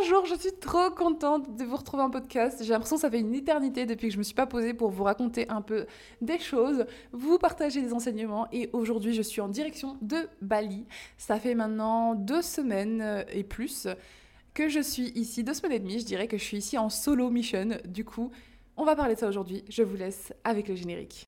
Bonjour, 0.00 0.26
je 0.26 0.34
suis 0.36 0.52
trop 0.52 0.90
contente 0.90 1.56
de 1.56 1.64
vous 1.64 1.76
retrouver 1.76 2.02
en 2.02 2.10
podcast. 2.10 2.62
J'ai 2.62 2.70
l'impression 2.70 2.96
que 2.96 3.02
ça 3.02 3.10
fait 3.10 3.18
une 3.18 3.34
éternité 3.34 3.84
depuis 3.84 4.08
que 4.08 4.12
je 4.14 4.18
me 4.18 4.22
suis 4.22 4.34
pas 4.34 4.46
posée 4.46 4.72
pour 4.72 4.90
vous 4.90 5.02
raconter 5.02 5.48
un 5.48 5.60
peu 5.60 5.86
des 6.20 6.38
choses, 6.38 6.86
vous 7.12 7.38
partager 7.38 7.82
des 7.82 7.92
enseignements 7.92 8.46
et 8.52 8.70
aujourd'hui 8.72 9.12
je 9.12 9.22
suis 9.22 9.40
en 9.40 9.48
direction 9.48 9.96
de 10.00 10.28
Bali. 10.40 10.86
Ça 11.16 11.40
fait 11.40 11.54
maintenant 11.54 12.14
deux 12.14 12.42
semaines 12.42 13.00
euh, 13.02 13.24
et 13.32 13.42
plus 13.42 13.88
que 14.54 14.68
je 14.68 14.80
suis 14.80 15.10
ici, 15.16 15.42
deux 15.42 15.54
semaines 15.54 15.72
et 15.72 15.80
demie, 15.80 15.98
je 15.98 16.04
dirais 16.04 16.28
que 16.28 16.38
je 16.38 16.44
suis 16.44 16.58
ici 16.58 16.78
en 16.78 16.90
solo 16.90 17.28
mission. 17.30 17.70
Du 17.84 18.04
coup, 18.04 18.30
on 18.76 18.84
va 18.84 18.94
parler 18.94 19.14
de 19.14 19.20
ça 19.20 19.28
aujourd'hui. 19.28 19.64
Je 19.68 19.82
vous 19.82 19.96
laisse 19.96 20.32
avec 20.44 20.68
le 20.68 20.76
générique. 20.76 21.26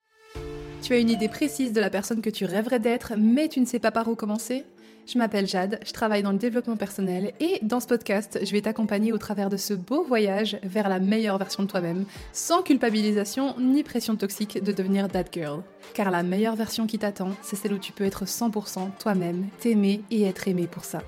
Tu 0.82 0.92
as 0.92 0.98
une 0.98 1.10
idée 1.10 1.28
précise 1.28 1.72
de 1.72 1.80
la 1.80 1.90
personne 1.90 2.22
que 2.22 2.30
tu 2.30 2.44
rêverais 2.44 2.78
d'être, 2.78 3.14
mais 3.18 3.48
tu 3.48 3.60
ne 3.60 3.66
sais 3.66 3.80
pas 3.80 3.90
par 3.90 4.06
où 4.06 4.14
commencer? 4.14 4.64
Je 5.10 5.18
m'appelle 5.18 5.48
Jade, 5.48 5.80
je 5.84 5.92
travaille 5.92 6.22
dans 6.22 6.30
le 6.30 6.38
développement 6.38 6.76
personnel 6.76 7.32
et 7.40 7.58
dans 7.62 7.80
ce 7.80 7.88
podcast, 7.88 8.38
je 8.44 8.52
vais 8.52 8.60
t'accompagner 8.60 9.12
au 9.12 9.18
travers 9.18 9.50
de 9.50 9.56
ce 9.56 9.74
beau 9.74 10.04
voyage 10.04 10.58
vers 10.62 10.88
la 10.88 11.00
meilleure 11.00 11.36
version 11.36 11.64
de 11.64 11.68
toi-même, 11.68 12.04
sans 12.32 12.62
culpabilisation 12.62 13.56
ni 13.58 13.82
pression 13.82 14.14
toxique 14.14 14.62
de 14.62 14.70
devenir 14.70 15.08
that 15.08 15.24
girl. 15.32 15.62
Car 15.94 16.12
la 16.12 16.22
meilleure 16.22 16.54
version 16.54 16.86
qui 16.86 16.98
t'attend, 16.98 17.30
c'est 17.42 17.56
celle 17.56 17.72
où 17.72 17.78
tu 17.78 17.90
peux 17.90 18.04
être 18.04 18.24
100% 18.24 18.90
toi-même, 19.00 19.48
t'aimer 19.58 20.02
et 20.12 20.22
être 20.22 20.46
aimé 20.46 20.68
pour 20.70 20.84
ça. 20.84 21.00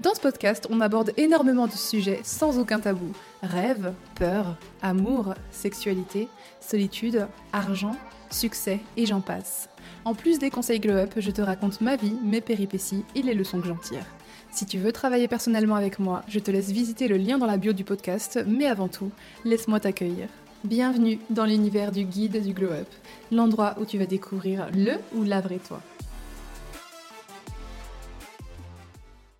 Dans 0.00 0.14
ce 0.14 0.20
podcast, 0.20 0.66
on 0.68 0.82
aborde 0.82 1.12
énormément 1.16 1.66
de 1.66 1.72
sujets 1.72 2.20
sans 2.24 2.58
aucun 2.58 2.80
tabou. 2.80 3.12
Rêve, 3.42 3.94
peur, 4.16 4.58
amour, 4.82 5.32
sexualité, 5.50 6.28
solitude, 6.60 7.26
argent, 7.54 7.96
succès 8.30 8.80
et 8.96 9.06
j'en 9.06 9.20
passe. 9.20 9.68
En 10.04 10.14
plus 10.14 10.38
des 10.38 10.50
conseils 10.50 10.80
Glow 10.80 10.94
Up, 10.94 11.14
je 11.16 11.30
te 11.30 11.42
raconte 11.42 11.80
ma 11.80 11.96
vie, 11.96 12.16
mes 12.24 12.40
péripéties 12.40 13.04
et 13.14 13.22
les 13.22 13.34
leçons 13.34 13.60
que 13.60 13.68
j'en 13.68 13.76
tire. 13.76 14.04
Si 14.50 14.64
tu 14.64 14.78
veux 14.78 14.92
travailler 14.92 15.28
personnellement 15.28 15.74
avec 15.74 15.98
moi, 15.98 16.22
je 16.28 16.38
te 16.38 16.50
laisse 16.50 16.70
visiter 16.70 17.08
le 17.08 17.16
lien 17.16 17.38
dans 17.38 17.46
la 17.46 17.58
bio 17.58 17.72
du 17.72 17.84
podcast, 17.84 18.38
mais 18.46 18.66
avant 18.66 18.88
tout, 18.88 19.10
laisse-moi 19.44 19.80
t'accueillir. 19.80 20.28
Bienvenue 20.64 21.18
dans 21.30 21.44
l'univers 21.44 21.92
du 21.92 22.04
guide 22.04 22.42
du 22.42 22.52
Glow 22.52 22.70
Up, 22.70 22.88
l'endroit 23.30 23.74
où 23.78 23.84
tu 23.84 23.98
vas 23.98 24.06
découvrir 24.06 24.68
le 24.74 24.92
ou 25.14 25.24
la 25.24 25.40
vraie 25.40 25.58
toi. 25.58 25.80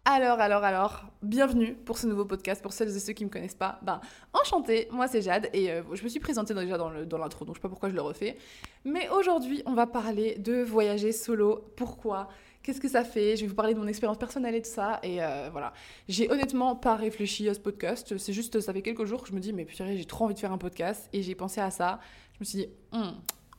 Alors, 0.09 0.39
alors, 0.39 0.63
alors, 0.63 1.03
bienvenue 1.21 1.75
pour 1.75 1.99
ce 1.99 2.07
nouveau 2.07 2.25
podcast. 2.25 2.63
Pour 2.63 2.73
celles 2.73 2.97
et 2.97 3.01
ceux 3.01 3.13
qui 3.13 3.25
ne 3.25 3.29
me 3.29 3.33
connaissent 3.33 3.57
pas, 3.57 3.81
ben, 3.83 4.01
enchantée, 4.33 4.87
moi 4.93 5.09
c'est 5.09 5.21
Jade 5.21 5.51
et 5.53 5.69
euh, 5.69 5.83
je 5.95 6.05
me 6.05 6.09
suis 6.09 6.21
présentée 6.21 6.55
déjà 6.55 6.79
dans 6.79 7.19
l'intro, 7.19 7.45
donc 7.45 7.57
je 7.57 7.59
sais 7.59 7.63
pas 7.63 7.69
pourquoi 7.69 7.89
je 7.89 7.95
le 7.97 8.03
refais. 8.03 8.37
Mais 8.85 9.09
aujourd'hui, 9.09 9.65
on 9.67 9.75
va 9.75 9.89
parler 9.89 10.37
de 10.37 10.63
voyager 10.63 11.11
solo. 11.11 11.73
Pourquoi? 11.75 12.29
Qu'est-ce 12.63 12.81
que 12.81 12.89
ça 12.89 13.03
fait? 13.03 13.35
Je 13.35 13.41
vais 13.41 13.49
vous 13.49 13.57
parler 13.57 13.75
de 13.75 13.81
mon 13.81 13.89
expérience 13.89 14.17
personnelle 14.17 14.55
et 14.55 14.61
de 14.61 14.67
ça. 14.67 15.01
Et 15.03 15.21
euh, 15.25 15.49
voilà. 15.51 15.73
J'ai 16.09 16.31
honnêtement 16.31 16.77
pas 16.77 16.95
réfléchi 16.95 17.49
à 17.49 17.55
ce 17.55 17.61
podcast. 17.61 18.17
C'est 18.17 18.33
juste, 18.33 18.61
ça 18.61 18.73
fait 18.73 18.83
quelques 18.83 19.07
jours 19.07 19.25
que 19.25 19.29
je 19.29 19.35
me 19.35 19.41
dis, 19.41 19.53
mais 19.53 19.65
putain, 19.65 19.93
j'ai 19.93 20.05
trop 20.05 20.27
envie 20.27 20.35
de 20.35 20.39
faire 20.39 20.53
un 20.53 20.59
podcast. 20.59 21.09
Et 21.13 21.23
j'ai 21.23 21.35
pensé 21.35 21.61
à 21.61 21.73
ça. 21.73 21.99
Je 22.35 22.39
me 22.41 22.45
suis 22.45 22.59
dit, 22.59 22.69
hmm, 22.93 23.11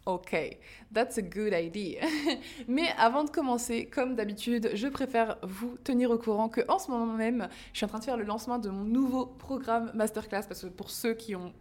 Ok, 0.08 0.58
that's 0.94 1.18
a 1.18 1.22
good 1.22 1.52
idea. 1.52 2.00
Mais 2.70 2.88
avant 2.98 3.26
de 3.26 3.30
commencer, 3.30 3.88
comme 3.88 4.16
d'habitude, 4.16 4.70
je 4.74 4.88
préfère 4.88 5.38
vous 5.44 5.78
tenir 5.84 6.12
au 6.12 6.18
courant 6.18 6.48
que 6.48 6.62
en 6.70 6.80
ce 6.80 6.90
moment 6.90 7.14
même, 7.14 7.50
je 7.74 7.80
suis 7.80 7.86
en 7.86 7.90
train 7.90 8.00
de 8.00 8.06
faire 8.06 8.16
le 8.16 8.24
lancement 8.24 8.58
de 8.58 8.70
mon 8.70 8.86
nouveau 8.86 9.26
programme 9.26 9.92
masterclass 9.96 10.44
parce 10.48 10.62
que 10.62 10.68
pour 10.68 10.92
ceux 10.92 11.14
qui 11.14 11.36
ont 11.36 11.52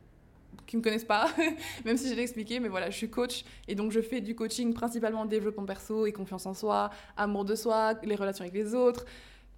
me 0.75 0.80
connaissent 0.80 1.05
pas, 1.05 1.28
même 1.84 1.97
si 1.97 2.08
je 2.08 2.14
l'ai 2.14 2.22
expliqué, 2.22 2.61
mais 2.61 2.69
voilà, 2.69 2.88
je 2.88 2.97
suis 2.97 3.11
coach 3.11 3.44
et 3.66 3.75
donc 3.75 3.91
je 3.91 4.00
fais 4.00 4.20
du 4.20 4.36
coaching 4.36 4.72
principalement 4.75 5.25
développement 5.25 5.64
perso 5.64 6.06
et 6.06 6.12
confiance 6.12 6.47
en 6.47 6.55
soi, 6.55 6.91
amour 7.16 7.44
de 7.44 7.56
soi, 7.56 7.94
les 8.05 8.14
relations 8.14 8.44
avec 8.44 8.55
les 8.55 8.77
autres, 8.77 9.06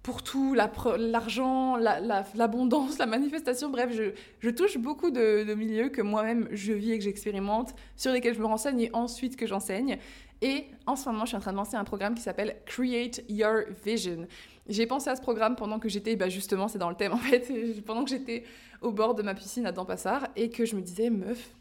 pour 0.03 0.23
tout, 0.23 0.53
l'argent, 0.53 1.75
l'abondance, 1.75 2.97
la, 2.97 3.05
manifestation, 3.05 3.69
bref, 3.69 3.91
je, 4.41 4.49
touche 4.49 4.77
beaucoup 4.77 5.11
de, 5.11 5.53
milieux 5.53 5.89
que 5.89 6.01
moi-même 6.01 6.47
je 6.51 6.71
vis 6.73 6.93
et 6.93 6.97
que 6.97 7.03
j'expérimente, 7.03 7.75
sur 7.95 8.11
lesquels 8.11 8.33
je 8.33 8.39
me 8.39 8.45
renseigne 8.45 8.81
et 8.81 8.89
ensuite 8.93 9.35
que 9.35 9.45
j'enseigne. 9.45 9.97
Et 10.41 10.67
en 10.85 10.95
ce 10.95 11.09
moment, 11.09 11.25
je 11.25 11.29
suis 11.29 11.37
en 11.37 11.41
train 11.41 11.51
de 11.51 11.57
lancer 11.57 11.75
un 11.75 11.83
programme 11.83 12.15
qui 12.15 12.21
s'appelle 12.21 12.55
Create 12.65 13.23
Your 13.27 13.63
Vision. 13.83 14.25
J'ai 14.69 14.87
pensé 14.87 15.09
à 15.09 15.17
ce 15.17 15.21
programme 15.21 15.57
pendant 15.57 15.79
que 15.79 15.89
j'étais, 15.89 16.15
bah 16.15 16.29
justement, 16.29 16.69
c'est 16.69 16.77
dans 16.77 16.89
le 16.89 16.95
thème 16.95 17.11
en 17.11 17.17
fait, 17.17 17.51
pendant 17.85 18.05
que 18.05 18.09
j'étais 18.09 18.43
au 18.81 18.91
bord 18.91 19.15
de 19.15 19.21
ma 19.21 19.35
piscine 19.35 19.65
à 19.65 19.73
Dampassard 19.73 20.27
et 20.37 20.49
que 20.49 20.65
je 20.65 20.77
me 20.77 20.81
disais, 20.81 21.09
meuf, 21.09 21.53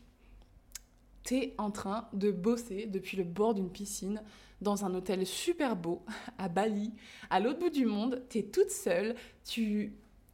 t'es 1.24 1.54
en 1.58 1.72
train 1.72 2.08
de 2.12 2.30
bosser 2.30 2.86
depuis 2.86 3.16
le 3.16 3.24
bord 3.24 3.54
d'une 3.54 3.70
piscine 3.70 4.22
dans 4.60 4.84
un 4.84 4.94
hôtel 4.94 5.24
super 5.26 5.76
beau 5.76 6.02
à 6.38 6.48
Bali, 6.48 6.92
à 7.30 7.40
l'autre 7.40 7.58
bout 7.58 7.70
du 7.70 7.86
monde, 7.86 8.22
tu 8.28 8.38
es 8.38 8.42
toute 8.42 8.70
seule, 8.70 9.14
tu 9.44 9.92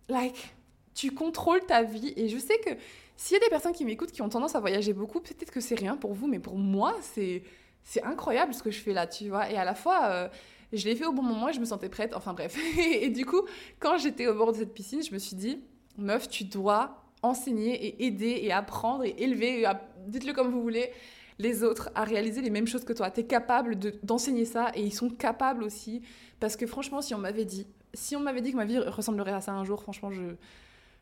like 0.09 0.55
tu 0.95 1.11
contrôles 1.11 1.65
ta 1.67 1.83
vie 1.83 2.13
et 2.17 2.29
je 2.29 2.39
sais 2.39 2.57
que 2.59 2.71
s'il 3.17 3.35
y 3.35 3.37
a 3.37 3.41
des 3.41 3.51
personnes 3.51 3.73
qui 3.73 3.85
m'écoutent 3.85 4.13
qui 4.13 4.23
ont 4.23 4.29
tendance 4.29 4.55
à 4.55 4.61
voyager 4.61 4.93
beaucoup, 4.93 5.21
peut-être 5.21 5.51
que 5.51 5.61
c'est 5.61 5.75
rien 5.75 5.97
pour 5.97 6.15
vous 6.15 6.27
mais 6.27 6.39
pour 6.39 6.57
moi, 6.57 6.97
c'est 7.03 7.43
c'est 7.83 8.03
incroyable 8.03 8.55
ce 8.55 8.63
que 8.63 8.71
je 8.71 8.81
fais 8.81 8.95
là, 8.95 9.07
tu 9.07 9.29
vois. 9.29 9.51
Et 9.51 9.57
à 9.57 9.65
la 9.65 9.75
fois 9.75 10.07
euh, 10.07 10.29
je 10.73 10.85
l'ai 10.85 10.97
fait 10.97 11.05
au 11.05 11.13
bon 11.13 11.23
moment 11.23 11.49
et 11.49 11.53
je 11.53 11.61
me 11.61 11.65
sentais 11.65 11.89
prête, 11.89 12.15
enfin 12.15 12.33
bref. 12.33 12.57
et 12.79 13.11
du 13.11 13.27
coup, 13.27 13.43
quand 13.79 13.99
j'étais 13.99 14.27
au 14.27 14.35
bord 14.35 14.53
de 14.53 14.59
cette 14.59 14.73
piscine, 14.73 15.03
je 15.03 15.13
me 15.13 15.19
suis 15.19 15.37
dit 15.37 15.61
meuf, 15.99 16.29
tu 16.29 16.45
dois 16.45 17.05
enseigner 17.23 17.75
et 17.87 18.07
aider 18.07 18.41
et 18.43 18.53
apprendre 18.53 19.05
et 19.05 19.15
élever, 19.19 19.65
dites-le 20.07 20.33
comme 20.33 20.51
vous 20.51 20.63
voulez, 20.63 20.91
les 21.39 21.63
autres 21.63 21.91
à 21.95 22.05
réaliser 22.05 22.41
les 22.41 22.51
mêmes 22.51 22.67
choses 22.67 22.85
que 22.85 22.93
toi. 22.93 23.11
Tu 23.11 23.21
es 23.21 23.25
capable 23.25 23.79
d'enseigner 24.03 24.45
ça 24.45 24.71
et 24.75 24.83
ils 24.83 24.95
sont 24.95 25.11
capables 25.11 25.63
aussi. 25.63 26.03
Parce 26.41 26.57
que 26.57 26.67
franchement, 26.67 27.01
si 27.01 27.15
on 27.15 27.19
m'avait 27.19 27.45
dit, 27.45 27.67
si 27.93 28.17
on 28.17 28.21
m'avait 28.21 28.41
dit 28.41 28.53
que 28.53 28.57
ma 28.57 28.65
vie 28.65 28.79
ressemblerait 28.79 29.33
à 29.33 29.41
ça 29.41 29.53
un 29.53 29.65
jour, 29.65 29.83
franchement, 29.83 30.11
je, 30.11 30.23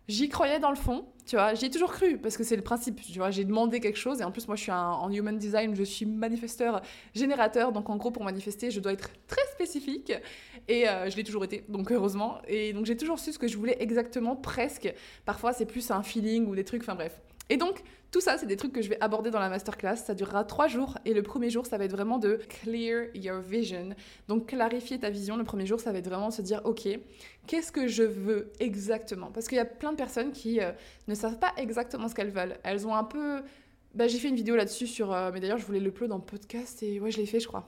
j'y 0.09 0.28
croyais 0.28 0.59
dans 0.59 0.71
le 0.71 0.76
fond, 0.76 1.06
tu 1.26 1.37
vois, 1.37 1.54
j'y 1.54 1.66
ai 1.66 1.71
toujours 1.71 1.92
cru 1.92 2.19
parce 2.19 2.37
que 2.37 2.44
c'est 2.44 2.56
le 2.56 2.62
principe, 2.62 3.00
tu 3.00 3.19
vois, 3.19 3.31
j'ai 3.31 3.44
demandé 3.44 3.81
quelque 3.81 3.98
chose 3.98 4.21
et 4.21 4.25
en 4.25 4.32
plus 4.32 4.47
moi 4.48 4.56
je 4.56 4.62
suis 4.62 4.72
en 4.72 5.10
human 5.10 5.38
design, 5.38 5.75
je 5.75 5.84
suis 5.84 6.06
manifesteur 6.06 6.82
générateur, 7.15 7.72
donc 7.72 7.88
en 7.88 7.97
gros 7.97 8.10
pour 8.10 8.25
manifester 8.25 8.71
je 8.71 8.81
dois 8.81 8.92
être 8.92 9.10
très 9.28 9.47
spécifique 9.53 10.12
et 10.69 10.88
euh, 10.88 11.09
je 11.09 11.16
l'ai 11.16 11.25
toujours 11.25 11.44
été, 11.44 11.65
donc 11.69 11.91
heureusement, 11.92 12.38
et 12.48 12.72
donc 12.72 12.87
j'ai 12.87 12.97
toujours 12.97 13.19
su 13.19 13.32
ce 13.32 13.38
que 13.38 13.48
je 13.48 13.56
voulais 13.56 13.76
exactement, 13.81 14.34
presque, 14.34 14.92
parfois 15.25 15.53
c'est 15.53 15.66
plus 15.66 15.91
un 15.91 16.03
feeling 16.03 16.47
ou 16.47 16.54
des 16.54 16.65
trucs, 16.65 16.82
enfin 16.82 16.94
bref. 16.94 17.21
Et 17.48 17.56
donc, 17.56 17.82
tout 18.12 18.21
ça, 18.21 18.37
c'est 18.37 18.45
des 18.45 18.59
trucs 18.59 18.75
que 18.75 18.83
je 18.83 18.91
vais 18.91 19.00
aborder 19.00 19.31
dans 19.31 19.41
la 19.41 19.49
masterclass. 19.49 19.97
Ça 19.97 20.15
durera 20.15 20.45
trois 20.45 20.69
jours 20.69 20.99
et 21.06 21.15
le 21.15 21.23
premier 21.23 21.49
jour, 21.49 21.65
ça 21.65 21.78
va 21.78 21.87
être 21.87 21.93
vraiment 21.93 22.19
de 22.19 22.39
clear 22.62 23.06
your 23.15 23.41
vision. 23.41 23.89
Donc, 24.28 24.49
clarifier 24.49 25.00
ta 25.00 25.09
vision. 25.09 25.39
Le 25.39 25.45
premier 25.45 25.65
jour, 25.65 25.81
ça 25.81 25.93
va 25.93 25.99
être 25.99 26.09
vraiment 26.09 26.31
se 26.31 26.43
dire, 26.43 26.61
OK, 26.65 26.87
qu'est-ce 27.47 27.72
que 27.72 27.89
je 27.89 28.03
veux 28.03 28.53
exactement? 28.61 29.31
Parce 29.33 29.49
qu'il 29.49 29.56
y 29.56 29.62
a 29.62 29.65
plein 29.65 29.93
de 29.93 29.97
personnes 29.97 30.31
qui 30.33 30.61
euh, 30.61 30.72
ne 31.09 31.15
savent 31.15 31.39
pas 31.39 31.55
exactement 31.56 32.06
ce 32.06 32.15
qu'elles 32.15 32.31
veulent. 32.31 32.59
Elles 32.65 32.87
ont 32.87 32.95
un 32.95 33.05
peu... 33.05 33.41
Bah, 33.95 34.09
j'ai 34.09 34.19
fait 34.19 34.28
une 34.28 34.37
vidéo 34.37 34.56
là-dessus 34.56 34.87
sur... 34.87 35.11
Euh, 35.11 35.31
mais 35.33 35.41
d'ailleurs, 35.41 35.59
je 35.59 35.65
voulais 35.65 35.81
le 35.81 35.89
upload 35.89 36.11
dans 36.11 36.21
podcast 36.21 36.83
et 36.83 37.01
ouais, 37.01 37.11
je 37.11 37.17
l'ai 37.17 37.27
fait, 37.27 37.41
je 37.41 37.49
crois 37.49 37.67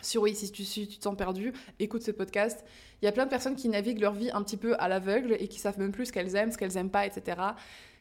sur 0.00 0.22
oui, 0.22 0.34
si 0.34 0.52
tu, 0.52 0.62
tu 0.62 0.86
te 0.86 1.02
sens 1.02 1.16
perdu, 1.16 1.52
écoute 1.80 2.02
ce 2.02 2.12
podcast. 2.12 2.64
Il 3.02 3.04
y 3.04 3.08
a 3.08 3.12
plein 3.12 3.24
de 3.24 3.30
personnes 3.30 3.56
qui 3.56 3.68
naviguent 3.68 4.00
leur 4.00 4.14
vie 4.14 4.30
un 4.30 4.42
petit 4.42 4.56
peu 4.56 4.76
à 4.78 4.88
l'aveugle 4.88 5.36
et 5.40 5.48
qui 5.48 5.58
savent 5.58 5.78
même 5.78 5.90
plus 5.90 6.06
ce 6.06 6.12
qu'elles 6.12 6.36
aiment, 6.36 6.52
ce 6.52 6.58
qu'elles 6.58 6.76
aiment 6.76 6.90
pas, 6.90 7.04
etc. 7.04 7.36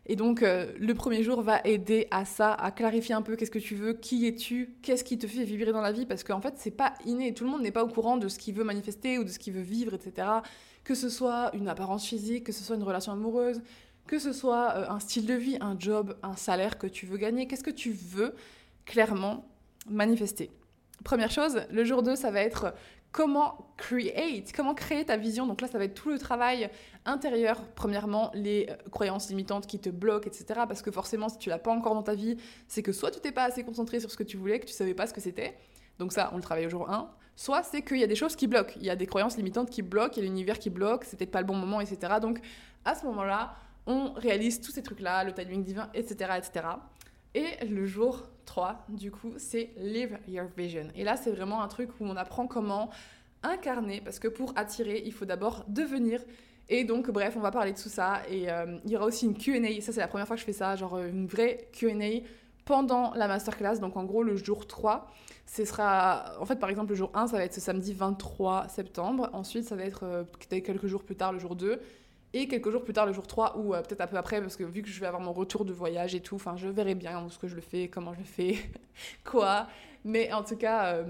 Et 0.10 0.16
donc, 0.16 0.42
euh, 0.42 0.72
le 0.80 0.94
premier 0.94 1.22
jour 1.22 1.42
va 1.42 1.60
aider 1.66 2.08
à 2.12 2.24
ça, 2.24 2.54
à 2.54 2.72
clarifier 2.72 3.14
un 3.14 3.22
peu 3.22 3.36
qu'est-ce 3.36 3.52
que 3.52 3.60
tu 3.60 3.76
veux, 3.76 3.92
qui 3.92 4.26
es-tu, 4.26 4.78
qu'est-ce 4.82 5.04
qui 5.04 5.18
te 5.18 5.28
fait 5.28 5.44
vibrer 5.44 5.74
dans 5.74 5.82
la 5.82 5.92
vie, 5.92 6.06
parce 6.06 6.24
qu'en 6.24 6.40
fait, 6.40 6.54
c'est 6.58 6.72
pas 6.72 6.94
inné. 7.06 7.34
Tout 7.34 7.44
le 7.44 7.50
monde 7.50 7.62
n'est 7.62 7.72
pas 7.72 7.84
au 7.84 7.90
courant 7.90 8.16
de 8.16 8.30
ce 8.30 8.40
qu'il 8.40 8.56
veut 8.56 8.64
manifester 8.64 9.20
ou 9.20 9.26
de 9.26 9.30
ce 9.30 9.38
qu'il 9.38 9.54
veut 9.54 9.62
vivre, 9.62 9.94
etc. 9.94 10.28
Que 10.86 10.96
ce 10.96 11.10
soit 11.10 11.52
une 11.54 11.68
apparence 11.68 12.06
physique, 12.06 12.46
que 12.46 12.54
ce 12.54 12.64
soit 12.64 12.78
une 12.78 12.84
relation 12.84 13.12
amoureuse, 13.12 13.62
que 14.08 14.18
ce 14.18 14.32
soit 14.32 14.74
euh, 14.78 14.90
un 14.90 15.02
style 15.02 15.26
de 15.26 15.34
vie, 15.34 15.58
un 15.60 15.78
job, 15.78 16.16
un 16.24 16.38
salaire 16.38 16.78
que 16.78 16.88
tu 16.88 17.06
veux 17.06 17.18
gagner, 17.18 17.46
qu'est-ce 17.48 17.64
que 17.64 17.70
tu 17.70 17.92
veux 17.92 18.34
clairement 18.86 19.46
manifester. 19.90 20.52
Première 21.04 21.32
chose, 21.32 21.62
le 21.70 21.84
jour 21.84 22.02
2, 22.02 22.16
ça 22.16 22.32
va 22.32 22.42
être 22.42 22.74
comment 23.18 23.66
comment 24.56 24.76
créer 24.76 25.06
ta 25.06 25.18
vision. 25.18 25.48
Donc 25.48 25.62
là, 25.62 25.68
ça 25.68 25.80
va 25.80 25.86
être 25.86 25.96
tout 25.96 26.10
le 26.10 26.20
travail 26.20 26.70
intérieur. 27.04 27.64
Premièrement, 27.74 28.30
les 28.36 28.68
euh, 28.70 28.76
croyances 28.92 29.30
limitantes 29.30 29.66
qui 29.66 29.80
te 29.80 29.90
bloquent, 29.90 30.28
etc. 30.28 30.46
Parce 30.68 30.84
que 30.84 30.92
forcément, 30.92 31.28
si 31.28 31.40
tu 31.40 31.50
l'as 31.50 31.58
pas 31.58 31.72
encore 31.72 31.96
dans 31.96 32.04
ta 32.04 32.14
vie, 32.14 32.38
c'est 32.68 32.84
que 32.84 32.92
soit 32.92 33.10
tu 33.10 33.20
t'es 33.20 33.32
pas 33.32 33.46
assez 33.46 33.64
concentré 33.64 34.00
sur 34.00 34.12
ce 34.12 34.18
que 34.18 34.24
tu 34.24 34.38
voulais, 34.38 34.60
que 34.60 34.68
tu 34.68 34.74
savais 34.74 34.94
pas 34.94 35.08
ce 35.08 35.14
que 35.16 35.22
c'était. 35.22 35.58
Donc 35.98 36.14
ça, 36.14 36.30
on 36.34 36.36
le 36.36 36.44
travaille 36.44 36.68
au 36.68 36.70
jour 36.70 36.88
1. 36.92 37.10
Soit 37.36 37.64
c'est 37.64 37.82
qu'il 37.82 37.98
y 37.98 38.04
a 38.04 38.08
des 38.08 38.16
choses 38.16 38.36
qui 38.36 38.46
bloquent. 38.46 38.74
Il 38.76 38.86
y 38.86 38.90
a 38.92 38.96
des 38.96 39.08
croyances 39.08 39.36
limitantes 39.36 39.72
qui 39.72 39.82
bloquent, 39.82 40.14
il 40.18 40.20
y 40.20 40.22
a 40.22 40.30
l'univers 40.30 40.60
qui 40.60 40.70
bloque, 40.70 41.04
c'est 41.04 41.18
peut-être 41.18 41.32
pas 41.32 41.42
le 41.42 41.48
bon 41.48 41.56
moment, 41.56 41.82
etc. 41.82 42.14
Donc 42.22 42.40
à 42.86 42.94
ce 42.94 43.04
moment-là, 43.08 43.56
on 43.88 44.14
réalise 44.14 44.62
tous 44.62 44.72
ces 44.72 44.84
trucs-là, 44.84 45.24
le 45.24 45.34
timing 45.34 45.64
divin, 45.64 45.90
etc., 45.96 46.34
etc. 46.38 46.68
Et 47.34 47.66
le 47.66 47.86
jour 47.88 48.28
3, 48.48 48.86
du 48.90 49.12
coup, 49.12 49.34
c'est 49.38 49.70
Live 49.78 50.18
Your 50.28 50.48
Vision. 50.58 50.88
Et 50.96 51.04
là, 51.04 51.16
c'est 51.16 51.32
vraiment 51.32 51.62
un 51.62 51.68
truc 51.68 51.90
où 52.00 52.06
on 52.06 52.16
apprend 52.16 52.48
comment 52.48 52.90
incarner, 53.44 54.02
parce 54.02 54.18
que 54.18 54.28
pour 54.28 54.54
attirer, 54.56 55.04
il 55.06 55.14
faut 55.14 55.26
d'abord 55.26 55.64
devenir. 55.68 56.22
Et 56.70 56.84
donc, 56.84 57.10
bref, 57.12 57.36
on 57.38 57.42
va 57.42 57.52
parler 57.52 57.74
de 57.74 57.78
tout 57.78 57.90
ça. 57.90 58.22
Et 58.30 58.52
euh, 58.52 58.78
il 58.86 58.92
y 58.92 58.98
aura 58.98 59.06
aussi 59.06 59.26
une 59.26 59.38
QA. 59.38 59.82
Ça, 59.82 59.94
c'est 59.94 60.00
la 60.00 60.08
première 60.08 60.28
fois 60.28 60.36
que 60.36 60.40
je 60.40 60.46
fais 60.46 60.54
ça, 60.54 60.76
genre 60.76 60.96
euh, 60.96 61.10
une 61.10 61.28
vraie 61.28 61.70
QA 61.72 62.26
pendant 62.66 63.14
la 63.14 63.28
masterclass. 63.28 63.80
Donc, 63.80 63.96
en 63.96 64.04
gros, 64.04 64.24
le 64.24 64.36
jour 64.36 64.68
3, 64.68 65.08
ce 65.46 65.64
sera. 65.64 66.34
En 66.40 66.46
fait, 66.46 66.58
par 66.58 66.70
exemple, 66.70 66.90
le 66.90 66.96
jour 66.96 67.12
1, 67.14 67.28
ça 67.28 67.38
va 67.38 67.44
être 67.44 67.54
ce 67.54 67.62
samedi 67.62 67.94
23 67.94 68.68
septembre. 68.68 69.30
Ensuite, 69.34 69.66
ça 69.66 69.76
va 69.76 69.84
être 69.84 70.04
euh, 70.04 70.24
quelques 70.40 70.88
jours 70.88 71.04
plus 71.04 71.16
tard, 71.16 71.32
le 71.32 71.40
jour 71.40 71.56
2. 71.56 71.80
Et 72.34 72.48
quelques 72.48 72.70
jours 72.70 72.84
plus 72.84 72.94
tard, 72.94 73.06
le 73.06 73.14
jour 73.14 73.26
3, 73.26 73.58
ou 73.58 73.72
peut-être 73.72 74.02
un 74.02 74.08
peu 74.08 74.18
après, 74.18 74.42
parce 74.42 74.56
que 74.56 74.64
vu 74.64 74.82
que 74.82 74.90
je 74.90 75.00
vais 75.00 75.08
avoir 75.08 75.22
mon 75.22 75.34
retour 75.34 75.66
de 75.66 75.74
voyage 75.74 76.14
et 76.14 76.20
tout, 76.20 76.40
je 76.56 76.68
verrai 76.68 76.94
bien 76.94 77.28
ce 77.30 77.38
que 77.40 77.48
je 77.48 77.56
le 77.56 77.62
fais, 77.62 77.88
comment 77.88 78.14
je 78.14 78.20
le 78.20 78.26
fais, 78.26 78.58
quoi. 79.24 79.68
Mais 80.04 80.32
en 80.34 80.44
tout 80.44 80.58
cas, 80.58 81.04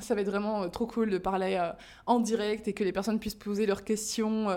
ça 0.00 0.14
va 0.14 0.22
être 0.22 0.30
vraiment 0.30 0.68
trop 0.68 0.86
cool 0.86 1.10
de 1.10 1.18
parler 1.18 1.60
en 2.06 2.20
direct 2.20 2.68
et 2.68 2.72
que 2.72 2.84
les 2.84 2.92
personnes 2.92 3.18
puissent 3.18 3.34
poser 3.34 3.66
leurs 3.66 3.84
questions 3.84 4.48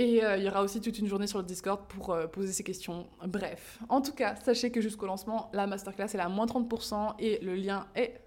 et 0.00 0.24
euh, 0.24 0.38
il 0.38 0.44
y 0.44 0.48
aura 0.48 0.62
aussi 0.62 0.80
toute 0.80 0.98
une 0.98 1.08
journée 1.08 1.26
sur 1.26 1.38
le 1.38 1.44
Discord 1.44 1.80
pour 1.88 2.10
euh, 2.10 2.26
poser 2.26 2.52
ces 2.52 2.62
questions. 2.62 3.06
Bref, 3.26 3.78
en 3.88 4.00
tout 4.00 4.12
cas, 4.12 4.34
sachez 4.36 4.70
que 4.70 4.80
jusqu'au 4.80 5.06
lancement, 5.06 5.50
la 5.52 5.66
masterclass 5.66 6.06
est 6.14 6.18
à 6.18 6.28
moins 6.28 6.46
30% 6.46 7.16
et 7.18 7.38
le 7.42 7.54
lien 7.54 7.86
est, 7.94 8.20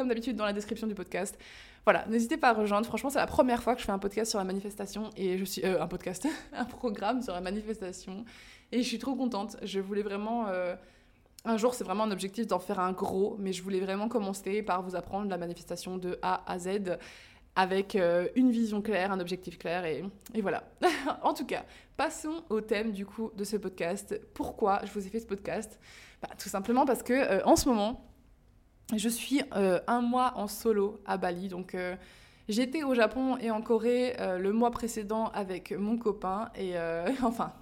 comme 0.00 0.08
d'habitude, 0.08 0.36
dans 0.36 0.44
la 0.44 0.52
description 0.52 0.86
du 0.86 0.94
podcast. 0.94 1.38
Voilà, 1.84 2.06
n'hésitez 2.08 2.36
pas 2.36 2.50
à 2.50 2.52
rejoindre. 2.52 2.86
Franchement, 2.86 3.10
c'est 3.10 3.18
la 3.18 3.26
première 3.26 3.62
fois 3.62 3.74
que 3.74 3.80
je 3.80 3.86
fais 3.86 3.92
un 3.92 3.98
podcast 3.98 4.30
sur 4.30 4.38
la 4.38 4.44
manifestation 4.44 5.10
et 5.16 5.38
je 5.38 5.44
suis 5.44 5.64
euh, 5.64 5.82
un 5.82 5.86
podcast, 5.86 6.26
un 6.52 6.64
programme 6.64 7.22
sur 7.22 7.32
la 7.32 7.40
manifestation 7.40 8.24
et 8.72 8.82
je 8.82 8.88
suis 8.88 8.98
trop 8.98 9.14
contente. 9.14 9.56
Je 9.62 9.80
voulais 9.80 10.02
vraiment 10.02 10.46
un 11.44 11.56
jour, 11.56 11.74
c'est 11.74 11.84
vraiment 11.84 12.04
un 12.04 12.10
objectif 12.10 12.46
d'en 12.46 12.58
faire 12.58 12.80
un 12.80 12.92
gros, 12.92 13.36
mais 13.38 13.52
je 13.52 13.62
voulais 13.62 13.80
vraiment 13.80 14.08
commencer 14.08 14.62
par 14.62 14.82
vous 14.82 14.94
apprendre 14.96 15.28
la 15.30 15.38
manifestation 15.38 15.96
de 15.96 16.18
A 16.22 16.42
à 16.50 16.58
Z 16.58 16.98
avec 17.56 17.96
euh, 17.96 18.28
une 18.36 18.50
vision 18.50 18.80
claire, 18.80 19.10
un 19.10 19.20
objectif 19.20 19.58
clair, 19.58 19.84
et, 19.84 20.04
voilà. 20.40 20.64
en 21.22 21.34
tout 21.34 21.46
cas, 21.46 21.64
passons 21.96 22.44
au 22.48 22.60
thème 22.60 22.92
du 22.92 23.06
coup 23.06 23.30
de 23.34 23.44
ce 23.44 23.56
podcast. 23.56 24.20
Pourquoi 24.34 24.80
je 24.84 24.92
vous 24.92 25.06
ai 25.06 25.10
fait 25.10 25.20
ce 25.20 25.26
podcast? 25.26 25.78
Bah, 26.22 26.28
Tout 26.38 26.48
simplement 26.48 26.86
parce 26.86 27.02
que 27.02 27.12
euh, 27.12 27.44
en 27.44 27.56
ce 27.56 27.68
moment, 27.68 28.09
je 28.96 29.08
suis 29.08 29.42
euh, 29.54 29.80
un 29.86 30.00
mois 30.00 30.32
en 30.36 30.46
solo 30.46 31.00
à 31.06 31.16
Bali, 31.16 31.48
donc 31.48 31.76
j'étais 32.48 32.82
au 32.82 32.94
Japon 32.94 33.36
et 33.38 33.50
en 33.50 33.62
Corée 33.62 34.16
le 34.38 34.52
mois 34.52 34.70
précédent 34.70 35.30
avec 35.34 35.72
mon 35.72 35.96
copain, 35.96 36.50
et 36.56 36.74
enfin 37.22 37.52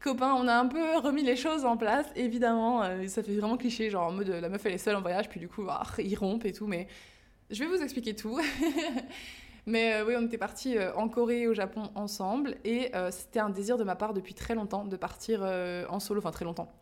copain, 0.00 0.34
on 0.34 0.46
a 0.48 0.54
un 0.54 0.66
peu 0.66 0.98
remis 0.98 1.22
les 1.22 1.36
choses 1.36 1.64
en 1.64 1.78
place. 1.78 2.06
Évidemment, 2.14 2.82
ça 3.06 3.22
fait 3.22 3.34
vraiment 3.34 3.56
cliché, 3.56 3.88
genre 3.88 4.08
en 4.08 4.12
mode 4.12 4.28
la 4.28 4.48
meuf 4.48 4.64
elle 4.66 4.74
est 4.74 4.78
seule 4.78 4.96
en 4.96 5.00
voyage, 5.00 5.28
puis 5.28 5.40
du 5.40 5.48
coup, 5.48 5.64
ah, 5.68 5.82
ils 5.98 6.16
rompent 6.16 6.44
et 6.44 6.52
tout, 6.52 6.66
mais 6.66 6.88
je 7.50 7.62
vais 7.64 7.68
vous 7.68 7.82
expliquer 7.82 8.14
tout. 8.14 8.38
Mais 9.66 9.94
euh, 9.94 10.04
oui, 10.04 10.14
on 10.18 10.26
était 10.26 10.38
partis 10.38 10.76
euh, 10.76 10.94
en 10.94 11.08
Corée 11.08 11.42
et 11.42 11.48
au 11.48 11.54
Japon 11.54 11.90
ensemble. 11.94 12.56
Et 12.64 12.94
euh, 12.94 13.10
c'était 13.10 13.40
un 13.40 13.50
désir 13.50 13.78
de 13.78 13.84
ma 13.84 13.96
part 13.96 14.12
depuis 14.12 14.34
très 14.34 14.54
longtemps 14.54 14.84
de 14.84 14.96
partir 14.96 15.42
en 15.88 16.00
solo. 16.00 16.20
Enfin, 16.20 16.30
très 16.30 16.44
longtemps. 16.44 16.72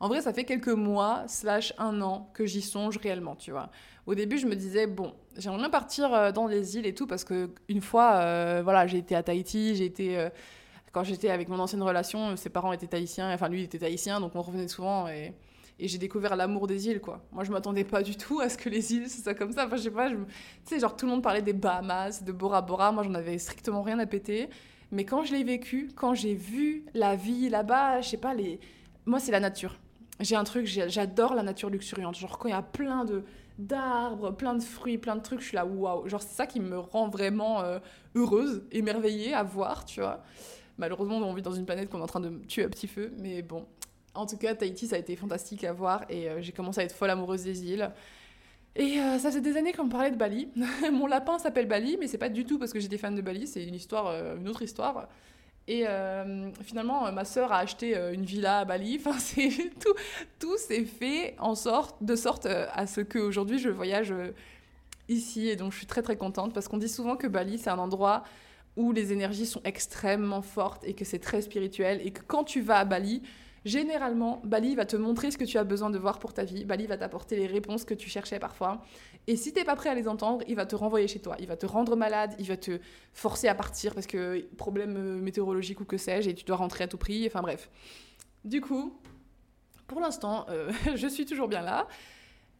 En 0.00 0.08
vrai, 0.08 0.20
ça 0.20 0.32
fait 0.32 0.44
quelques 0.44 0.68
mois, 0.68 1.24
slash 1.28 1.72
un 1.78 2.00
an, 2.02 2.30
que 2.34 2.46
j'y 2.46 2.62
songe 2.62 2.98
réellement, 2.98 3.36
tu 3.36 3.50
vois. 3.50 3.70
Au 4.06 4.14
début, 4.14 4.38
je 4.38 4.46
me 4.46 4.56
disais, 4.56 4.86
bon, 4.86 5.14
j'aimerais 5.36 5.58
bien 5.58 5.70
partir 5.70 6.32
dans 6.32 6.46
les 6.46 6.76
îles 6.76 6.86
et 6.86 6.94
tout, 6.94 7.06
parce 7.06 7.24
que 7.24 7.50
une 7.68 7.80
fois, 7.80 8.60
voilà, 8.62 8.86
j'ai 8.86 8.98
été 8.98 9.14
à 9.14 9.22
Tahiti, 9.22 9.76
j'ai 9.76 9.86
été... 9.86 10.28
quand 10.92 11.04
j'étais 11.04 11.30
avec 11.30 11.48
mon 11.48 11.58
ancienne 11.58 11.82
relation, 11.82 12.36
ses 12.36 12.50
parents 12.50 12.72
étaient 12.72 12.86
tahitiens, 12.86 13.32
enfin 13.32 13.48
lui 13.48 13.62
était 13.62 13.78
tahitien, 13.78 14.20
donc 14.20 14.36
on 14.36 14.42
revenait 14.42 14.68
souvent 14.68 15.08
et 15.08 15.32
et 15.78 15.88
j'ai 15.88 15.98
découvert 15.98 16.36
l'amour 16.36 16.66
des 16.66 16.88
îles, 16.88 17.00
quoi. 17.00 17.20
Moi, 17.32 17.44
je 17.44 17.50
m'attendais 17.50 17.84
pas 17.84 18.02
du 18.02 18.16
tout 18.16 18.40
à 18.40 18.48
ce 18.48 18.56
que 18.56 18.68
les 18.68 18.94
îles, 18.94 19.08
c'est 19.08 19.22
ça 19.22 19.34
comme 19.34 19.52
ça. 19.52 19.66
Enfin, 19.66 19.76
je 19.76 19.82
sais 19.82 19.90
pas, 19.90 20.08
tu 20.08 20.16
sais, 20.64 20.78
genre 20.78 20.94
tout 20.96 21.06
le 21.06 21.12
monde 21.12 21.22
parlait 21.22 21.42
des 21.42 21.52
Bahamas, 21.52 22.22
de 22.22 22.32
Bora 22.32 22.62
Bora. 22.62 22.92
Moi, 22.92 23.02
j'en 23.02 23.14
avais 23.14 23.38
strictement 23.38 23.82
rien 23.82 23.98
à 23.98 24.06
péter. 24.06 24.48
Mais 24.92 25.04
quand 25.04 25.24
je 25.24 25.32
l'ai 25.32 25.42
vécu, 25.42 25.90
quand 25.96 26.14
j'ai 26.14 26.34
vu 26.34 26.84
la 26.94 27.16
vie 27.16 27.48
là-bas, 27.48 28.00
je 28.02 28.10
sais 28.10 28.16
pas, 28.16 28.34
les... 28.34 28.60
moi, 29.04 29.18
c'est 29.18 29.32
la 29.32 29.40
nature. 29.40 29.80
J'ai 30.20 30.36
un 30.36 30.44
truc, 30.44 30.66
j'adore 30.66 31.34
la 31.34 31.42
nature 31.42 31.70
luxuriante. 31.70 32.16
Genre, 32.16 32.38
quand 32.38 32.48
il 32.48 32.52
y 32.52 32.54
a 32.54 32.62
plein 32.62 33.04
d'arbres, 33.58 34.30
plein 34.30 34.54
de 34.54 34.62
fruits, 34.62 34.98
plein 34.98 35.16
de 35.16 35.22
trucs, 35.22 35.40
je 35.40 35.46
suis 35.46 35.56
là, 35.56 35.66
waouh. 35.66 36.08
Genre, 36.08 36.22
c'est 36.22 36.34
ça 36.34 36.46
qui 36.46 36.60
me 36.60 36.78
rend 36.78 37.08
vraiment 37.08 37.62
euh, 37.62 37.78
heureuse, 38.14 38.62
émerveillée 38.70 39.34
à 39.34 39.42
voir, 39.42 39.84
tu 39.84 40.00
vois. 40.00 40.22
Malheureusement, 40.78 41.16
on 41.16 41.34
vit 41.34 41.42
dans 41.42 41.52
une 41.52 41.66
planète 41.66 41.90
qu'on 41.90 41.98
est 41.98 42.04
en 42.04 42.06
train 42.06 42.20
de 42.20 42.30
tuer 42.46 42.64
à 42.64 42.68
petit 42.68 42.86
feu, 42.86 43.12
mais 43.18 43.42
bon, 43.42 43.66
en 44.14 44.26
tout 44.26 44.36
cas, 44.36 44.54
Tahiti, 44.54 44.86
ça 44.86 44.96
a 44.96 44.98
été 44.98 45.16
fantastique 45.16 45.64
à 45.64 45.72
voir 45.72 46.04
et 46.08 46.28
euh, 46.28 46.40
j'ai 46.40 46.52
commencé 46.52 46.80
à 46.80 46.84
être 46.84 46.94
folle 46.94 47.10
amoureuse 47.10 47.42
des 47.42 47.64
îles. 47.64 47.90
Et 48.76 48.98
euh, 48.98 49.18
ça 49.18 49.30
fait 49.30 49.40
des 49.40 49.56
années 49.56 49.72
qu'on 49.72 49.84
me 49.84 49.90
parlait 49.90 50.10
de 50.10 50.16
Bali. 50.16 50.48
Mon 50.92 51.06
lapin 51.06 51.38
s'appelle 51.38 51.66
Bali, 51.66 51.96
mais 51.98 52.06
c'est 52.06 52.18
pas 52.18 52.28
du 52.28 52.44
tout 52.44 52.58
parce 52.58 52.72
que 52.72 52.80
j'étais 52.80 52.98
fan 52.98 53.14
de 53.14 53.22
Bali, 53.22 53.46
c'est 53.46 53.64
une 53.64 53.74
histoire, 53.74 54.12
une 54.36 54.48
autre 54.48 54.62
histoire. 54.62 55.08
Et 55.66 55.86
finalement, 56.62 57.10
ma 57.10 57.24
sœur 57.24 57.52
a 57.52 57.58
acheté 57.58 57.96
une 58.12 58.24
villa 58.24 58.60
à 58.60 58.64
Bali. 58.64 58.96
Enfin, 59.00 59.18
c'est 59.18 59.48
tout, 59.80 59.94
tout 60.38 60.58
s'est 60.58 60.84
fait 60.84 61.34
en 61.38 61.54
sorte, 61.54 61.96
de 62.02 62.16
sorte 62.16 62.46
à 62.46 62.86
ce 62.86 63.00
qu'aujourd'hui 63.00 63.58
je 63.58 63.70
voyage 63.70 64.12
ici. 65.08 65.48
Et 65.48 65.56
donc, 65.56 65.72
je 65.72 65.78
suis 65.78 65.86
très 65.86 66.02
très 66.02 66.16
contente 66.16 66.52
parce 66.52 66.68
qu'on 66.68 66.78
dit 66.78 66.88
souvent 66.88 67.16
que 67.16 67.26
Bali, 67.26 67.58
c'est 67.58 67.70
un 67.70 67.78
endroit 67.78 68.24
où 68.76 68.92
les 68.92 69.12
énergies 69.12 69.46
sont 69.46 69.62
extrêmement 69.64 70.42
fortes 70.42 70.84
et 70.84 70.94
que 70.94 71.04
c'est 71.04 71.18
très 71.18 71.40
spirituel 71.40 72.00
et 72.04 72.10
que 72.10 72.20
quand 72.26 72.44
tu 72.44 72.60
vas 72.60 72.78
à 72.78 72.84
Bali, 72.84 73.22
Généralement, 73.64 74.42
Bali 74.44 74.74
va 74.74 74.84
te 74.84 74.96
montrer 74.96 75.30
ce 75.30 75.38
que 75.38 75.44
tu 75.44 75.56
as 75.56 75.64
besoin 75.64 75.88
de 75.88 75.98
voir 75.98 76.18
pour 76.18 76.34
ta 76.34 76.44
vie. 76.44 76.64
Bali 76.66 76.86
va 76.86 76.98
t'apporter 76.98 77.36
les 77.36 77.46
réponses 77.46 77.84
que 77.84 77.94
tu 77.94 78.10
cherchais 78.10 78.38
parfois. 78.38 78.82
Et 79.26 79.36
si 79.36 79.52
t'es 79.52 79.64
pas 79.64 79.76
prêt 79.76 79.88
à 79.88 79.94
les 79.94 80.06
entendre, 80.06 80.44
il 80.48 80.54
va 80.54 80.66
te 80.66 80.76
renvoyer 80.76 81.08
chez 81.08 81.20
toi. 81.20 81.36
Il 81.38 81.46
va 81.46 81.56
te 81.56 81.64
rendre 81.64 81.96
malade, 81.96 82.34
il 82.38 82.46
va 82.46 82.56
te 82.56 82.78
forcer 83.12 83.48
à 83.48 83.54
partir 83.54 83.94
parce 83.94 84.06
que 84.06 84.42
problème 84.56 84.96
euh, 84.96 85.20
météorologique 85.20 85.80
ou 85.80 85.84
que 85.84 85.96
sais-je, 85.96 86.30
et 86.30 86.34
tu 86.34 86.44
dois 86.44 86.56
rentrer 86.56 86.84
à 86.84 86.88
tout 86.88 86.98
prix. 86.98 87.26
Enfin 87.26 87.40
bref. 87.40 87.70
Du 88.44 88.60
coup, 88.60 88.98
pour 89.86 90.00
l'instant, 90.00 90.44
euh, 90.50 90.70
je 90.94 91.06
suis 91.06 91.24
toujours 91.24 91.48
bien 91.48 91.62
là. 91.62 91.88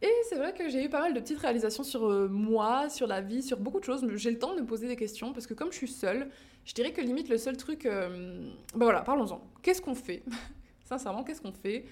Et 0.01 0.11
c'est 0.27 0.35
vrai 0.35 0.53
que 0.53 0.67
j'ai 0.69 0.83
eu 0.83 0.89
pas 0.89 0.99
mal 0.99 1.13
de 1.13 1.19
petites 1.19 1.39
réalisations 1.39 1.83
sur 1.83 2.05
euh, 2.05 2.27
moi, 2.27 2.89
sur 2.89 3.07
la 3.07 3.21
vie, 3.21 3.43
sur 3.43 3.59
beaucoup 3.59 3.79
de 3.79 3.85
choses. 3.85 4.05
J'ai 4.15 4.31
le 4.31 4.39
temps 4.39 4.55
de 4.55 4.61
me 4.61 4.65
poser 4.65 4.87
des 4.87 4.95
questions 4.95 5.33
parce 5.33 5.45
que 5.45 5.53
comme 5.53 5.71
je 5.71 5.77
suis 5.77 5.87
seule, 5.87 6.29
je 6.65 6.73
dirais 6.73 6.91
que 6.91 7.01
limite 7.01 7.29
le 7.29 7.37
seul 7.37 7.57
truc... 7.57 7.83
Ben 7.83 8.51
voilà, 8.73 9.01
parlons-en. 9.01 9.39
Qu'est-ce 9.61 9.81
qu'on 9.81 9.95
fait? 9.95 10.23
Sincèrement, 10.85 11.23
qu'est-ce 11.23 11.41
qu'on 11.41 11.53
fait 11.53 11.85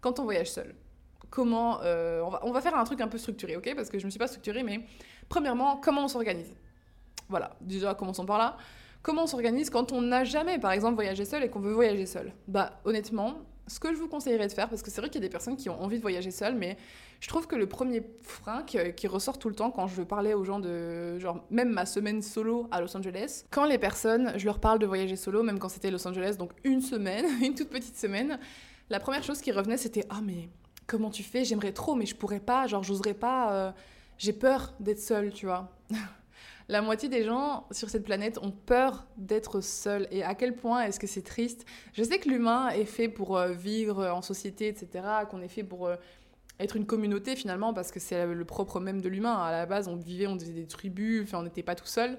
quand 0.00 0.18
on 0.18 0.24
voyage 0.24 0.50
seul 0.50 0.74
Comment 1.30 1.80
euh, 1.82 2.22
on, 2.42 2.52
va, 2.52 2.60
faire 2.60 2.76
un 2.76 2.84
truc 2.84 3.00
un 3.00 3.08
peu 3.08 3.18
structuré, 3.18 3.56
ok? 3.56 3.74
Parce 3.74 3.88
que 3.88 3.98
je 3.98 4.04
ne 4.04 4.06
me 4.06 4.10
suis 4.10 4.18
pas 4.18 4.28
structurée, 4.28 4.62
mais 4.62 4.80
premièrement, 5.28 5.76
comment 5.76 6.04
on 6.04 6.08
s'organise? 6.08 6.54
Voilà, 7.28 7.56
déjà, 7.60 7.94
commençons 7.94 8.26
par 8.26 8.38
là. 8.38 8.56
Comment 9.02 9.24
on 9.24 9.26
s'organise 9.26 9.70
quand 9.70 9.92
on 9.92 10.02
n'a 10.02 10.24
jamais, 10.24 10.58
par 10.58 10.72
exemple, 10.72 10.94
voyagé 10.94 11.24
seul 11.24 11.44
et 11.44 11.48
qu'on 11.48 11.60
veut 11.60 11.72
voyager 11.72 12.06
seul? 12.06 12.32
Bah, 12.48 12.80
honnêtement, 12.84 13.34
ce 13.66 13.80
que 13.80 13.92
je 13.92 13.98
vous 13.98 14.08
conseillerais 14.08 14.46
de 14.46 14.52
faire, 14.52 14.68
parce 14.68 14.82
que 14.82 14.90
c'est 14.90 15.00
vrai 15.00 15.10
qu'il 15.10 15.20
y 15.20 15.24
a 15.24 15.26
des 15.26 15.30
personnes 15.30 15.56
qui 15.56 15.68
ont 15.68 15.80
envie 15.82 15.96
de 15.96 16.02
voyager 16.02 16.30
seul, 16.30 16.54
mais 16.54 16.76
je 17.20 17.28
trouve 17.28 17.46
que 17.46 17.56
le 17.56 17.66
premier 17.66 18.02
frein 18.22 18.62
qui, 18.62 19.06
ressort 19.06 19.38
tout 19.38 19.48
le 19.48 19.54
temps 19.54 19.70
quand 19.70 19.86
je 19.86 20.02
parlais 20.02 20.34
aux 20.34 20.44
gens 20.44 20.60
de, 20.60 21.18
genre, 21.18 21.44
même 21.50 21.70
ma 21.70 21.86
semaine 21.86 22.22
solo 22.22 22.68
à 22.70 22.80
Los 22.80 22.96
Angeles, 22.96 23.44
quand 23.50 23.64
les 23.64 23.78
personnes, 23.78 24.32
je 24.36 24.44
leur 24.44 24.60
parle 24.60 24.78
de 24.78 24.86
voyager 24.86 25.16
solo, 25.16 25.42
même 25.42 25.58
quand 25.58 25.68
c'était 25.68 25.90
Los 25.90 26.06
Angeles, 26.06 26.36
donc 26.38 26.52
une 26.64 26.80
semaine, 26.80 27.26
une 27.42 27.54
toute 27.54 27.70
petite 27.70 27.96
semaine, 27.96 28.38
la 28.88 29.00
première 29.00 29.24
chose 29.24 29.40
qui 29.40 29.50
revenait, 29.50 29.76
c'était 29.76 30.04
Ah, 30.10 30.20
mais 30.22 30.48
comment 30.86 31.10
tu 31.10 31.22
fais 31.22 31.44
J'aimerais 31.44 31.72
trop, 31.72 31.94
mais 31.94 32.06
je 32.06 32.14
pourrais 32.14 32.40
pas, 32.40 32.66
genre, 32.66 32.82
j'oserais 32.82 33.14
pas, 33.14 33.52
euh, 33.52 33.72
j'ai 34.18 34.32
peur 34.32 34.74
d'être 34.80 35.00
seule, 35.00 35.32
tu 35.32 35.46
vois. 35.46 35.70
la 36.68 36.82
moitié 36.82 37.08
des 37.08 37.24
gens 37.24 37.66
sur 37.70 37.90
cette 37.90 38.04
planète 38.04 38.38
ont 38.38 38.50
peur 38.50 39.06
d'être 39.16 39.60
seuls. 39.60 40.08
Et 40.10 40.22
à 40.22 40.34
quel 40.34 40.54
point 40.54 40.82
est-ce 40.82 41.00
que 41.00 41.06
c'est 41.06 41.22
triste? 41.22 41.64
Je 41.92 42.02
sais 42.02 42.18
que 42.18 42.28
l'humain 42.28 42.68
est 42.68 42.84
fait 42.84 43.08
pour 43.08 43.36
euh, 43.36 43.52
vivre 43.52 44.06
en 44.06 44.22
société, 44.22 44.68
etc., 44.68 45.04
qu'on 45.30 45.42
est 45.42 45.48
fait 45.48 45.64
pour 45.64 45.86
euh, 45.86 45.96
être 46.58 46.76
une 46.76 46.86
communauté 46.86 47.36
finalement, 47.36 47.74
parce 47.74 47.90
que 47.90 48.00
c'est 48.00 48.26
le 48.26 48.44
propre 48.44 48.80
même 48.80 49.00
de 49.00 49.08
l'humain. 49.08 49.34
À 49.34 49.52
la 49.52 49.66
base, 49.66 49.88
on 49.88 49.96
vivait, 49.96 50.26
on 50.26 50.38
faisait 50.38 50.52
des 50.52 50.66
tribus, 50.66 51.32
on 51.34 51.42
n'était 51.42 51.62
pas 51.62 51.74
tout 51.74 51.86
seul. 51.86 52.18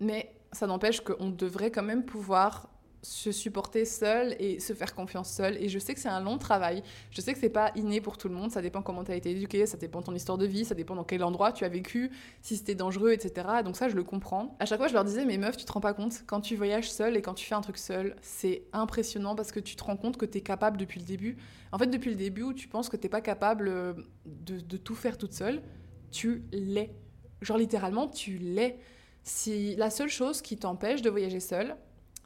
Mais 0.00 0.32
ça 0.52 0.66
n'empêche 0.66 1.00
qu'on 1.00 1.30
devrait 1.30 1.70
quand 1.70 1.82
même 1.82 2.04
pouvoir 2.04 2.68
se 3.02 3.30
supporter 3.32 3.84
seul 3.84 4.34
et 4.38 4.58
se 4.60 4.72
faire 4.72 4.94
confiance 4.94 5.30
seul. 5.30 5.56
Et 5.62 5.68
je 5.68 5.78
sais 5.78 5.94
que 5.94 6.00
c'est 6.00 6.08
un 6.08 6.20
long 6.20 6.38
travail. 6.38 6.82
Je 7.10 7.20
sais 7.20 7.32
que 7.32 7.38
c'est 7.38 7.48
pas 7.48 7.70
inné 7.76 8.00
pour 8.00 8.18
tout 8.18 8.28
le 8.28 8.34
monde. 8.34 8.50
Ça 8.50 8.62
dépend 8.62 8.82
comment 8.82 9.04
tu 9.04 9.12
as 9.12 9.16
été 9.16 9.30
éduqué, 9.30 9.66
ça 9.66 9.76
dépend 9.76 10.02
ton 10.02 10.14
histoire 10.14 10.38
de 10.38 10.46
vie, 10.46 10.64
ça 10.64 10.74
dépend 10.74 10.94
dans 10.94 11.04
quel 11.04 11.22
endroit 11.22 11.52
tu 11.52 11.64
as 11.64 11.68
vécu, 11.68 12.10
si 12.42 12.56
c'était 12.56 12.74
dangereux, 12.74 13.12
etc. 13.12 13.48
Donc 13.64 13.76
ça, 13.76 13.88
je 13.88 13.96
le 13.96 14.04
comprends. 14.04 14.56
À 14.58 14.66
chaque 14.66 14.78
fois, 14.78 14.88
je 14.88 14.94
leur 14.94 15.04
disais, 15.04 15.24
mais 15.24 15.38
meuf, 15.38 15.56
tu 15.56 15.64
te 15.64 15.72
rends 15.72 15.80
pas 15.80 15.94
compte, 15.94 16.24
quand 16.26 16.40
tu 16.40 16.56
voyages 16.56 16.90
seul 16.90 17.16
et 17.16 17.22
quand 17.22 17.34
tu 17.34 17.46
fais 17.46 17.54
un 17.54 17.60
truc 17.60 17.78
seul, 17.78 18.16
c'est 18.22 18.64
impressionnant 18.72 19.34
parce 19.34 19.52
que 19.52 19.60
tu 19.60 19.76
te 19.76 19.84
rends 19.84 19.96
compte 19.96 20.16
que 20.16 20.26
tu 20.26 20.38
es 20.38 20.40
capable 20.40 20.76
depuis 20.76 21.00
le 21.00 21.06
début. 21.06 21.36
En 21.72 21.78
fait, 21.78 21.86
depuis 21.86 22.10
le 22.10 22.16
début 22.16 22.42
où 22.42 22.52
tu 22.52 22.68
penses 22.68 22.88
que 22.88 22.96
t'es 22.96 23.08
pas 23.08 23.20
capable 23.20 23.68
euh, 23.68 23.92
de, 24.24 24.60
de 24.60 24.76
tout 24.76 24.94
faire 24.94 25.18
toute 25.18 25.32
seule, 25.32 25.62
tu 26.10 26.44
l'es. 26.52 26.94
Genre 27.42 27.58
littéralement, 27.58 28.08
tu 28.08 28.38
l'es. 28.38 28.78
Si 29.22 29.74
la 29.76 29.90
seule 29.90 30.08
chose 30.08 30.40
qui 30.40 30.56
t'empêche 30.56 31.02
de 31.02 31.10
voyager 31.10 31.40
seul, 31.40 31.76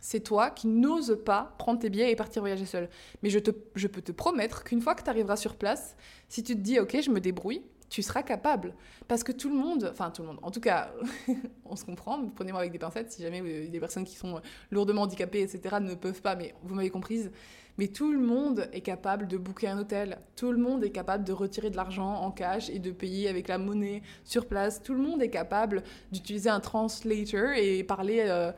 c'est 0.01 0.21
toi 0.21 0.51
qui 0.51 0.67
n'oses 0.67 1.19
pas 1.25 1.55
prendre 1.59 1.79
tes 1.79 1.91
billets 1.91 2.11
et 2.11 2.17
partir 2.17 2.43
voyager 2.43 2.67
seul. 2.67 2.89
Mais 3.23 3.31
je, 3.31 3.39
te, 3.39 3.51
je 3.75 3.87
peux 3.87 4.03
te 4.03 4.13
promettre 4.13 4.65
qu'une 4.65 4.81
fois 4.81 4.95
que 4.95 5.03
tu 5.03 5.11
arriveras 5.11 5.37
sur 5.37 5.57
place, 5.57 5.97
si 6.29 6.43
tu 6.43 6.55
te 6.55 6.61
dis 6.61 6.79
ok, 6.79 7.01
je 7.03 7.11
me 7.11 7.21
débrouille, 7.21 7.63
tu 7.91 8.03
seras 8.03 8.23
capable. 8.23 8.75
Parce 9.09 9.25
que 9.25 9.33
tout 9.33 9.49
le 9.51 9.57
monde, 9.57 9.89
enfin 9.91 10.11
tout 10.11 10.23
le 10.23 10.29
monde, 10.29 10.39
en 10.43 10.51
tout 10.51 10.61
cas, 10.61 10.93
on 11.65 11.77
se 11.77 11.85
comprend, 11.85 12.25
prenez-moi 12.35 12.61
avec 12.61 12.73
des 12.73 12.79
pincettes 12.79 13.11
si 13.11 13.23
jamais 13.23 13.43
euh, 13.45 13.69
des 13.69 13.81
personnes 13.81 14.05
qui 14.05 14.17
sont 14.17 14.41
lourdement 14.71 15.03
handicapées, 15.03 15.43
etc., 15.43 15.77
ne 15.81 15.95
peuvent 15.95 16.23
pas, 16.23 16.37
mais 16.37 16.55
vous 16.63 16.75
m'avez 16.75 16.91
comprise. 16.91 17.31
Mais 17.79 17.89
tout 17.89 18.13
le 18.13 18.19
monde 18.19 18.69
est 18.73 18.83
capable 18.83 19.27
de 19.27 19.39
booker 19.39 19.69
un 19.69 19.79
hôtel. 19.79 20.19
Tout 20.37 20.53
le 20.53 20.59
monde 20.59 20.85
est 20.85 20.91
capable 20.91 21.25
de 21.25 21.33
retirer 21.33 21.71
de 21.71 21.77
l'argent 21.77 22.15
en 22.15 22.31
cash 22.31 22.69
et 22.69 22.79
de 22.79 22.91
payer 22.91 23.29
avec 23.29 23.49
la 23.49 23.59
monnaie 23.59 24.03
sur 24.25 24.47
place. 24.47 24.83
Tout 24.83 24.93
le 24.93 25.01
monde 25.01 25.23
est 25.23 25.31
capable 25.31 25.83
d'utiliser 26.13 26.51
un 26.51 26.61
translator 26.61 27.53
et 27.57 27.83
parler. 27.83 28.25
Euh, 28.27 28.53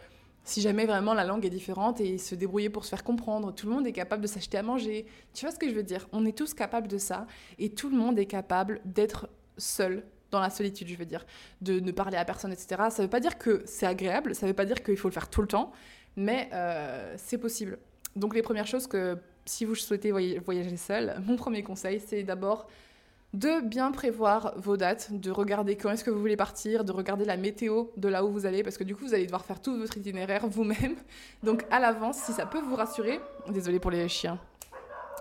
si 0.45 0.61
jamais 0.61 0.87
vraiment 0.87 1.15
la 1.15 1.25
langue 1.25 1.45
est 1.47 1.51
différente 1.51 2.01
et 2.01 2.19
se 2.19 2.35
débrouiller 2.35 2.71
pour 2.71 2.85
se 2.85 2.91
faire 2.91 3.05
comprendre. 3.05 3.55
Tout 3.55 3.69
le 3.69 3.75
monde 3.75 3.87
est 3.87 3.93
capable 3.93 4.23
de 4.23 4.27
s'acheter 4.27 4.59
à 4.59 4.63
manger. 4.63 5.07
Tu 5.35 5.45
vois 5.45 5.55
ce 5.55 5.59
que 5.59 5.69
je 5.69 5.75
veux 5.75 5.83
dire? 5.83 6.09
On 6.13 6.27
est 6.27 6.37
tous 6.37 6.55
capables 6.55 6.89
de 6.89 6.99
ça 6.99 7.27
et 7.59 7.71
tout 7.71 7.89
le 7.89 7.97
monde 7.97 8.19
est 8.19 8.27
capable 8.27 8.81
d'être 8.85 9.29
seul 9.57 10.05
dans 10.31 10.41
la 10.41 10.51
solitude, 10.51 10.89
je 10.89 10.97
veux 10.97 11.05
dire, 11.05 11.25
de 11.61 11.79
ne 11.79 11.93
parler 11.93 12.17
à 12.17 12.25
personne, 12.25 12.53
etc. 12.53 12.85
Ça 12.91 13.03
ne 13.03 13.03
veut 13.03 13.11
pas 13.11 13.21
dire 13.21 13.39
que 13.39 13.63
c'est 13.67 13.87
agréable, 13.87 14.35
ça 14.35 14.47
ne 14.47 14.51
veut 14.51 14.57
pas 14.57 14.65
dire 14.65 14.83
qu'il 14.83 14.97
faut 14.97 15.09
le 15.09 15.13
faire 15.13 15.29
tout 15.29 15.43
le 15.43 15.47
temps, 15.47 15.73
mais 16.17 16.49
euh, 16.53 17.15
c'est 17.19 17.39
possible. 17.39 17.79
Donc 18.17 18.35
les 18.35 18.43
premières 18.43 18.67
choses 18.67 18.87
que 18.87 19.19
si 19.45 19.65
vous 19.65 19.75
souhaitez 19.75 20.11
voyager 20.11 20.77
seul, 20.77 21.21
mon 21.27 21.37
premier 21.37 21.63
conseil, 21.63 22.01
c'est 22.01 22.23
d'abord 22.23 22.67
de 23.33 23.61
bien 23.61 23.91
prévoir 23.93 24.53
vos 24.57 24.77
dates, 24.77 25.12
de 25.12 25.31
regarder 25.31 25.77
quand 25.77 25.91
est-ce 25.91 26.05
que 26.05 26.11
vous 26.11 26.21
voulez 26.21 26.37
partir, 26.37 26.85
de 26.85 26.93
regarder 26.93 27.25
la 27.25 27.37
météo 27.37 27.87
de 27.97 28.09
là 28.09 28.25
où 28.25 28.31
vous 28.31 28.47
allez, 28.47 28.62
parce 28.62 28.77
que 28.77 28.85
du 28.85 28.95
coup, 28.95 29.07
vous 29.07 29.15
allez 29.15 29.25
devoir 29.25 29.45
faire 29.45 29.61
tout 29.61 29.77
votre 29.77 29.97
itinéraire 29.97 30.47
vous-même. 30.47 30.97
Donc 31.43 31.65
à 31.71 31.81
l'avance, 31.81 32.17
si 32.19 32.33
ça 32.33 32.47
peut 32.47 32.61
vous 32.61 32.77
rassurer, 32.77 33.21
désolé 33.49 33.79
pour 33.79 33.91
les 33.91 34.09
chiens, 34.09 34.39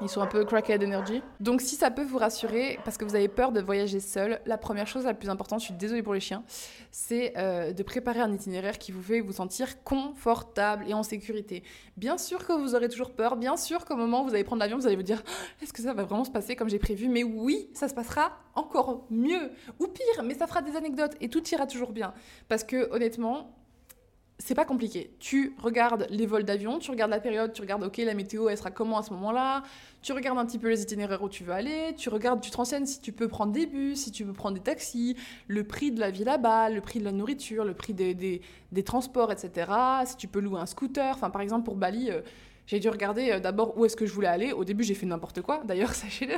ils 0.01 0.09
sont 0.09 0.21
un 0.21 0.27
peu 0.27 0.43
crackhead 0.45 0.83
energy. 0.83 1.21
Donc 1.39 1.61
si 1.61 1.75
ça 1.75 1.91
peut 1.91 2.03
vous 2.03 2.17
rassurer, 2.17 2.79
parce 2.83 2.97
que 2.97 3.05
vous 3.05 3.15
avez 3.15 3.27
peur 3.27 3.51
de 3.51 3.61
voyager 3.61 3.99
seul, 3.99 4.41
la 4.45 4.57
première 4.57 4.87
chose 4.87 5.05
la 5.05 5.13
plus 5.13 5.29
importante, 5.29 5.59
je 5.59 5.65
suis 5.65 5.73
désolée 5.73 6.03
pour 6.03 6.13
les 6.13 6.19
chiens, 6.19 6.43
c'est 6.91 7.33
euh, 7.37 7.73
de 7.73 7.83
préparer 7.83 8.19
un 8.19 8.31
itinéraire 8.33 8.77
qui 8.77 8.91
vous 8.91 9.01
fait 9.01 9.21
vous 9.21 9.33
sentir 9.33 9.83
confortable 9.83 10.85
et 10.87 10.93
en 10.93 11.03
sécurité. 11.03 11.63
Bien 11.97 12.17
sûr 12.17 12.45
que 12.45 12.53
vous 12.53 12.75
aurez 12.75 12.89
toujours 12.89 13.11
peur, 13.11 13.35
bien 13.35 13.57
sûr 13.57 13.85
qu'au 13.85 13.95
moment 13.95 14.23
où 14.23 14.27
vous 14.27 14.33
allez 14.33 14.43
prendre 14.43 14.61
l'avion, 14.61 14.77
vous 14.77 14.87
allez 14.87 14.95
vous 14.95 15.03
dire 15.03 15.23
est-ce 15.61 15.73
que 15.73 15.81
ça 15.81 15.93
va 15.93 16.03
vraiment 16.03 16.23
se 16.23 16.31
passer 16.31 16.55
comme 16.55 16.69
j'ai 16.69 16.79
prévu? 16.79 17.07
Mais 17.07 17.23
oui, 17.23 17.69
ça 17.73 17.87
se 17.87 17.93
passera 17.93 18.31
encore 18.55 19.05
mieux 19.09 19.51
ou 19.79 19.87
pire, 19.87 20.23
mais 20.23 20.33
ça 20.33 20.47
fera 20.47 20.61
des 20.61 20.75
anecdotes 20.75 21.15
et 21.21 21.29
tout 21.29 21.47
ira 21.49 21.67
toujours 21.67 21.91
bien. 21.91 22.13
Parce 22.49 22.63
que 22.63 22.91
honnêtement, 22.91 23.55
c'est 24.41 24.55
pas 24.55 24.65
compliqué. 24.65 25.11
Tu 25.19 25.53
regardes 25.61 26.07
les 26.09 26.25
vols 26.25 26.43
d'avion, 26.43 26.79
tu 26.79 26.89
regardes 26.89 27.11
la 27.11 27.19
période, 27.19 27.53
tu 27.53 27.61
regardes, 27.61 27.83
ok, 27.83 27.97
la 27.97 28.15
météo, 28.15 28.49
elle 28.49 28.57
sera 28.57 28.71
comment 28.71 28.97
à 28.97 29.03
ce 29.03 29.13
moment-là, 29.13 29.61
tu 30.01 30.13
regardes 30.13 30.39
un 30.39 30.45
petit 30.45 30.57
peu 30.57 30.69
les 30.69 30.81
itinéraires 30.81 31.21
où 31.21 31.29
tu 31.29 31.43
veux 31.43 31.53
aller, 31.53 31.93
tu 31.95 32.09
regardes, 32.09 32.41
tu 32.41 32.49
te 32.49 32.57
renseignes 32.57 32.87
si 32.87 33.01
tu 33.01 33.11
peux 33.11 33.27
prendre 33.27 33.51
des 33.51 33.67
bus, 33.67 33.99
si 33.99 34.11
tu 34.11 34.25
peux 34.25 34.33
prendre 34.33 34.55
des 34.55 34.63
taxis, 34.63 35.15
le 35.47 35.63
prix 35.63 35.91
de 35.91 35.99
la 35.99 36.09
vie 36.09 36.23
là-bas, 36.23 36.69
le 36.69 36.81
prix 36.81 36.99
de 36.99 37.05
la 37.05 37.11
nourriture, 37.11 37.63
le 37.63 37.75
prix 37.75 37.93
des, 37.93 38.15
des, 38.15 38.83
transports, 38.83 39.31
etc. 39.31 39.71
Si 40.05 40.17
tu 40.17 40.27
peux 40.27 40.39
louer 40.39 40.59
un 40.59 40.65
scooter. 40.65 41.13
Enfin, 41.13 41.29
par 41.29 41.41
exemple, 41.41 41.65
pour 41.65 41.75
Bali, 41.75 42.09
euh, 42.09 42.21
j'ai 42.65 42.79
dû 42.79 42.89
regarder 42.89 43.31
euh, 43.31 43.39
d'abord 43.39 43.77
où 43.77 43.85
est-ce 43.85 43.95
que 43.95 44.07
je 44.07 44.13
voulais 44.13 44.27
aller. 44.27 44.53
Au 44.53 44.63
début, 44.63 44.83
j'ai 44.83 44.95
fait 44.95 45.05
n'importe 45.05 45.41
quoi. 45.41 45.61
D'ailleurs, 45.65 45.93
sachez-le, 45.93 46.37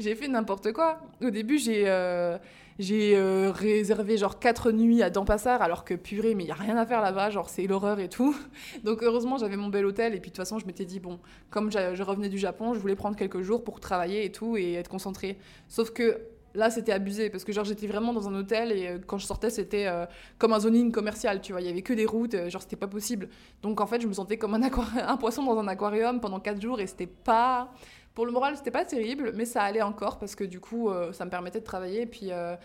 j'ai 0.00 0.16
fait 0.16 0.26
n'importe 0.26 0.72
quoi. 0.72 1.00
Au 1.22 1.30
début, 1.30 1.58
j'ai 1.58 1.84
euh, 1.86 2.38
j'ai 2.78 3.16
euh, 3.16 3.50
réservé 3.50 4.16
genre 4.18 4.38
4 4.38 4.72
nuits 4.72 5.02
à 5.02 5.10
Dampassar, 5.10 5.62
alors 5.62 5.84
que 5.84 5.94
purée, 5.94 6.34
mais 6.34 6.44
il 6.44 6.46
n'y 6.46 6.52
a 6.52 6.56
rien 6.56 6.76
à 6.76 6.86
faire 6.86 7.00
là-bas, 7.00 7.30
genre 7.30 7.48
c'est 7.48 7.66
l'horreur 7.66 7.98
et 8.00 8.08
tout. 8.08 8.36
Donc 8.84 9.02
heureusement, 9.02 9.38
j'avais 9.38 9.56
mon 9.56 9.68
bel 9.68 9.86
hôtel, 9.86 10.14
et 10.14 10.20
puis 10.20 10.30
de 10.30 10.36
toute 10.36 10.44
façon, 10.44 10.58
je 10.58 10.66
m'étais 10.66 10.84
dit, 10.84 11.00
bon, 11.00 11.18
comme 11.50 11.70
je 11.72 12.02
revenais 12.02 12.28
du 12.28 12.38
Japon, 12.38 12.74
je 12.74 12.78
voulais 12.78 12.96
prendre 12.96 13.16
quelques 13.16 13.42
jours 13.42 13.64
pour 13.64 13.80
travailler 13.80 14.24
et 14.24 14.32
tout, 14.32 14.56
et 14.56 14.74
être 14.74 14.88
concentrée. 14.88 15.38
Sauf 15.68 15.90
que 15.90 16.20
là 16.56 16.70
c'était 16.70 16.92
abusé 16.92 17.30
parce 17.30 17.44
que 17.44 17.52
genre 17.52 17.64
j'étais 17.64 17.86
vraiment 17.86 18.12
dans 18.12 18.28
un 18.28 18.34
hôtel 18.34 18.72
et 18.72 18.88
euh, 18.88 18.98
quand 19.06 19.18
je 19.18 19.26
sortais 19.26 19.50
c'était 19.50 19.86
euh, 19.86 20.06
comme 20.38 20.52
un 20.52 20.60
zoning 20.60 20.90
commercial 20.90 21.40
tu 21.40 21.52
vois 21.52 21.60
il 21.60 21.66
y 21.66 21.70
avait 21.70 21.82
que 21.82 21.92
des 21.92 22.06
routes 22.06 22.48
genre 22.48 22.62
c'était 22.62 22.76
pas 22.76 22.86
possible 22.86 23.28
donc 23.62 23.80
en 23.80 23.86
fait 23.86 24.00
je 24.00 24.06
me 24.06 24.12
sentais 24.12 24.38
comme 24.38 24.54
un, 24.54 24.62
un 25.06 25.16
poisson 25.16 25.44
dans 25.44 25.58
un 25.58 25.68
aquarium 25.68 26.20
pendant 26.20 26.40
4 26.40 26.60
jours 26.60 26.80
et 26.80 26.86
c'était 26.86 27.06
pas 27.06 27.72
pour 28.16 28.24
le 28.24 28.32
moral, 28.32 28.56
c'était 28.56 28.70
pas 28.70 28.86
terrible, 28.86 29.32
mais 29.34 29.44
ça 29.44 29.62
allait 29.62 29.82
encore 29.82 30.18
parce 30.18 30.34
que 30.34 30.42
du 30.42 30.58
coup, 30.58 30.88
euh, 30.88 31.12
ça 31.12 31.26
me 31.26 31.30
permettait 31.30 31.60
de 31.60 31.66
travailler. 31.66 32.00
Et 32.00 32.06
puis, 32.06 32.32
euh, 32.32 32.56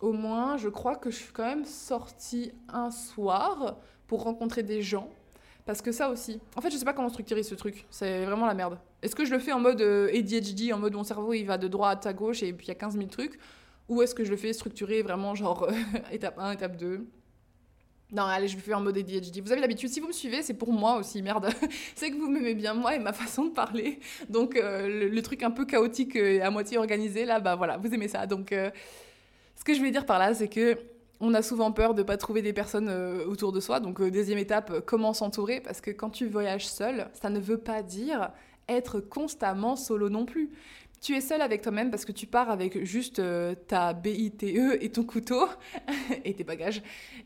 au 0.00 0.12
moins, 0.12 0.56
je 0.56 0.68
crois 0.68 0.94
que 0.94 1.10
je 1.10 1.16
suis 1.16 1.32
quand 1.32 1.44
même 1.44 1.64
sortie 1.64 2.52
un 2.68 2.92
soir 2.92 3.78
pour 4.06 4.22
rencontrer 4.22 4.62
des 4.62 4.80
gens. 4.80 5.10
Parce 5.66 5.82
que 5.82 5.90
ça 5.90 6.10
aussi. 6.10 6.40
En 6.54 6.60
fait, 6.60 6.70
je 6.70 6.76
sais 6.76 6.84
pas 6.84 6.92
comment 6.92 7.08
structurer 7.08 7.42
ce 7.42 7.56
truc. 7.56 7.86
C'est 7.90 8.24
vraiment 8.24 8.46
la 8.46 8.54
merde. 8.54 8.78
Est-ce 9.02 9.16
que 9.16 9.24
je 9.24 9.32
le 9.32 9.40
fais 9.40 9.52
en 9.52 9.58
mode 9.58 9.80
euh, 9.80 10.16
ADHD, 10.16 10.72
en 10.72 10.78
mode 10.78 10.94
mon 10.94 11.02
cerveau 11.02 11.32
il 11.34 11.44
va 11.44 11.58
de 11.58 11.66
droite 11.66 12.06
à 12.06 12.12
gauche 12.12 12.44
et 12.44 12.52
puis 12.52 12.66
il 12.66 12.68
y 12.68 12.72
a 12.72 12.76
15 12.76 12.94
000 12.96 13.08
trucs? 13.08 13.40
Ou 13.88 14.00
est-ce 14.02 14.14
que 14.14 14.22
je 14.22 14.30
le 14.30 14.36
fais 14.36 14.52
structuré 14.52 15.02
vraiment 15.02 15.34
genre 15.34 15.68
étape 16.12 16.38
1, 16.38 16.52
étape 16.52 16.76
2 16.76 17.04
non, 18.12 18.24
allez, 18.24 18.46
je 18.46 18.56
vais 18.56 18.62
faire 18.62 18.76
en 18.76 18.82
mode 18.82 18.98
ADHD. 18.98 19.40
Vous 19.42 19.52
avez 19.52 19.62
l'habitude, 19.62 19.88
si 19.88 19.98
vous 19.98 20.08
me 20.08 20.12
suivez, 20.12 20.42
c'est 20.42 20.52
pour 20.52 20.70
moi 20.70 20.96
aussi, 20.98 21.22
merde. 21.22 21.48
c'est 21.94 22.10
que 22.10 22.16
vous 22.16 22.28
m'aimez 22.28 22.54
bien, 22.54 22.74
moi 22.74 22.94
et 22.94 22.98
ma 22.98 23.14
façon 23.14 23.46
de 23.46 23.50
parler. 23.50 24.00
Donc, 24.28 24.54
euh, 24.54 25.08
le, 25.08 25.22
truc 25.22 25.42
un 25.42 25.50
peu 25.50 25.64
chaotique 25.64 26.14
et 26.14 26.42
à 26.42 26.50
moitié 26.50 26.76
organisé, 26.76 27.24
là, 27.24 27.40
bah 27.40 27.54
voilà, 27.54 27.78
vous 27.78 27.92
aimez 27.94 28.08
ça. 28.08 28.26
Donc, 28.26 28.52
euh, 28.52 28.70
ce 29.56 29.64
que 29.64 29.72
je 29.72 29.78
voulais 29.78 29.90
dire 29.90 30.04
par 30.04 30.18
là, 30.18 30.34
c'est 30.34 30.48
que 30.48 30.76
on 31.20 31.32
a 31.32 31.40
souvent 31.40 31.72
peur 31.72 31.94
de 31.94 32.02
ne 32.02 32.06
pas 32.06 32.18
trouver 32.18 32.42
des 32.42 32.52
personnes 32.52 32.88
euh, 32.90 33.24
autour 33.24 33.50
de 33.50 33.60
soi. 33.60 33.80
Donc, 33.80 34.02
deuxième 34.02 34.38
étape, 34.38 34.84
comment 34.84 35.14
s'entourer? 35.14 35.60
Parce 35.60 35.80
que 35.80 35.90
quand 35.90 36.10
tu 36.10 36.26
voyages 36.26 36.68
seul, 36.68 37.08
ça 37.14 37.30
ne 37.30 37.40
veut 37.40 37.58
pas 37.58 37.82
dire 37.82 38.30
être 38.68 39.00
constamment 39.00 39.74
solo 39.74 40.10
non 40.10 40.26
plus. 40.26 40.50
Tu 41.02 41.16
es 41.16 41.20
seul 41.20 41.42
avec 41.42 41.62
toi-même 41.62 41.90
parce 41.90 42.04
que 42.04 42.12
tu 42.12 42.28
pars 42.28 42.48
avec 42.48 42.84
juste 42.84 43.18
euh, 43.18 43.56
ta 43.66 43.92
BITE 43.92 44.44
et 44.44 44.88
ton 44.92 45.02
couteau 45.02 45.48
et 46.24 46.32
tes 46.32 46.44
bagages. 46.44 46.80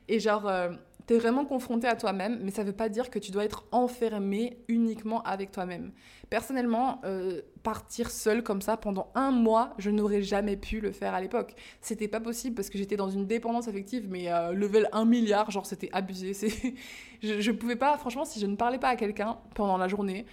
Et 0.09 0.19
genre, 0.19 0.49
euh, 0.49 0.71
vraiment 1.11 1.45
confronté 1.45 1.87
à 1.87 1.95
toi-même, 1.95 2.41
mais 2.43 2.51
ça 2.51 2.65
veut 2.65 2.73
pas 2.73 2.89
dire 2.89 3.11
que 3.11 3.19
tu 3.19 3.33
dois 3.33 3.45
être 3.45 3.67
enfermé 3.73 4.57
uniquement 4.69 5.23
avec 5.25 5.53
toi-même. 5.53 5.93
Personnellement, 6.31 7.03
euh, 7.05 7.43
partir 7.63 8.11
seul 8.11 8.43
comme 8.43 8.63
ça 8.63 8.79
pendant 8.79 9.13
un 9.15 9.31
mois, 9.31 9.75
je 9.77 9.91
n'aurais 9.91 10.23
jamais 10.23 10.57
pu 10.57 10.81
le 10.81 10.91
faire 10.91 11.13
à 11.13 11.21
l'époque. 11.21 11.55
C'était 11.83 12.09
pas 12.09 12.21
possible 12.21 12.55
parce 12.55 12.71
que 12.71 12.79
j'étais 12.79 12.97
dans 12.97 13.11
une 13.11 13.27
dépendance 13.27 13.69
affective, 13.69 14.07
mais 14.09 14.31
level 14.55 14.89
1 14.93 15.05
milliard, 15.05 15.51
genre 15.51 15.67
c'était 15.67 15.91
abusé. 15.93 16.33
je, 17.23 17.41
je 17.43 17.53
pouvais 17.53 17.77
pas, 17.77 17.99
franchement, 17.99 18.25
si 18.25 18.41
je 18.41 18.47
ne 18.47 18.57
parlais 18.57 18.79
pas 18.79 18.89
à 18.89 18.97
quelqu'un 18.97 19.37
pendant 19.55 19.77
la 19.77 19.87
journée, 19.87 20.25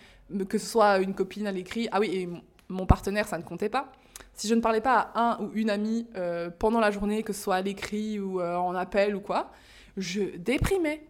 que 0.48 0.58
ce 0.58 0.66
soit 0.66 1.00
une 1.00 1.14
copine 1.14 1.46
à 1.46 1.52
l'écrit, 1.52 1.90
ah 1.92 2.00
oui, 2.00 2.10
et 2.14 2.30
mon 2.74 2.86
partenaire, 2.86 3.28
ça 3.28 3.38
ne 3.38 3.44
comptait 3.44 3.70
pas. 3.70 3.92
Si 4.34 4.48
je 4.48 4.56
ne 4.56 4.62
parlais 4.62 4.82
pas 4.82 5.12
à 5.14 5.34
un 5.34 5.44
ou 5.44 5.52
une 5.54 5.70
amie 5.70 6.08
euh, 6.16 6.50
pendant 6.50 6.80
la 6.80 6.92
journée, 6.92 7.24
que 7.24 7.34
ce 7.34 7.42
soit 7.42 7.56
à 7.56 7.62
l'écrit 7.62 8.20
ou 8.20 8.42
euh, 8.42 8.56
en 8.56 8.76
appel 8.76 9.16
ou 9.16 9.22
quoi, 9.22 9.52
je 9.98 10.36
déprimais. 10.38 11.06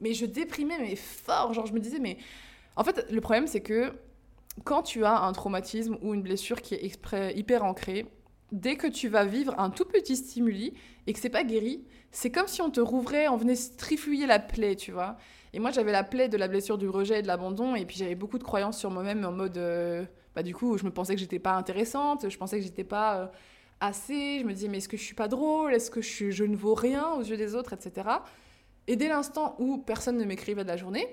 Mais 0.00 0.12
je 0.12 0.26
déprimais, 0.26 0.78
mais 0.80 0.96
fort. 0.96 1.54
Genre, 1.54 1.66
je 1.66 1.72
me 1.72 1.80
disais, 1.80 1.98
mais. 1.98 2.18
En 2.76 2.84
fait, 2.84 3.10
le 3.10 3.20
problème, 3.20 3.46
c'est 3.46 3.60
que 3.60 3.92
quand 4.64 4.82
tu 4.82 5.04
as 5.04 5.20
un 5.22 5.32
traumatisme 5.32 5.98
ou 6.02 6.14
une 6.14 6.22
blessure 6.22 6.62
qui 6.62 6.74
est 6.74 7.36
hyper 7.36 7.64
ancrée, 7.64 8.06
dès 8.52 8.76
que 8.76 8.86
tu 8.86 9.08
vas 9.08 9.24
vivre 9.24 9.58
un 9.58 9.70
tout 9.70 9.84
petit 9.84 10.16
stimuli 10.16 10.74
et 11.06 11.12
que 11.12 11.18
c'est 11.18 11.28
pas 11.28 11.44
guéri, 11.44 11.84
c'est 12.10 12.30
comme 12.30 12.46
si 12.46 12.62
on 12.62 12.70
te 12.70 12.80
rouvrait, 12.80 13.28
on 13.28 13.36
venait 13.36 13.56
trifouiller 13.76 14.26
la 14.26 14.38
plaie, 14.38 14.76
tu 14.76 14.92
vois. 14.92 15.16
Et 15.52 15.58
moi, 15.58 15.70
j'avais 15.70 15.92
la 15.92 16.04
plaie 16.04 16.28
de 16.28 16.36
la 16.36 16.48
blessure 16.48 16.78
du 16.78 16.88
rejet 16.88 17.20
et 17.20 17.22
de 17.22 17.26
l'abandon, 17.26 17.74
et 17.74 17.84
puis 17.84 17.96
j'avais 17.96 18.14
beaucoup 18.14 18.38
de 18.38 18.44
croyances 18.44 18.78
sur 18.78 18.90
moi-même 18.90 19.24
en 19.24 19.32
mode. 19.32 19.58
Euh, 19.58 20.04
bah, 20.38 20.44
du 20.44 20.54
coup, 20.54 20.78
je 20.78 20.84
me 20.84 20.92
pensais 20.92 21.16
que 21.16 21.20
j'étais 21.20 21.40
pas 21.40 21.54
intéressante, 21.54 22.30
je 22.30 22.38
pensais 22.38 22.58
que 22.58 22.64
j'étais 22.64 22.84
pas 22.84 23.16
euh, 23.16 23.26
assez, 23.80 24.38
je 24.38 24.44
me 24.44 24.52
disais, 24.52 24.68
mais 24.68 24.76
est-ce 24.76 24.88
que 24.88 24.96
je 24.96 25.02
suis 25.02 25.16
pas 25.16 25.26
drôle, 25.26 25.74
est-ce 25.74 25.90
que 25.90 26.00
je, 26.00 26.30
je, 26.30 26.44
ne 26.44 26.54
vaux 26.54 26.74
rien 26.74 27.08
aux 27.14 27.22
yeux 27.22 27.36
des 27.36 27.56
autres, 27.56 27.72
etc. 27.72 28.08
Et 28.86 28.94
dès 28.94 29.08
l'instant 29.08 29.56
où 29.58 29.78
personne 29.78 30.16
ne 30.16 30.24
m'écrivait 30.24 30.62
de 30.62 30.68
la 30.68 30.76
journée, 30.76 31.08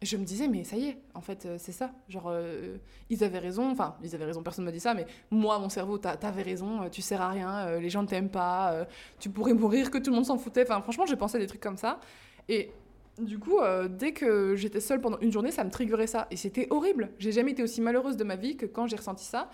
je 0.00 0.16
me 0.16 0.24
disais, 0.24 0.48
mais 0.48 0.64
ça 0.64 0.76
y 0.76 0.86
est, 0.86 0.96
en 1.12 1.20
fait, 1.20 1.44
euh, 1.44 1.56
c'est 1.58 1.72
ça. 1.72 1.90
Genre, 2.08 2.28
euh, 2.28 2.78
ils 3.10 3.22
avaient 3.22 3.40
raison, 3.40 3.70
enfin, 3.70 3.94
ils 4.02 4.14
avaient 4.14 4.24
raison, 4.24 4.42
personne 4.42 4.64
ne 4.64 4.70
m'a 4.70 4.72
dit 4.72 4.80
ça, 4.80 4.94
mais 4.94 5.04
moi, 5.30 5.58
mon 5.58 5.68
cerveau, 5.68 5.98
t'avais 5.98 6.40
raison, 6.40 6.88
tu 6.90 7.02
sers 7.02 7.20
à 7.20 7.28
rien, 7.28 7.78
les 7.78 7.90
gens 7.90 8.00
ne 8.00 8.08
t'aiment 8.08 8.30
pas, 8.30 8.86
tu 9.20 9.28
pourrais 9.28 9.52
mourir, 9.52 9.90
que 9.90 9.98
tout 9.98 10.08
le 10.08 10.16
monde 10.16 10.24
s'en 10.24 10.38
foutait. 10.38 10.62
Enfin, 10.62 10.80
franchement, 10.80 11.04
j'ai 11.04 11.16
pensé 11.16 11.38
des 11.38 11.46
trucs 11.46 11.60
comme 11.60 11.76
ça. 11.76 12.00
Et 12.48 12.72
du 13.18 13.38
coup, 13.38 13.58
euh, 13.58 13.88
dès 13.88 14.12
que 14.12 14.56
j'étais 14.56 14.80
seule 14.80 15.00
pendant 15.00 15.18
une 15.20 15.32
journée, 15.32 15.50
ça 15.50 15.64
me 15.64 15.70
triggerait 15.70 16.06
ça. 16.06 16.26
Et 16.30 16.36
c'était 16.36 16.66
horrible. 16.70 17.10
J'ai 17.18 17.32
jamais 17.32 17.52
été 17.52 17.62
aussi 17.62 17.80
malheureuse 17.80 18.16
de 18.16 18.24
ma 18.24 18.36
vie 18.36 18.56
que 18.56 18.66
quand 18.66 18.86
j'ai 18.86 18.96
ressenti 18.96 19.24
ça. 19.24 19.50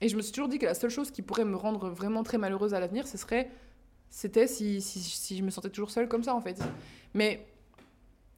Et 0.00 0.08
je 0.08 0.16
me 0.16 0.22
suis 0.22 0.32
toujours 0.32 0.48
dit 0.48 0.58
que 0.58 0.66
la 0.66 0.74
seule 0.74 0.90
chose 0.90 1.10
qui 1.10 1.22
pourrait 1.22 1.44
me 1.44 1.56
rendre 1.56 1.88
vraiment 1.90 2.22
très 2.22 2.38
malheureuse 2.38 2.74
à 2.74 2.80
l'avenir, 2.80 3.06
ce 3.06 3.18
serait. 3.18 3.50
C'était 4.10 4.46
si, 4.46 4.80
si, 4.80 5.36
je 5.36 5.42
me 5.42 5.50
sentais 5.50 5.70
toujours 5.70 5.90
seule 5.90 6.08
comme 6.08 6.22
ça, 6.22 6.34
en 6.34 6.40
fait. 6.40 6.58
Mais 7.14 7.46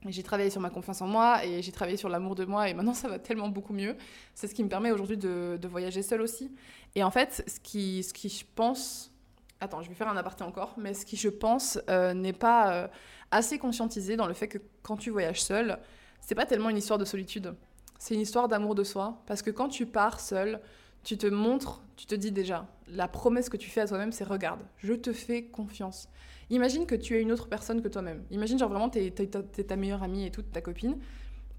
j'ai 0.06 0.22
travaillé 0.22 0.50
sur 0.50 0.60
ma 0.60 0.70
confiance 0.70 1.00
en 1.00 1.06
moi 1.06 1.44
et 1.44 1.62
j'ai 1.62 1.72
travaillé 1.72 1.96
sur 1.96 2.08
l'amour 2.08 2.34
de 2.34 2.44
moi 2.44 2.68
et 2.68 2.74
maintenant 2.74 2.94
ça 2.94 3.08
va 3.08 3.18
tellement 3.18 3.48
beaucoup 3.48 3.72
mieux. 3.72 3.96
C'est 4.34 4.46
ce 4.46 4.54
qui 4.54 4.62
me 4.62 4.68
permet 4.68 4.90
aujourd'hui 4.90 5.16
de, 5.16 5.58
voyager 5.68 6.02
seule 6.02 6.22
aussi. 6.22 6.50
Et 6.94 7.04
en 7.04 7.10
fait, 7.10 7.44
ce 7.46 7.60
qui, 7.60 8.02
ce 8.02 8.12
qui 8.12 8.28
je 8.28 8.44
pense. 8.54 9.12
Attends, 9.60 9.80
je 9.82 9.88
vais 9.88 9.94
faire 9.94 10.08
un 10.08 10.16
aparté 10.16 10.44
encore, 10.44 10.74
mais 10.76 10.92
ce 10.92 11.06
qui 11.06 11.16
je 11.16 11.28
pense 11.28 11.78
euh, 11.88 12.14
n'est 12.14 12.34
pas. 12.34 12.74
Euh, 12.74 12.88
assez 13.30 13.58
conscientisé 13.58 14.16
dans 14.16 14.26
le 14.26 14.34
fait 14.34 14.48
que 14.48 14.58
quand 14.82 14.96
tu 14.96 15.10
voyages 15.10 15.42
seul, 15.42 15.78
c'est 16.20 16.34
pas 16.34 16.46
tellement 16.46 16.70
une 16.70 16.76
histoire 16.76 16.98
de 16.98 17.04
solitude, 17.04 17.54
c'est 17.98 18.14
une 18.14 18.20
histoire 18.20 18.48
d'amour 18.48 18.74
de 18.74 18.84
soi. 18.84 19.22
Parce 19.26 19.42
que 19.42 19.50
quand 19.50 19.68
tu 19.68 19.86
pars 19.86 20.20
seul, 20.20 20.60
tu 21.02 21.16
te 21.16 21.26
montres, 21.26 21.82
tu 21.96 22.06
te 22.06 22.14
dis 22.14 22.32
déjà, 22.32 22.66
la 22.88 23.08
promesse 23.08 23.48
que 23.48 23.56
tu 23.56 23.70
fais 23.70 23.80
à 23.80 23.86
toi-même, 23.86 24.12
c'est 24.12 24.24
regarde, 24.24 24.60
je 24.78 24.92
te 24.92 25.12
fais 25.12 25.44
confiance. 25.44 26.08
Imagine 26.50 26.86
que 26.86 26.94
tu 26.94 27.16
es 27.16 27.22
une 27.22 27.32
autre 27.32 27.48
personne 27.48 27.82
que 27.82 27.88
toi-même. 27.88 28.24
Imagine, 28.30 28.58
genre 28.58 28.70
vraiment, 28.70 28.88
tu 28.88 28.98
es, 28.98 29.10
ta 29.10 29.76
meilleure 29.76 30.02
amie 30.02 30.26
et 30.26 30.30
toute 30.30 30.52
ta 30.52 30.60
copine. 30.60 30.98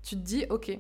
Tu 0.02 0.16
te 0.16 0.22
dis, 0.22 0.46
ok, 0.50 0.78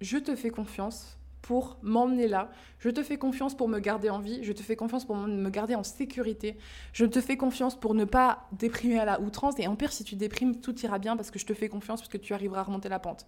je 0.00 0.18
te 0.18 0.36
fais 0.36 0.50
confiance 0.50 1.17
pour 1.42 1.78
m'emmener 1.82 2.28
là. 2.28 2.50
Je 2.78 2.90
te 2.90 3.02
fais 3.02 3.16
confiance 3.16 3.56
pour 3.56 3.68
me 3.68 3.78
garder 3.78 4.10
en 4.10 4.18
vie. 4.18 4.40
Je 4.42 4.52
te 4.52 4.62
fais 4.62 4.76
confiance 4.76 5.04
pour 5.04 5.16
me 5.16 5.50
garder 5.50 5.74
en 5.74 5.82
sécurité. 5.82 6.56
Je 6.92 7.06
te 7.06 7.20
fais 7.20 7.36
confiance 7.36 7.78
pour 7.78 7.94
ne 7.94 8.04
pas 8.04 8.48
déprimer 8.52 8.98
à 8.98 9.04
la 9.04 9.20
outrance. 9.20 9.58
Et 9.58 9.66
en 9.66 9.76
pire, 9.76 9.92
si 9.92 10.04
tu 10.04 10.16
déprimes, 10.16 10.60
tout 10.60 10.78
ira 10.80 10.98
bien 10.98 11.16
parce 11.16 11.30
que 11.30 11.38
je 11.38 11.46
te 11.46 11.54
fais 11.54 11.68
confiance 11.68 12.00
parce 12.00 12.10
que 12.10 12.18
tu 12.18 12.34
arriveras 12.34 12.60
à 12.60 12.64
remonter 12.64 12.88
la 12.88 12.98
pente. 12.98 13.26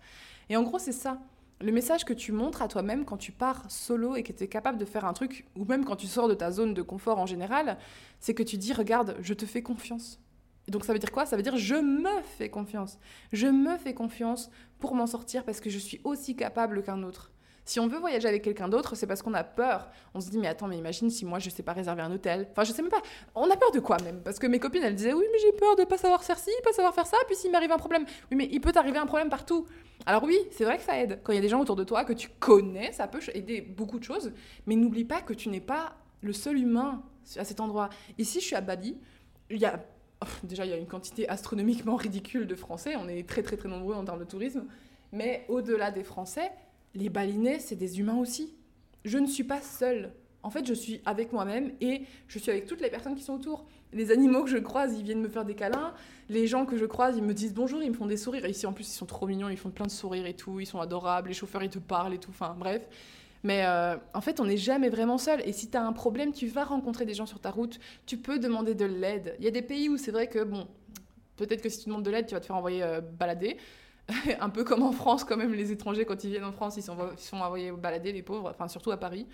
Et 0.49 0.57
en 0.57 0.63
gros, 0.63 0.79
c'est 0.79 0.93
ça. 0.93 1.19
Le 1.63 1.73
message 1.73 2.05
que 2.05 2.15
tu 2.15 2.33
montres 2.33 2.63
à 2.63 2.69
toi-même 2.69 3.05
quand 3.05 3.19
tu 3.19 3.33
pars 3.33 3.71
solo 3.71 4.17
et 4.17 4.23
que 4.23 4.33
tu 4.33 4.45
es 4.45 4.49
capable 4.49 4.79
de 4.79 4.87
faire 4.87 5.05
un 5.05 5.13
truc, 5.13 5.47
ou 5.57 5.67
même 5.67 5.85
quand 5.85 5.97
tu 5.97 6.07
sors 6.07 6.27
de 6.27 6.35
ta 6.35 6.51
zone 6.51 6.73
de 6.73 6.81
confort 6.81 7.19
en 7.19 7.27
général, 7.27 7.77
c'est 8.19 8.33
que 8.33 8.43
tu 8.43 8.57
dis, 8.57 8.73
regarde, 8.73 9.17
je 9.21 9.35
te 9.35 9.45
fais 9.45 9.63
confiance. 9.63 10.19
Et 10.67 10.71
donc 10.71 10.85
ça 10.85 10.93
veut 10.93 10.99
dire 10.99 11.13
quoi? 11.13 11.27
Ça 11.27 11.37
veut 11.37 11.43
dire 11.43 11.57
je 11.57 11.75
me 11.75 12.23
fais 12.23 12.49
confiance. 12.49 12.99
Je 13.33 13.47
me 13.47 13.77
fais 13.77 13.93
confiance 13.93 14.51
pour 14.79 14.95
m'en 14.95 15.07
sortir 15.07 15.45
parce 15.45 15.61
que 15.61 15.69
je 15.69 15.79
suis 15.79 16.01
aussi 16.05 16.37
capable 16.37 16.83
qu'un 16.83 17.03
autre. 17.03 17.33
Si 17.65 17.79
on 17.79 17.87
veut 17.87 17.99
voyager 17.99 18.27
avec 18.27 18.43
quelqu'un 18.43 18.69
d'autre, 18.69 18.97
c'est 18.97 19.07
parce 19.07 19.23
qu'on 19.23 19.35
a 19.35 19.45
peur. 19.45 19.89
On 20.15 20.21
se 20.21 20.31
dit, 20.31 20.39
mais 20.39 20.49
attends, 20.49 20.67
mais 20.67 20.79
imagine 20.79 21.11
si 21.11 21.25
moi 21.25 21.39
je 21.39 21.51
sais 21.51 21.63
pas 21.63 21.73
réserver 21.73 22.03
un 22.03 22.11
hôtel. 22.11 22.49
Enfin, 22.51 22.65
je 22.65 22.73
sais 22.73 22.83
même 22.83 22.91
pas. 22.91 23.03
On 23.35 23.49
a 23.51 23.57
peur 23.57 23.71
de 23.71 23.81
quoi 23.81 23.97
même? 24.03 24.21
Parce 24.23 24.39
que 24.39 24.47
mes 24.47 24.59
copines, 24.59 24.83
elles 24.83 24.95
disaient, 24.95 25.13
oui, 25.13 25.25
mais 25.33 25.39
j'ai 25.39 25.53
peur 25.53 25.77
de 25.77 25.85
pas 25.85 25.99
savoir 25.99 26.25
faire 26.25 26.39
ci, 26.39 26.51
pas 26.65 26.73
savoir 26.73 26.95
faire 26.95 27.07
ça, 27.07 27.17
puis 27.27 27.37
s'il 27.37 27.53
m'arrive 27.53 27.73
un 27.73 27.79
problème. 27.79 28.05
Oui, 28.31 28.37
mais 28.37 28.49
il 28.51 28.61
peut 28.61 28.73
t'arriver 28.73 28.99
un 28.99 29.07
problème 29.07 29.29
partout. 29.29 29.67
Alors 30.07 30.25
oui, 30.25 30.39
c'est 30.51 30.65
vrai 30.65 30.79
que 30.79 30.83
ça 30.83 30.99
aide. 30.99 31.21
Quand 31.23 31.33
il 31.33 31.37
y 31.37 31.39
a 31.39 31.43
des 31.43 31.49
gens 31.49 31.61
autour 31.61 31.77
de 31.77 31.85
toi 31.85 32.05
que 32.05 32.13
tu 32.13 32.29
connais, 32.41 32.93
ça 32.93 33.07
peut 33.07 33.21
aider 33.35 33.61
beaucoup 33.61 33.99
de 33.99 34.05
choses. 34.05 34.33
Mais 34.67 34.75
n'oublie 34.75 35.05
pas 35.05 35.21
que 35.21 35.35
tu 35.35 35.49
n'es 35.49 35.61
pas 35.61 35.95
le 36.23 36.33
seul 36.33 36.59
humain 36.59 37.03
à 37.37 37.45
cet 37.45 37.61
endroit. 37.61 37.91
Ici, 38.19 38.41
je 38.41 38.47
suis 38.47 38.57
à 38.57 38.61
Bali. 38.61 38.99
Il 39.51 39.59
y 39.59 39.67
a 39.67 39.81
déjà, 40.43 40.65
il 40.65 40.71
y 40.71 40.75
a 40.75 40.77
une 40.77 40.87
quantité 40.87 41.29
astronomiquement 41.29 41.97
ridicule 41.97 42.47
de 42.47 42.55
Français. 42.55 42.95
On 42.97 43.09
est 43.09 43.29
très, 43.29 43.43
très, 43.43 43.57
très 43.57 43.69
nombreux 43.69 43.95
en 43.95 44.05
termes 44.05 44.19
de 44.19 44.25
tourisme. 44.25 44.67
Mais 45.13 45.45
au-delà 45.49 45.91
des 45.91 46.05
Français, 46.05 46.51
les 46.95 47.09
balinais, 47.09 47.59
c'est 47.59 47.77
des 47.77 48.01
humains 48.01 48.17
aussi. 48.17 48.55
Je 49.05 49.19
ne 49.19 49.27
suis 49.27 49.45
pas 49.45 49.61
seule. 49.61 50.13
En 50.43 50.51
fait, 50.51 50.67
je 50.67 50.75
suis 50.75 51.01
avec 51.05 51.33
moi-même 51.33 51.73
et 51.81 52.03
je 52.29 52.39
suis 52.39 52.51
avec 52.51 52.67
toutes 52.67 52.81
les 52.81 52.91
personnes 52.91 53.15
qui 53.15 53.23
sont 53.23 53.35
autour. 53.35 53.67
Les 53.93 54.11
animaux 54.11 54.45
que 54.45 54.51
je 54.51 54.59
croise, 54.59 54.97
ils 54.97 55.03
viennent 55.03 55.21
me 55.21 55.29
faire 55.29 55.45
des 55.45 55.55
câlins. 55.55 55.93
Les 56.29 56.47
gens 56.47 56.65
que 56.65 56.77
je 56.77 56.87
croise, 56.87 57.17
ils 57.17 57.23
me 57.23 57.35
disent 57.35 57.53
bonjour, 57.53 57.83
ils 57.83 57.91
me 57.91 57.97
font 57.97 58.07
des 58.07 58.17
sourires. 58.17 58.47
ici, 58.47 58.67
en 58.67 58.73
plus, 58.73 58.89
ils 58.89 58.97
sont 58.97 59.07
trop 59.07 59.27
mignons, 59.27 59.49
ils 59.49 59.57
font 59.57 59.71
plein 59.71 59.87
de 59.87 59.91
sourires 59.91 60.27
et 60.27 60.35
tout. 60.35 60.61
Ils 60.61 60.67
sont 60.67 60.81
adorables. 60.81 61.29
Les 61.29 61.35
chauffeurs, 61.35 61.63
ils 61.63 61.71
te 61.71 61.79
parlent 61.79 62.15
et 62.15 62.19
tout. 62.19 62.31
Enfin, 62.31 62.57
bref. 62.59 62.83
Mais 63.43 63.65
euh, 63.65 63.97
en 64.15 64.21
fait, 64.21 64.41
on 64.41 64.45
n'est 64.45 64.57
jamais 64.57 64.89
vraiment 64.89 65.19
seul. 65.19 65.43
Et 65.47 65.53
si 65.53 65.69
tu 65.69 65.77
as 65.77 65.85
un 65.85 65.93
problème, 65.93 66.33
tu 66.33 66.47
vas 66.47 66.65
rencontrer 66.65 67.05
des 67.05 67.15
gens 67.15 67.27
sur 67.27 67.41
ta 67.41 67.51
route. 67.51 67.79
Tu 68.07 68.17
peux 68.17 68.39
demander 68.39 68.75
de 68.75 68.85
l'aide. 68.85 69.35
Il 69.39 69.45
y 69.45 69.49
a 69.49 69.51
des 69.51 69.63
pays 69.63 69.89
où 69.89 69.97
c'est 69.97 70.11
vrai 70.11 70.29
que, 70.29 70.45
bon, 70.45 70.67
peut-être 71.37 71.63
que 71.63 71.69
si 71.69 71.81
tu 71.81 71.87
demandes 71.89 72.05
de 72.05 72.11
l'aide, 72.11 72.27
tu 72.27 72.35
vas 72.35 72.41
te 72.41 72.47
faire 72.47 72.57
envoyer 72.57 72.83
euh, 72.83 73.01
balader. 73.01 73.57
un 74.41 74.49
peu 74.51 74.65
comme 74.65 74.83
en 74.83 74.93
France, 74.93 75.25
quand 75.25 75.37
même, 75.37 75.55
les 75.55 75.73
étrangers, 75.73 76.05
quand 76.05 76.25
ils 76.25 76.31
viennent 76.31 76.45
en 76.45 76.53
France, 76.53 76.77
ils 76.77 76.83
sont, 76.83 76.97
ils 77.13 77.23
sont 77.23 77.39
envoyés 77.39 77.73
balader, 77.73 78.13
les 78.13 78.23
pauvres, 78.23 78.51
enfin 78.51 78.69
surtout 78.69 78.91
à 78.91 78.97
Paris. 78.97 79.27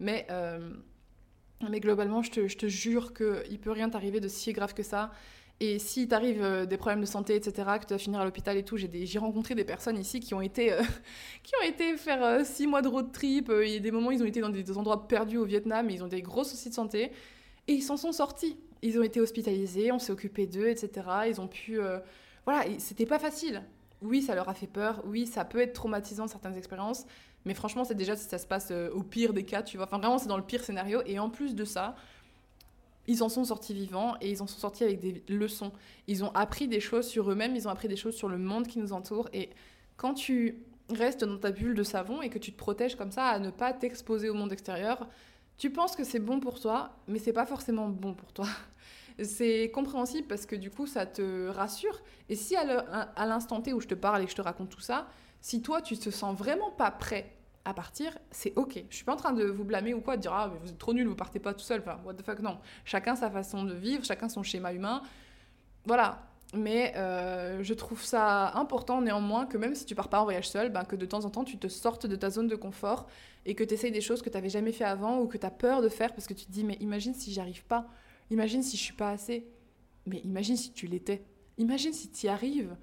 Mais, 0.00 0.26
euh, 0.30 0.70
globalement, 1.62 2.22
je 2.22 2.30
te, 2.30 2.66
jure 2.66 3.14
qu'il 3.14 3.58
peut 3.60 3.70
rien 3.70 3.88
t'arriver 3.90 4.20
de 4.20 4.28
si 4.28 4.52
grave 4.52 4.74
que 4.74 4.82
ça. 4.82 5.10
Et 5.60 5.78
si 5.78 6.08
t'arrives 6.08 6.42
euh, 6.42 6.66
des 6.66 6.76
problèmes 6.76 7.00
de 7.00 7.06
santé, 7.06 7.36
etc., 7.36 7.68
que 7.80 7.86
tu 7.86 7.94
vas 7.94 7.98
finir 7.98 8.20
à 8.20 8.24
l'hôpital 8.24 8.56
et 8.56 8.64
tout, 8.64 8.76
j'ai 8.76 9.18
rencontré 9.18 9.54
des 9.54 9.64
personnes 9.64 9.96
ici 9.96 10.18
qui 10.18 10.34
ont 10.34 10.40
été, 10.40 10.72
euh, 10.72 10.82
qui 11.44 11.52
ont 11.62 11.68
été 11.68 11.96
faire 11.96 12.44
six 12.44 12.66
mois 12.66 12.82
de 12.82 12.88
road 12.88 13.12
trip. 13.12 13.52
Il 13.62 13.68
y 13.68 13.76
a 13.76 13.80
des 13.80 13.92
moments, 13.92 14.10
ils 14.10 14.22
ont 14.22 14.26
été 14.26 14.40
dans 14.40 14.48
des, 14.48 14.76
endroits 14.76 15.06
perdus 15.06 15.38
au 15.38 15.44
Vietnam, 15.44 15.88
et 15.90 15.94
ils 15.94 16.02
ont 16.02 16.08
des 16.08 16.22
gros 16.22 16.44
soucis 16.44 16.70
de 16.70 16.74
santé. 16.74 17.12
Et 17.68 17.74
ils 17.74 17.82
s'en 17.82 17.96
sont 17.96 18.12
sortis. 18.12 18.56
Ils 18.82 18.98
ont 18.98 19.02
été 19.02 19.20
hospitalisés, 19.20 19.92
on 19.92 19.98
s'est 19.98 20.12
occupé 20.12 20.46
d'eux, 20.46 20.68
etc. 20.68 21.06
Ils 21.28 21.40
ont 21.40 21.48
pu... 21.48 21.78
voilà, 22.44 22.64
c'était 22.78 23.06
pas 23.06 23.18
facile 23.18 23.62
oui, 24.04 24.22
ça 24.22 24.34
leur 24.34 24.48
a 24.48 24.54
fait 24.54 24.66
peur, 24.66 25.02
oui, 25.06 25.26
ça 25.26 25.44
peut 25.44 25.58
être 25.60 25.72
traumatisant 25.72 26.28
certaines 26.28 26.56
expériences, 26.56 27.06
mais 27.44 27.54
franchement, 27.54 27.84
c'est 27.84 27.94
déjà 27.94 28.16
si 28.16 28.28
ça 28.28 28.38
se 28.38 28.46
passe 28.46 28.68
euh, 28.70 28.90
au 28.90 29.02
pire 29.02 29.32
des 29.32 29.44
cas, 29.44 29.62
tu 29.62 29.76
vois. 29.76 29.86
Enfin, 29.86 29.98
vraiment, 29.98 30.18
c'est 30.18 30.28
dans 30.28 30.36
le 30.36 30.44
pire 30.44 30.64
scénario. 30.64 31.02
Et 31.06 31.18
en 31.18 31.28
plus 31.28 31.54
de 31.54 31.64
ça, 31.64 31.94
ils 33.06 33.22
en 33.22 33.28
sont 33.28 33.44
sortis 33.44 33.74
vivants 33.74 34.14
et 34.20 34.30
ils 34.30 34.42
en 34.42 34.46
sont 34.46 34.58
sortis 34.58 34.84
avec 34.84 35.00
des 35.00 35.22
leçons. 35.28 35.72
Ils 36.06 36.24
ont 36.24 36.30
appris 36.34 36.68
des 36.68 36.80
choses 36.80 37.06
sur 37.06 37.30
eux-mêmes, 37.30 37.54
ils 37.54 37.68
ont 37.68 37.70
appris 37.70 37.88
des 37.88 37.96
choses 37.96 38.14
sur 38.14 38.28
le 38.28 38.38
monde 38.38 38.66
qui 38.66 38.78
nous 38.78 38.92
entoure. 38.92 39.28
Et 39.32 39.50
quand 39.96 40.14
tu 40.14 40.62
restes 40.90 41.24
dans 41.24 41.38
ta 41.38 41.50
bulle 41.50 41.74
de 41.74 41.82
savon 41.82 42.22
et 42.22 42.30
que 42.30 42.38
tu 42.38 42.52
te 42.52 42.56
protèges 42.56 42.96
comme 42.96 43.10
ça 43.10 43.26
à 43.26 43.38
ne 43.38 43.50
pas 43.50 43.72
t'exposer 43.72 44.28
au 44.28 44.34
monde 44.34 44.52
extérieur, 44.52 45.06
tu 45.58 45.70
penses 45.70 45.96
que 45.96 46.04
c'est 46.04 46.18
bon 46.18 46.40
pour 46.40 46.60
toi, 46.60 46.96
mais 47.06 47.18
c'est 47.18 47.32
pas 47.32 47.46
forcément 47.46 47.88
bon 47.88 48.14
pour 48.14 48.32
toi 48.32 48.46
c'est 49.22 49.70
compréhensible 49.72 50.26
parce 50.26 50.46
que 50.46 50.56
du 50.56 50.70
coup, 50.70 50.86
ça 50.86 51.06
te 51.06 51.48
rassure. 51.48 52.00
Et 52.28 52.36
si 52.36 52.56
à 52.56 53.26
l'instant 53.26 53.60
T 53.60 53.72
où 53.72 53.80
je 53.80 53.88
te 53.88 53.94
parle 53.94 54.22
et 54.22 54.26
je 54.26 54.34
te 54.34 54.42
raconte 54.42 54.70
tout 54.70 54.80
ça, 54.80 55.06
si 55.40 55.62
toi, 55.62 55.82
tu 55.82 55.96
te 55.96 56.10
sens 56.10 56.36
vraiment 56.36 56.70
pas 56.70 56.90
prêt 56.90 57.30
à 57.64 57.72
partir, 57.72 58.16
c'est 58.30 58.52
ok. 58.56 58.84
Je 58.90 58.94
suis 58.96 59.04
pas 59.04 59.14
en 59.14 59.16
train 59.16 59.32
de 59.32 59.44
vous 59.44 59.64
blâmer 59.64 59.94
ou 59.94 60.00
quoi, 60.00 60.16
de 60.16 60.22
dire 60.22 60.32
ah 60.32 60.50
mais 60.52 60.58
vous 60.58 60.70
êtes 60.70 60.78
trop 60.78 60.92
nul, 60.92 61.06
vous 61.06 61.14
partez 61.14 61.38
pas 61.38 61.54
tout 61.54 61.64
seul. 61.64 61.80
Enfin, 61.80 61.98
what 62.04 62.14
the 62.14 62.22
fuck, 62.22 62.40
non. 62.40 62.58
Chacun 62.84 63.16
sa 63.16 63.30
façon 63.30 63.64
de 63.64 63.74
vivre, 63.74 64.04
chacun 64.04 64.28
son 64.28 64.42
schéma 64.42 64.72
humain. 64.72 65.02
Voilà. 65.86 66.22
Mais 66.54 66.92
euh, 66.96 67.62
je 67.62 67.74
trouve 67.74 68.02
ça 68.02 68.52
important 68.56 69.00
néanmoins 69.00 69.46
que 69.46 69.56
même 69.56 69.74
si 69.74 69.86
tu 69.86 69.94
pars 69.94 70.08
pas 70.08 70.20
en 70.20 70.24
voyage 70.24 70.48
seul, 70.48 70.70
ben, 70.70 70.84
que 70.84 70.94
de 70.94 71.04
temps 71.04 71.24
en 71.24 71.30
temps 71.30 71.42
tu 71.42 71.58
te 71.58 71.66
sortes 71.66 72.06
de 72.06 72.14
ta 72.16 72.30
zone 72.30 72.46
de 72.46 72.54
confort 72.54 73.06
et 73.44 73.54
que 73.54 73.64
tu 73.64 73.74
essayes 73.74 73.90
des 73.90 74.00
choses 74.00 74.22
que 74.22 74.28
tu 74.28 74.36
n'avais 74.36 74.50
jamais 74.50 74.70
fait 74.72 74.84
avant 74.84 75.18
ou 75.18 75.26
que 75.26 75.36
tu 75.36 75.46
as 75.46 75.50
peur 75.50 75.82
de 75.82 75.88
faire 75.88 76.12
parce 76.14 76.26
que 76.26 76.34
tu 76.34 76.46
te 76.46 76.52
dis 76.52 76.62
mais 76.62 76.76
imagine 76.80 77.14
si 77.14 77.32
j'y 77.32 77.40
arrive 77.40 77.64
pas. 77.64 77.86
Imagine 78.30 78.62
si 78.62 78.76
je 78.76 78.82
suis 78.82 78.94
pas 78.94 79.10
assez. 79.10 79.46
Mais 80.06 80.18
imagine 80.18 80.56
si 80.56 80.72
tu 80.72 80.86
l'étais. 80.86 81.24
Imagine 81.58 81.92
si 81.92 82.10
tu 82.10 82.26
y 82.26 82.28
arrives. 82.28 82.76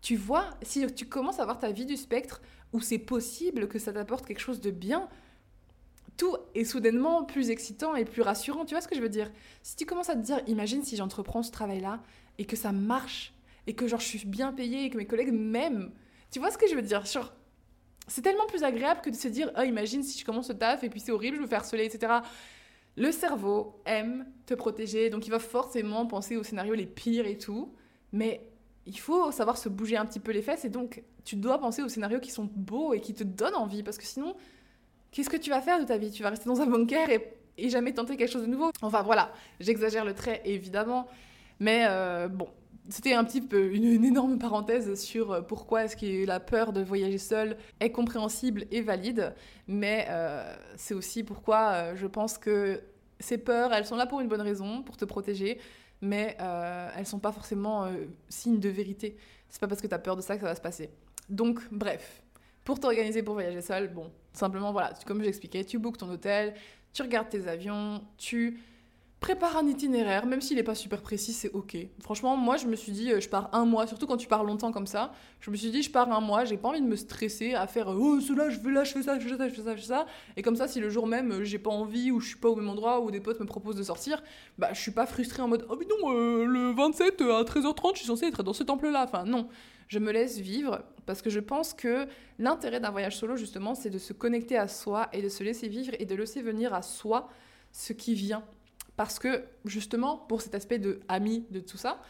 Tu 0.00 0.16
vois, 0.16 0.50
si 0.62 0.86
tu 0.94 1.06
commences 1.06 1.38
à 1.38 1.44
voir 1.44 1.58
ta 1.58 1.70
vie 1.70 1.86
du 1.86 1.96
spectre 1.96 2.42
où 2.72 2.80
c'est 2.80 2.98
possible 2.98 3.68
que 3.68 3.78
ça 3.78 3.92
t'apporte 3.92 4.26
quelque 4.26 4.40
chose 4.40 4.60
de 4.60 4.70
bien, 4.70 5.08
tout 6.16 6.36
est 6.54 6.64
soudainement 6.64 7.24
plus 7.24 7.50
excitant 7.50 7.94
et 7.94 8.04
plus 8.04 8.22
rassurant. 8.22 8.64
Tu 8.64 8.74
vois 8.74 8.80
ce 8.80 8.88
que 8.88 8.96
je 8.96 9.00
veux 9.00 9.08
dire? 9.08 9.30
Si 9.62 9.76
tu 9.76 9.86
commences 9.86 10.10
à 10.10 10.14
te 10.14 10.20
dire, 10.20 10.40
imagine 10.46 10.82
si 10.82 10.96
j'entreprends 10.96 11.42
ce 11.42 11.50
travail-là 11.50 12.02
et 12.38 12.44
que 12.44 12.56
ça 12.56 12.72
marche 12.72 13.34
et 13.66 13.74
que 13.74 13.86
genre 13.86 14.00
je 14.00 14.06
suis 14.06 14.26
bien 14.26 14.52
payée 14.52 14.84
et 14.84 14.90
que 14.90 14.96
mes 14.96 15.06
collègues 15.06 15.32
m'aiment. 15.32 15.92
Tu 16.30 16.38
vois 16.38 16.50
ce 16.50 16.58
que 16.58 16.66
je 16.68 16.74
veux 16.74 16.82
dire? 16.82 17.04
C'est 18.08 18.22
tellement 18.22 18.46
plus 18.46 18.64
agréable 18.64 19.00
que 19.02 19.10
de 19.10 19.14
se 19.14 19.28
dire, 19.28 19.50
oh, 19.56 19.62
imagine 19.62 20.02
si 20.02 20.18
je 20.18 20.24
commence 20.24 20.48
ce 20.48 20.52
taf 20.52 20.82
et 20.82 20.90
puis 20.90 20.98
c'est 20.98 21.12
horrible, 21.12 21.36
je 21.36 21.42
me 21.42 21.46
fais 21.46 21.54
harceler, 21.54 21.84
etc. 21.84 22.14
Le 22.96 23.10
cerveau 23.10 23.80
aime 23.86 24.26
te 24.46 24.54
protéger, 24.54 25.08
donc 25.08 25.26
il 25.26 25.30
va 25.30 25.38
forcément 25.38 26.06
penser 26.06 26.36
aux 26.36 26.42
scénarios 26.42 26.74
les 26.74 26.86
pires 26.86 27.26
et 27.26 27.38
tout, 27.38 27.74
mais 28.12 28.46
il 28.84 28.98
faut 28.98 29.30
savoir 29.32 29.56
se 29.56 29.68
bouger 29.68 29.96
un 29.96 30.04
petit 30.04 30.20
peu 30.20 30.32
les 30.32 30.42
fesses 30.42 30.64
et 30.64 30.68
donc 30.68 31.02
tu 31.24 31.36
dois 31.36 31.58
penser 31.58 31.82
aux 31.82 31.88
scénarios 31.88 32.20
qui 32.20 32.30
sont 32.30 32.50
beaux 32.54 32.92
et 32.92 33.00
qui 33.00 33.14
te 33.14 33.24
donnent 33.24 33.54
envie, 33.54 33.82
parce 33.82 33.96
que 33.96 34.04
sinon, 34.04 34.36
qu'est-ce 35.10 35.30
que 35.30 35.36
tu 35.36 35.50
vas 35.50 35.60
faire 35.60 35.80
de 35.80 35.84
ta 35.84 35.96
vie? 35.96 36.10
Tu 36.10 36.22
vas 36.22 36.30
rester 36.30 36.46
dans 36.46 36.60
un 36.60 36.66
bunker 36.66 37.08
et, 37.10 37.68
jamais 37.68 37.92
tenter 37.94 38.16
quelque 38.16 38.30
chose 38.30 38.42
de 38.42 38.48
nouveau? 38.48 38.70
Enfin 38.82 39.02
voilà, 39.02 39.32
j'exagère 39.60 40.04
le 40.04 40.14
trait 40.14 40.42
évidemment, 40.44 41.06
mais 41.60 41.86
euh, 41.88 42.28
bon, 42.28 42.48
c'était 42.88 43.14
un 43.14 43.24
petit 43.24 43.40
peu 43.40 43.72
une, 43.72 44.04
énorme 44.04 44.38
parenthèse 44.38 45.00
sur 45.00 45.32
euh, 45.32 45.40
pourquoi 45.40 45.84
est-ce 45.84 45.96
que 45.96 46.26
la 46.26 46.40
peur 46.40 46.72
de 46.72 46.82
voyager 46.82 47.18
seul 47.18 47.56
est 47.80 47.90
compréhensible 47.90 48.64
et 48.70 48.80
valide, 48.80 49.34
mais 49.68 50.06
euh, 50.10 50.54
c'est 50.76 50.94
aussi 50.94 51.22
pourquoi 51.22 51.72
euh, 51.72 51.96
je 51.96 52.06
pense 52.06 52.38
que 52.38 52.82
ces 53.20 53.38
peurs, 53.38 53.72
elles 53.72 53.86
sont 53.86 53.96
là 53.96 54.06
pour 54.06 54.20
une 54.20 54.28
bonne 54.28 54.40
raison, 54.40 54.82
pour 54.82 54.96
te 54.96 55.04
protéger, 55.04 55.60
mais 56.00 56.36
elles 56.96 57.06
sont 57.06 57.20
pas 57.20 57.30
forcément 57.30 57.88
signe 58.28 58.58
de 58.58 58.68
vérité. 58.68 59.16
C'est 59.48 59.60
pas 59.60 59.68
parce 59.68 59.80
que 59.80 59.86
tu 59.86 59.94
as 59.94 60.00
peur 60.00 60.16
de 60.16 60.22
ça 60.22 60.34
que 60.34 60.40
ça 60.40 60.48
va 60.48 60.56
se 60.56 60.60
passer. 60.60 60.90
Donc, 61.28 61.60
bref, 61.70 62.24
pour 62.64 62.80
t'organiser 62.80 63.22
pour 63.22 63.34
voyager 63.34 63.60
seul, 63.60 63.94
bon, 63.94 64.10
simplement 64.32 64.72
voilà, 64.72 64.92
comme 65.06 65.22
j'expliquais, 65.22 65.64
tu 65.64 65.78
bookes 65.78 65.98
ton 65.98 66.10
hôtel, 66.10 66.54
tu 66.92 67.02
regardes 67.02 67.28
tes 67.28 67.46
avions, 67.46 68.02
tu 68.18 68.58
prépare 69.22 69.56
un 69.56 69.68
itinéraire, 69.68 70.26
même 70.26 70.40
s'il 70.40 70.56
n'est 70.56 70.64
pas 70.64 70.74
super 70.74 71.00
précis, 71.00 71.32
c'est 71.32 71.50
ok. 71.52 71.76
Franchement, 72.00 72.36
moi, 72.36 72.56
je 72.56 72.66
me 72.66 72.74
suis 72.74 72.90
dit, 72.90 73.12
euh, 73.12 73.20
je 73.20 73.28
pars 73.28 73.48
un 73.52 73.64
mois, 73.64 73.86
surtout 73.86 74.08
quand 74.08 74.16
tu 74.16 74.26
pars 74.26 74.42
longtemps 74.42 74.72
comme 74.72 74.88
ça. 74.88 75.12
Je 75.40 75.50
me 75.52 75.56
suis 75.56 75.70
dit, 75.70 75.80
je 75.80 75.90
pars 75.92 76.10
un 76.12 76.20
mois, 76.20 76.44
j'ai 76.44 76.56
pas 76.56 76.68
envie 76.68 76.80
de 76.80 76.86
me 76.86 76.96
stresser 76.96 77.54
à 77.54 77.68
faire, 77.68 77.86
oh, 77.88 78.20
cela, 78.20 78.50
je 78.50 78.58
veux 78.58 78.72
là, 78.72 78.82
je 78.82 78.92
fais 78.92 79.02
ça, 79.02 79.20
je 79.20 79.28
fais 79.28 79.36
ça, 79.36 79.48
je 79.48 79.54
fais 79.54 79.62
ça, 79.62 79.76
je 79.76 79.80
fais 79.80 79.86
ça. 79.86 80.06
Et 80.36 80.42
comme 80.42 80.56
ça, 80.56 80.66
si 80.66 80.80
le 80.80 80.90
jour 80.90 81.06
même, 81.06 81.30
euh, 81.30 81.44
j'ai 81.44 81.60
pas 81.60 81.70
envie 81.70 82.10
ou 82.10 82.18
je 82.18 82.28
suis 82.28 82.36
pas 82.36 82.48
au 82.48 82.56
même 82.56 82.68
endroit 82.68 83.00
ou 83.00 83.12
des 83.12 83.20
potes 83.20 83.38
me 83.38 83.46
proposent 83.46 83.76
de 83.76 83.84
sortir, 83.84 84.20
bah, 84.58 84.70
je 84.72 84.80
suis 84.80 84.90
pas 84.90 85.06
frustrée 85.06 85.40
en 85.40 85.46
mode, 85.46 85.66
oh, 85.70 85.76
mais 85.78 85.86
non, 85.86 86.12
euh, 86.12 86.44
le 86.44 86.72
27 86.72 87.20
à 87.20 87.44
13h30, 87.44 87.92
je 87.94 87.98
suis 87.98 88.08
censée 88.08 88.26
être 88.26 88.42
dans 88.42 88.52
ce 88.52 88.64
temple-là. 88.64 89.04
Enfin, 89.04 89.24
non. 89.24 89.48
Je 89.86 90.00
me 90.00 90.10
laisse 90.10 90.38
vivre 90.38 90.82
parce 91.06 91.22
que 91.22 91.30
je 91.30 91.38
pense 91.38 91.74
que 91.74 92.06
l'intérêt 92.40 92.80
d'un 92.80 92.90
voyage 92.90 93.16
solo, 93.16 93.36
justement, 93.36 93.76
c'est 93.76 93.90
de 93.90 93.98
se 93.98 94.12
connecter 94.12 94.56
à 94.56 94.66
soi 94.66 95.08
et 95.12 95.22
de 95.22 95.28
se 95.28 95.44
laisser 95.44 95.68
vivre 95.68 95.92
et 95.98 96.06
de 96.06 96.14
laisser 96.16 96.42
venir 96.42 96.74
à 96.74 96.82
soi 96.82 97.28
ce 97.70 97.92
qui 97.92 98.14
vient 98.14 98.42
parce 99.02 99.18
que, 99.18 99.42
justement, 99.64 100.16
pour 100.16 100.42
cet 100.42 100.54
aspect 100.54 100.78
de 100.78 101.00
ami, 101.08 101.44
de 101.50 101.58
tout 101.58 101.76
ça, 101.76 102.00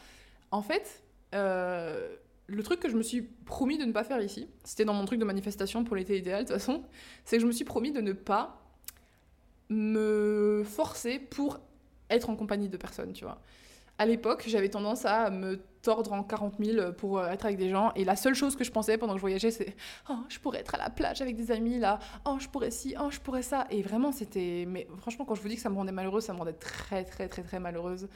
en 0.51 0.61
fait, 0.61 1.01
euh, 1.33 2.07
le 2.45 2.61
truc 2.61 2.79
que 2.79 2.87
je 2.87 2.95
me 2.95 3.01
suis 3.01 3.23
promis 3.23 3.79
de 3.79 3.85
ne 3.85 3.91
pas 3.91 4.03
faire 4.03 4.21
ici, 4.21 4.47
c'était 4.63 4.85
dans 4.85 4.93
mon 4.93 5.05
truc 5.05 5.19
de 5.19 5.25
manifestation 5.25 5.83
pour 5.83 5.95
l'été 5.95 6.19
idéal, 6.19 6.43
de 6.43 6.49
toute 6.49 6.55
façon, 6.55 6.83
c'est 7.25 7.37
que 7.37 7.41
je 7.41 7.47
me 7.47 7.51
suis 7.51 7.65
promis 7.65 7.91
de 7.91 7.99
ne 7.99 8.13
pas 8.13 8.61
me 9.69 10.61
forcer 10.67 11.17
pour 11.17 11.61
être 12.11 12.29
en 12.29 12.35
compagnie 12.35 12.69
de 12.69 12.77
personnes, 12.77 13.13
tu 13.13 13.23
vois. 13.25 13.41
À 13.97 14.05
l'époque, 14.05 14.43
j'avais 14.45 14.69
tendance 14.69 15.03
à 15.03 15.31
me 15.31 15.59
tordre 15.83 16.13
en 16.13 16.23
40 16.23 16.55
000 16.59 16.93
pour 16.93 17.19
euh, 17.19 17.27
être 17.27 17.45
avec 17.45 17.57
des 17.57 17.69
gens. 17.69 17.91
Et 17.95 18.05
la 18.05 18.15
seule 18.15 18.33
chose 18.33 18.55
que 18.55 18.63
je 18.63 18.71
pensais 18.71 18.97
pendant 18.97 19.13
que 19.13 19.19
je 19.19 19.21
voyageais, 19.21 19.51
c'est 19.51 19.75
Oh, 20.09 20.15
je 20.29 20.39
pourrais 20.39 20.59
être 20.59 20.73
à 20.73 20.77
la 20.79 20.89
plage 20.89 21.21
avec 21.21 21.35
des 21.35 21.51
amis 21.51 21.77
là. 21.77 21.99
Oh, 22.25 22.37
je 22.39 22.47
pourrais 22.47 22.71
ci, 22.71 22.95
oh, 22.99 23.11
je 23.11 23.19
pourrais 23.19 23.43
ça. 23.43 23.67
Et 23.69 23.83
vraiment, 23.83 24.11
c'était. 24.11 24.65
Mais 24.67 24.87
franchement, 24.97 25.25
quand 25.25 25.35
je 25.35 25.41
vous 25.41 25.49
dis 25.49 25.55
que 25.55 25.61
ça 25.61 25.69
me 25.69 25.75
rendait 25.75 25.91
malheureuse, 25.91 26.23
ça 26.23 26.33
me 26.33 26.39
rendait 26.39 26.53
très, 26.53 27.03
très, 27.03 27.27
très, 27.27 27.43
très 27.43 27.59
malheureuse 27.59 28.07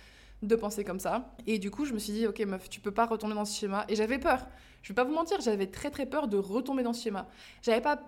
de 0.41 0.55
penser 0.55 0.83
comme 0.83 0.99
ça. 0.99 1.35
Et 1.45 1.59
du 1.59 1.69
coup, 1.69 1.85
je 1.85 1.93
me 1.93 1.99
suis 1.99 2.13
dit 2.13 2.25
Ok, 2.25 2.39
meuf, 2.39 2.69
tu 2.69 2.79
peux 2.79 2.91
pas 2.91 3.05
retomber 3.05 3.35
dans 3.35 3.45
ce 3.45 3.59
schéma. 3.59 3.85
Et 3.89 3.95
j'avais 3.95 4.17
peur. 4.17 4.47
Je 4.81 4.89
vais 4.89 4.95
pas 4.95 5.03
vous 5.03 5.13
mentir, 5.13 5.41
j'avais 5.41 5.67
très, 5.67 5.89
très 5.89 6.05
peur 6.05 6.27
de 6.27 6.37
retomber 6.37 6.83
dans 6.83 6.93
ce 6.93 7.03
schéma. 7.03 7.27
J'avais 7.61 7.81
pas. 7.81 8.01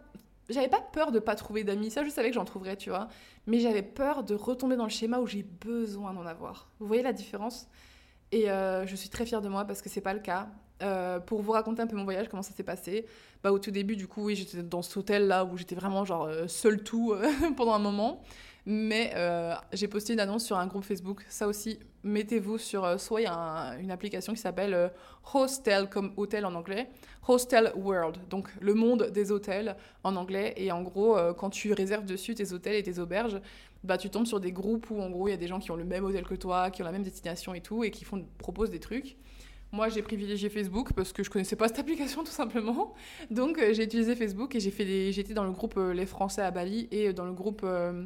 J'avais 0.47 0.69
pas 0.69 0.81
peur 0.81 1.11
de 1.11 1.19
pas 1.19 1.35
trouver 1.35 1.63
d'amis, 1.63 1.91
ça 1.91 2.03
je 2.03 2.09
savais 2.09 2.29
que 2.29 2.33
j'en 2.33 2.45
trouverais, 2.45 2.75
tu 2.75 2.89
vois. 2.89 3.07
Mais 3.45 3.59
j'avais 3.59 3.83
peur 3.83 4.23
de 4.23 4.33
retomber 4.33 4.77
dans 4.77 4.85
le 4.85 4.89
schéma 4.89 5.19
où 5.19 5.27
j'ai 5.27 5.43
besoin 5.43 6.11
d'en 6.11 6.25
avoir. 6.25 6.69
Vous 6.79 6.87
voyez 6.87 7.03
la 7.03 7.13
différence? 7.13 7.67
Et 8.31 8.49
euh, 8.49 8.85
je 8.85 8.95
suis 8.95 9.09
très 9.09 9.25
fière 9.25 9.41
de 9.41 9.49
moi 9.49 9.65
parce 9.65 9.81
que 9.81 9.89
c'est 9.89 10.01
pas 10.01 10.13
le 10.13 10.19
cas. 10.19 10.47
Euh, 10.81 11.19
pour 11.19 11.41
vous 11.41 11.51
raconter 11.51 11.81
un 11.81 11.87
peu 11.87 11.97
mon 11.97 12.05
voyage, 12.05 12.29
comment 12.29 12.41
ça 12.41 12.53
s'est 12.53 12.63
passé, 12.63 13.05
bah, 13.43 13.51
au 13.51 13.59
tout 13.59 13.71
début, 13.71 13.97
du 13.97 14.07
coup, 14.07 14.23
oui, 14.23 14.35
j'étais 14.35 14.63
dans 14.63 14.81
cet 14.81 14.95
hôtel 14.95 15.27
là 15.27 15.43
où 15.43 15.57
j'étais 15.57 15.75
vraiment 15.75 16.05
genre 16.05 16.23
euh, 16.23 16.47
seule 16.47 16.83
tout 16.83 17.13
pendant 17.57 17.73
un 17.73 17.79
moment. 17.79 18.23
Mais 18.65 19.13
j'ai 19.73 19.87
posté 19.87 20.13
une 20.13 20.19
annonce 20.19 20.45
sur 20.45 20.57
un 20.57 20.67
groupe 20.67 20.83
Facebook. 20.83 21.25
Ça 21.29 21.47
aussi, 21.47 21.79
mettez-vous 22.03 22.57
sur. 22.57 22.99
soit 22.99 23.21
il 23.21 23.23
y 23.23 23.27
a 23.27 23.75
une 23.79 23.91
application 23.91 24.33
qui 24.33 24.39
s'appelle 24.39 24.91
Hostel, 25.33 25.89
comme 25.89 26.13
hôtel 26.17 26.45
en 26.45 26.53
anglais. 26.53 26.89
Hostel 27.27 27.71
World, 27.75 28.17
donc 28.29 28.49
le 28.59 28.73
monde 28.73 29.11
des 29.11 29.31
hôtels 29.31 29.75
en 30.03 30.15
anglais. 30.15 30.53
Et 30.57 30.71
en 30.71 30.81
gros, 30.81 31.17
quand 31.37 31.49
tu 31.49 31.73
réserves 31.73 32.05
dessus 32.05 32.35
tes 32.35 32.53
hôtels 32.53 32.75
et 32.75 32.83
tes 32.83 32.99
auberges, 32.99 33.39
bah, 33.83 33.97
tu 33.97 34.09
tombes 34.09 34.27
sur 34.27 34.39
des 34.39 34.51
groupes 34.51 34.89
où 34.89 35.01
en 35.01 35.09
gros 35.09 35.27
il 35.27 35.31
y 35.31 35.33
a 35.33 35.37
des 35.37 35.47
gens 35.47 35.59
qui 35.59 35.71
ont 35.71 35.75
le 35.75 35.85
même 35.85 36.03
hôtel 36.03 36.25
que 36.25 36.35
toi, 36.35 36.69
qui 36.69 36.81
ont 36.81 36.85
la 36.85 36.91
même 36.91 37.03
destination 37.03 37.53
et 37.53 37.61
tout, 37.61 37.83
et 37.83 37.91
qui 37.91 38.03
font, 38.03 38.25
proposent 38.37 38.71
des 38.71 38.79
trucs. 38.79 39.17
Moi, 39.71 39.89
j'ai 39.89 40.01
privilégié 40.01 40.49
Facebook 40.49 40.93
parce 40.93 41.13
que 41.13 41.23
je 41.23 41.29
connaissais 41.29 41.55
pas 41.55 41.67
cette 41.67 41.79
application 41.79 42.23
tout 42.25 42.31
simplement. 42.31 42.93
Donc, 43.29 43.59
euh, 43.59 43.73
j'ai 43.73 43.83
utilisé 43.83 44.15
Facebook 44.15 44.55
et 44.55 44.59
j'ai 44.59 44.71
fait 44.71 45.11
j'étais 45.11 45.33
dans 45.33 45.43
le 45.43 45.51
groupe 45.51 45.75
euh, 45.77 45.93
Les 45.93 46.07
Français 46.07 46.41
à 46.41 46.51
Bali 46.51 46.87
et 46.91 47.13
dans 47.13 47.25
le 47.25 47.33
groupe 47.33 47.61
euh, 47.63 48.03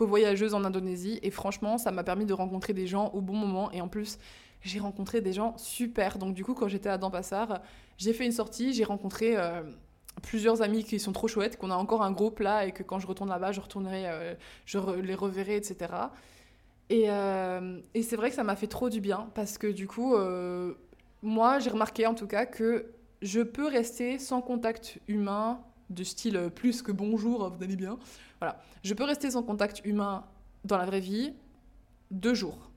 Co-Voyageuse 0.00 0.54
en 0.54 0.64
Indonésie. 0.64 1.20
Et 1.22 1.30
franchement, 1.30 1.76
ça 1.76 1.90
m'a 1.90 2.02
permis 2.02 2.24
de 2.24 2.32
rencontrer 2.32 2.72
des 2.72 2.86
gens 2.86 3.10
au 3.10 3.20
bon 3.20 3.34
moment. 3.34 3.70
Et 3.72 3.80
en 3.80 3.88
plus, 3.88 4.18
j'ai 4.62 4.78
rencontré 4.78 5.20
des 5.20 5.34
gens 5.34 5.56
super. 5.58 6.18
Donc, 6.18 6.34
du 6.34 6.42
coup, 6.42 6.54
quand 6.54 6.68
j'étais 6.68 6.88
à 6.88 6.96
Dampassar, 6.96 7.60
j'ai 7.98 8.14
fait 8.14 8.24
une 8.24 8.32
sortie, 8.32 8.72
j'ai 8.72 8.84
rencontré 8.84 9.36
plusieurs 10.20 10.62
amis 10.62 10.84
qui 10.84 10.98
sont 10.98 11.12
trop 11.12 11.28
chouettes, 11.28 11.56
qu'on 11.56 11.70
a 11.70 11.74
encore 11.74 12.02
un 12.02 12.12
groupe 12.12 12.40
là 12.40 12.66
et 12.66 12.72
que 12.72 12.82
quand 12.82 12.98
je 12.98 13.06
retourne 13.06 13.28
là-bas, 13.28 13.52
je 13.52 13.60
retournerai, 13.60 14.08
euh, 14.08 14.34
je 14.66 14.78
les 15.00 15.14
reverrai, 15.14 15.56
etc. 15.56 15.92
Et, 16.88 17.04
euh, 17.08 17.80
et 17.94 18.02
c'est 18.02 18.16
vrai 18.16 18.30
que 18.30 18.36
ça 18.36 18.44
m'a 18.44 18.56
fait 18.56 18.66
trop 18.66 18.88
du 18.88 19.00
bien 19.00 19.28
parce 19.34 19.58
que 19.58 19.66
du 19.66 19.86
coup, 19.86 20.14
euh, 20.14 20.74
moi, 21.22 21.58
j'ai 21.58 21.70
remarqué 21.70 22.06
en 22.06 22.14
tout 22.14 22.26
cas 22.26 22.46
que 22.46 22.92
je 23.22 23.40
peux 23.40 23.66
rester 23.66 24.18
sans 24.18 24.40
contact 24.40 24.98
humain 25.08 25.60
de 25.90 26.04
style 26.04 26.50
plus 26.54 26.82
que 26.82 26.92
bonjour, 26.92 27.50
vous 27.50 27.62
allez 27.62 27.76
bien. 27.76 27.98
Voilà, 28.40 28.60
je 28.82 28.94
peux 28.94 29.04
rester 29.04 29.30
sans 29.30 29.42
contact 29.42 29.82
humain 29.84 30.24
dans 30.64 30.78
la 30.78 30.86
vraie 30.86 31.00
vie 31.00 31.34
deux 32.10 32.34
jours, 32.34 32.70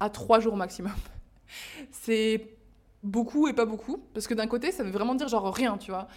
à 0.00 0.10
trois 0.10 0.40
jours 0.40 0.56
maximum. 0.56 0.92
C'est 1.90 2.56
beaucoup 3.02 3.48
et 3.48 3.52
pas 3.52 3.64
beaucoup 3.64 3.98
parce 4.14 4.26
que 4.26 4.34
d'un 4.34 4.46
côté, 4.46 4.72
ça 4.72 4.82
veut 4.82 4.90
vraiment 4.90 5.14
dire 5.14 5.28
genre 5.28 5.52
rien, 5.54 5.78
tu 5.78 5.90
vois. 5.90 6.08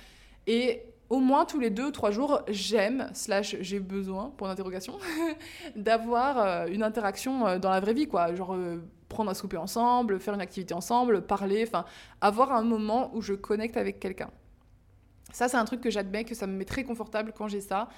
Et 0.47 0.83
au 1.09 1.19
moins 1.19 1.45
tous 1.45 1.59
les 1.59 1.69
deux 1.69 1.91
trois 1.91 2.11
jours, 2.11 2.41
j'aime, 2.47 3.09
slash 3.13 3.55
j'ai 3.61 3.79
besoin, 3.79 4.31
pour 4.37 4.47
l'interrogation, 4.47 4.97
d'avoir 5.75 6.37
euh, 6.39 6.67
une 6.67 6.83
interaction 6.83 7.47
euh, 7.47 7.59
dans 7.59 7.69
la 7.69 7.79
vraie 7.79 7.93
vie, 7.93 8.07
quoi. 8.07 8.33
Genre 8.35 8.53
euh, 8.53 8.77
prendre 9.09 9.29
un 9.29 9.33
souper 9.33 9.57
ensemble, 9.57 10.19
faire 10.19 10.33
une 10.33 10.41
activité 10.41 10.73
ensemble, 10.73 11.21
parler, 11.21 11.63
enfin, 11.67 11.85
avoir 12.21 12.51
un 12.51 12.63
moment 12.63 13.11
où 13.13 13.21
je 13.21 13.33
connecte 13.33 13.77
avec 13.77 13.99
quelqu'un. 13.99 14.29
Ça, 15.35 15.49
c'est 15.49 15.57
un 15.57 15.65
truc 15.65 15.81
que 15.81 15.89
j'admets, 15.89 16.23
que 16.23 16.33
ça 16.33 16.47
me 16.47 16.53
met 16.53 16.63
très 16.63 16.85
confortable 16.85 17.33
quand 17.35 17.49
j'ai 17.49 17.59
ça. 17.59 17.89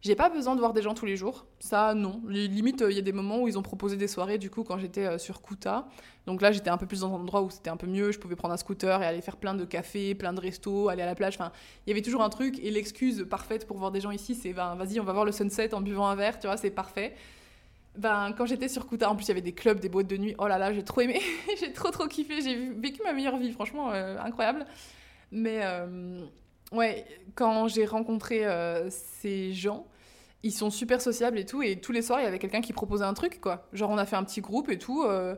J'ai 0.00 0.14
pas 0.14 0.28
besoin 0.28 0.54
de 0.54 0.60
voir 0.60 0.72
des 0.72 0.80
gens 0.80 0.94
tous 0.94 1.06
les 1.06 1.16
jours. 1.16 1.44
Ça, 1.58 1.92
non. 1.92 2.22
Limite, 2.28 2.84
il 2.88 2.94
y 2.94 3.00
a 3.00 3.02
des 3.02 3.12
moments 3.12 3.42
où 3.42 3.48
ils 3.48 3.58
ont 3.58 3.62
proposé 3.62 3.96
des 3.96 4.06
soirées, 4.06 4.38
du 4.38 4.48
coup, 4.48 4.62
quand 4.62 4.78
j'étais 4.78 5.04
euh, 5.04 5.18
sur 5.18 5.42
Kuta. 5.42 5.88
Donc 6.26 6.40
là, 6.40 6.52
j'étais 6.52 6.70
un 6.70 6.76
peu 6.76 6.86
plus 6.86 7.00
dans 7.00 7.12
un 7.12 7.16
endroit 7.16 7.42
où 7.42 7.50
c'était 7.50 7.70
un 7.70 7.76
peu 7.76 7.88
mieux. 7.88 8.12
Je 8.12 8.20
pouvais 8.20 8.36
prendre 8.36 8.54
un 8.54 8.56
scooter 8.56 9.02
et 9.02 9.06
aller 9.06 9.22
faire 9.22 9.38
plein 9.38 9.54
de 9.54 9.64
cafés, 9.64 10.14
plein 10.14 10.32
de 10.32 10.40
restos, 10.40 10.88
aller 10.88 11.02
à 11.02 11.06
la 11.06 11.16
plage. 11.16 11.34
Enfin, 11.34 11.50
il 11.84 11.90
y 11.90 11.92
avait 11.92 12.02
toujours 12.02 12.22
un 12.22 12.28
truc. 12.28 12.60
Et 12.60 12.70
l'excuse 12.70 13.26
parfaite 13.28 13.66
pour 13.66 13.76
voir 13.76 13.90
des 13.90 14.00
gens 14.00 14.12
ici, 14.12 14.36
c'est 14.36 14.52
ben, 14.52 14.76
vas-y, 14.76 15.00
on 15.00 15.04
va 15.04 15.14
voir 15.14 15.24
le 15.24 15.32
sunset 15.32 15.74
en 15.74 15.80
buvant 15.80 16.06
un 16.06 16.14
verre, 16.14 16.38
tu 16.38 16.46
vois, 16.46 16.56
c'est 16.56 16.70
parfait. 16.70 17.16
Ben, 17.96 18.32
quand 18.38 18.46
j'étais 18.46 18.68
sur 18.68 18.86
Kuta, 18.86 19.10
en 19.10 19.16
plus, 19.16 19.24
il 19.24 19.28
y 19.28 19.32
avait 19.32 19.40
des 19.40 19.52
clubs, 19.52 19.80
des 19.80 19.88
boîtes 19.88 20.06
de 20.06 20.16
nuit. 20.16 20.36
Oh 20.38 20.46
là 20.46 20.58
là, 20.58 20.72
j'ai 20.72 20.84
trop 20.84 21.00
aimé. 21.00 21.20
j'ai 21.58 21.72
trop, 21.72 21.90
trop 21.90 22.06
kiffé. 22.06 22.40
J'ai 22.40 22.68
vécu 22.70 23.00
ma 23.02 23.12
meilleure 23.14 23.38
vie, 23.38 23.50
franchement, 23.50 23.90
euh, 23.90 24.16
incroyable. 24.20 24.64
Mais 25.32 25.60
euh, 25.64 26.24
ouais, 26.74 27.06
quand 27.34 27.68
j'ai 27.68 27.86
rencontré 27.86 28.44
ces 28.90 29.52
gens, 29.52 29.86
ils 30.44 30.52
sont 30.52 30.70
super 30.70 31.00
sociables 31.00 31.38
et 31.38 31.46
tout. 31.46 31.62
Et 31.62 31.80
tous 31.80 31.90
les 31.90 32.02
soirs, 32.02 32.20
il 32.20 32.24
y 32.24 32.26
avait 32.26 32.38
quelqu'un 32.38 32.60
qui 32.60 32.74
proposait 32.74 33.04
un 33.04 33.14
truc, 33.14 33.40
quoi. 33.40 33.66
Genre, 33.72 33.90
on 33.90 33.96
a 33.96 34.04
fait 34.04 34.16
un 34.16 34.22
petit 34.24 34.42
groupe 34.42 34.70
et 34.70 34.78
tout. 34.78 35.02
Euh, 35.02 35.34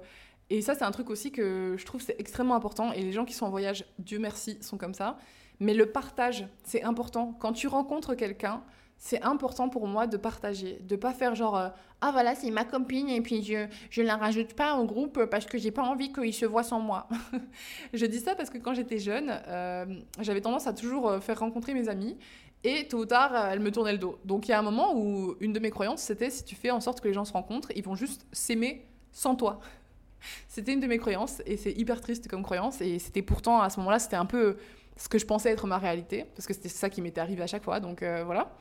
et 0.51 0.61
ça, 0.63 0.75
c'est 0.75 0.83
un 0.83 0.91
truc 0.91 1.11
aussi 1.11 1.31
que 1.31 1.77
je 1.79 1.87
trouve 1.87 2.03
c'est 2.03 2.17
extrêmement 2.19 2.57
important. 2.57 2.93
Et 2.93 3.03
les 3.03 3.13
gens 3.13 3.25
qui 3.25 3.33
sont 3.33 3.47
en 3.47 3.51
voyage, 3.51 3.85
Dieu 4.01 4.19
merci, 4.19 4.59
sont 4.61 4.77
comme 4.77 4.95
ça. 4.95 5.17
Mais 5.61 5.75
le 5.75 5.87
partage, 5.87 6.49
c'est 6.65 6.83
important. 6.83 7.37
Quand 7.39 7.53
tu 7.53 7.69
rencontres 7.69 8.17
quelqu'un, 8.17 8.65
c'est 8.99 9.23
important 9.23 9.69
pour 9.69 9.87
moi 9.87 10.07
de 10.07 10.17
partager, 10.17 10.79
de 10.83 10.97
pas 10.97 11.13
faire 11.13 11.35
genre 11.35 11.57
euh, 11.57 11.69
ah 12.01 12.11
voilà 12.13 12.35
c'est 12.35 12.51
ma 12.51 12.65
copine 12.65 13.09
et 13.09 13.21
puis 13.21 13.43
je 13.43 13.67
je 13.91 14.03
la 14.03 14.17
rajoute 14.17 14.55
pas 14.55 14.77
au 14.77 14.85
groupe 14.85 15.25
parce 15.27 15.47
que 15.47 15.59
j'ai 15.59 15.71
pas 15.71 15.83
envie 15.83 16.13
qu'il 16.13 16.35
se 16.35 16.47
voit 16.47 16.63
sans 16.63 16.81
moi. 16.81 17.09
je 17.95 18.07
dis 18.07 18.21
ça 18.21 18.35
parce 18.35 18.51
que 18.51 18.59
quand 18.59 18.75
j'étais 18.75 18.99
jeune, 18.99 19.41
euh, 19.49 19.85
j'avais 20.21 20.41
tendance 20.41 20.67
à 20.67 20.73
toujours 20.73 21.23
faire 21.23 21.39
rencontrer 21.39 21.75
mes 21.75 21.89
amis 21.89 22.17
et 22.65 22.89
tôt 22.89 22.99
ou 22.99 23.07
tard, 23.07 23.35
euh, 23.35 23.51
elle 23.53 23.61
me 23.61 23.71
tournait 23.71 23.93
le 23.93 23.99
dos. 23.99 24.19
Donc 24.25 24.49
il 24.49 24.51
y 24.51 24.55
a 24.55 24.59
un 24.59 24.63
moment 24.63 24.97
où 24.97 25.37
une 25.41 25.53
de 25.53 25.61
mes 25.61 25.71
croyances, 25.71 26.03
c'était 26.03 26.31
si 26.31 26.45
tu 26.45 26.57
fais 26.57 26.71
en 26.71 26.81
sorte 26.81 27.01
que 27.01 27.09
les 27.09 27.15
gens 27.15 27.25
se 27.25 27.33
rencontrent, 27.33 27.71
ils 27.77 27.85
vont 27.85 27.95
juste 27.95 28.27
s'aimer 28.33 28.87
sans 29.13 29.37
toi. 29.37 29.61
C'était 30.49 30.73
une 30.73 30.81
de 30.81 30.87
mes 30.87 30.99
croyances 30.99 31.41
et 31.47 31.57
c'est 31.57 31.73
hyper 31.73 32.01
triste 32.01 32.27
comme 32.27 32.43
croyance. 32.43 32.81
Et 32.81 32.99
c'était 32.99 33.23
pourtant, 33.23 33.61
à 33.61 33.71
ce 33.71 33.79
moment-là, 33.79 33.99
c'était 34.01 34.17
un 34.17 34.27
peu 34.27 34.57
ce 34.97 35.09
que 35.09 35.19
je 35.19 35.27
pensais 35.27 35.51
être 35.51 35.67
ma 35.67 35.79
réalité, 35.79 36.25
parce 36.35 36.47
que 36.47 36.55
c'était 36.55 36.71
ça 36.71 36.91
qui 36.91 37.03
m'était 37.03 37.21
arrivé 37.21 37.43
à 37.43 37.47
chaque 37.47 37.63
fois. 37.63 37.79
Donc 37.79 38.03
euh, 38.03 38.25
voilà. 38.25 38.53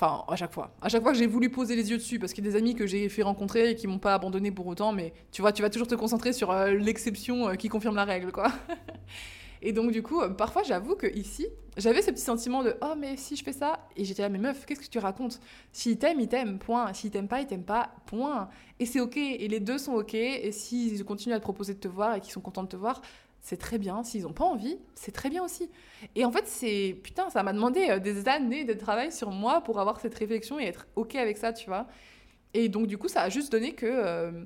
Enfin, 0.00 0.24
à 0.28 0.36
chaque 0.36 0.52
fois. 0.52 0.70
À 0.80 0.88
chaque 0.88 1.02
fois 1.02 1.10
que 1.10 1.18
j'ai 1.18 1.26
voulu 1.26 1.50
poser 1.50 1.74
les 1.74 1.90
yeux 1.90 1.96
dessus, 1.96 2.20
parce 2.20 2.32
qu'il 2.32 2.44
y 2.44 2.48
a 2.48 2.50
des 2.50 2.56
amis 2.56 2.76
que 2.76 2.86
j'ai 2.86 3.08
fait 3.08 3.22
rencontrer 3.22 3.70
et 3.70 3.74
qui 3.74 3.88
m'ont 3.88 3.98
pas 3.98 4.14
abandonné 4.14 4.52
pour 4.52 4.66
autant, 4.68 4.92
mais 4.92 5.12
tu 5.32 5.42
vois, 5.42 5.52
tu 5.52 5.60
vas 5.60 5.70
toujours 5.70 5.88
te 5.88 5.96
concentrer 5.96 6.32
sur 6.32 6.52
euh, 6.52 6.72
l'exception 6.74 7.56
qui 7.56 7.68
confirme 7.68 7.96
la 7.96 8.04
règle, 8.04 8.30
quoi. 8.30 8.52
Et 9.62 9.72
donc, 9.72 9.90
du 9.90 10.02
coup, 10.02 10.20
parfois, 10.36 10.62
j'avoue 10.62 10.94
que 10.94 11.06
ici, 11.06 11.48
j'avais 11.76 12.02
ce 12.02 12.12
petit 12.12 12.22
sentiment 12.22 12.62
de 12.62 12.76
oh, 12.80 12.94
mais 12.96 13.16
si 13.16 13.34
je 13.34 13.42
fais 13.42 13.52
ça, 13.52 13.80
et 13.96 14.04
j'étais 14.04 14.22
là, 14.22 14.28
mais 14.28 14.38
meuf, 14.38 14.64
qu'est-ce 14.66 14.80
que 14.80 14.86
tu 14.86 14.98
racontes? 15.00 15.40
S'il 15.72 15.98
t'aime, 15.98 16.20
il 16.20 16.28
t'aime, 16.28 16.58
point. 16.58 16.92
S'il 16.92 17.10
t'aime 17.10 17.26
pas, 17.26 17.40
il 17.40 17.46
t'aime 17.46 17.64
pas, 17.64 17.90
point. 18.06 18.48
Et 18.78 18.86
c'est 18.86 19.00
ok, 19.00 19.16
et 19.16 19.48
les 19.48 19.60
deux 19.60 19.78
sont 19.78 19.94
ok, 19.94 20.14
et 20.14 20.52
s'ils 20.52 21.04
continuent 21.04 21.34
à 21.34 21.38
te 21.38 21.42
proposer 21.42 21.74
de 21.74 21.80
te 21.80 21.88
voir 21.88 22.14
et 22.14 22.20
qu'ils 22.20 22.32
sont 22.32 22.40
contents 22.40 22.62
de 22.62 22.68
te 22.68 22.76
voir, 22.76 23.02
c'est 23.40 23.56
très 23.56 23.78
bien. 23.78 24.02
S'ils 24.02 24.22
n'ont 24.22 24.32
pas 24.32 24.44
envie, 24.44 24.78
c'est 24.94 25.12
très 25.12 25.30
bien 25.30 25.42
aussi. 25.44 25.70
Et 26.14 26.24
en 26.24 26.32
fait, 26.32 26.46
c'est. 26.46 26.98
Putain, 27.02 27.30
ça 27.30 27.42
m'a 27.42 27.52
demandé 27.52 27.88
euh, 27.90 27.98
des 27.98 28.28
années 28.28 28.64
de 28.64 28.74
travail 28.74 29.12
sur 29.12 29.30
moi 29.30 29.62
pour 29.62 29.80
avoir 29.80 30.00
cette 30.00 30.14
réflexion 30.14 30.60
et 30.60 30.64
être 30.64 30.86
ok 30.96 31.14
avec 31.14 31.36
ça, 31.36 31.52
tu 31.52 31.66
vois. 31.66 31.86
Et 32.54 32.68
donc, 32.68 32.86
du 32.86 32.98
coup, 32.98 33.08
ça 33.08 33.22
a 33.22 33.28
juste 33.28 33.52
donné 33.52 33.74
que. 33.74 33.86
Euh, 33.86 34.44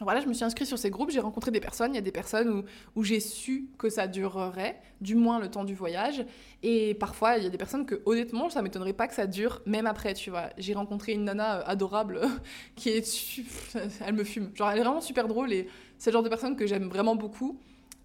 voilà, 0.00 0.20
je 0.20 0.26
me 0.26 0.32
suis 0.32 0.44
inscrite 0.44 0.66
sur 0.66 0.78
ces 0.78 0.90
groupes, 0.90 1.10
j'ai 1.10 1.20
rencontré 1.20 1.52
des 1.52 1.60
personnes, 1.60 1.92
il 1.92 1.94
y 1.94 1.98
a 1.98 2.02
des 2.02 2.10
personnes 2.10 2.48
où, 2.48 2.64
où 2.96 3.04
j'ai 3.04 3.20
su 3.20 3.68
que 3.78 3.88
ça 3.88 4.08
durerait, 4.08 4.80
du 5.00 5.14
moins 5.14 5.38
le 5.38 5.48
temps 5.48 5.62
du 5.62 5.74
voyage, 5.74 6.26
et 6.64 6.94
parfois 6.94 7.38
il 7.38 7.44
y 7.44 7.46
a 7.46 7.50
des 7.50 7.58
personnes 7.58 7.86
que 7.86 8.02
honnêtement, 8.04 8.50
ça 8.50 8.60
m'étonnerait 8.60 8.92
pas 8.92 9.06
que 9.06 9.14
ça 9.14 9.28
dure 9.28 9.62
même 9.66 9.86
après, 9.86 10.14
tu 10.14 10.30
vois. 10.30 10.50
J'ai 10.58 10.74
rencontré 10.74 11.12
une 11.12 11.22
nana 11.24 11.60
euh, 11.60 11.62
adorable 11.66 12.22
qui 12.74 12.88
est... 12.90 13.40
Elle 14.04 14.14
me 14.14 14.24
fume, 14.24 14.50
genre 14.54 14.68
elle 14.70 14.80
est 14.80 14.82
vraiment 14.82 15.00
super 15.00 15.28
drôle, 15.28 15.52
et 15.52 15.68
c'est 15.98 16.10
le 16.10 16.14
genre 16.14 16.24
de 16.24 16.28
personne 16.28 16.56
que 16.56 16.66
j'aime 16.66 16.88
vraiment 16.88 17.14
beaucoup, 17.14 17.60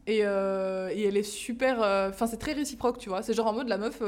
et, 0.10 0.22
euh, 0.24 0.90
et, 0.94 1.04
elle 1.04 1.18
est 1.18 1.24
super... 1.24 1.82
Euh, 1.82 2.10
enfin, 2.10 2.28
c'est 2.28 2.38
très 2.38 2.54
réciproque, 2.54 2.98
tu 2.98 3.10
vois. 3.10 3.22
C'est 3.22 3.34
genre 3.34 3.48
en 3.48 3.54
mode, 3.54 3.68
la 3.68 3.78
meuf, 3.78 4.02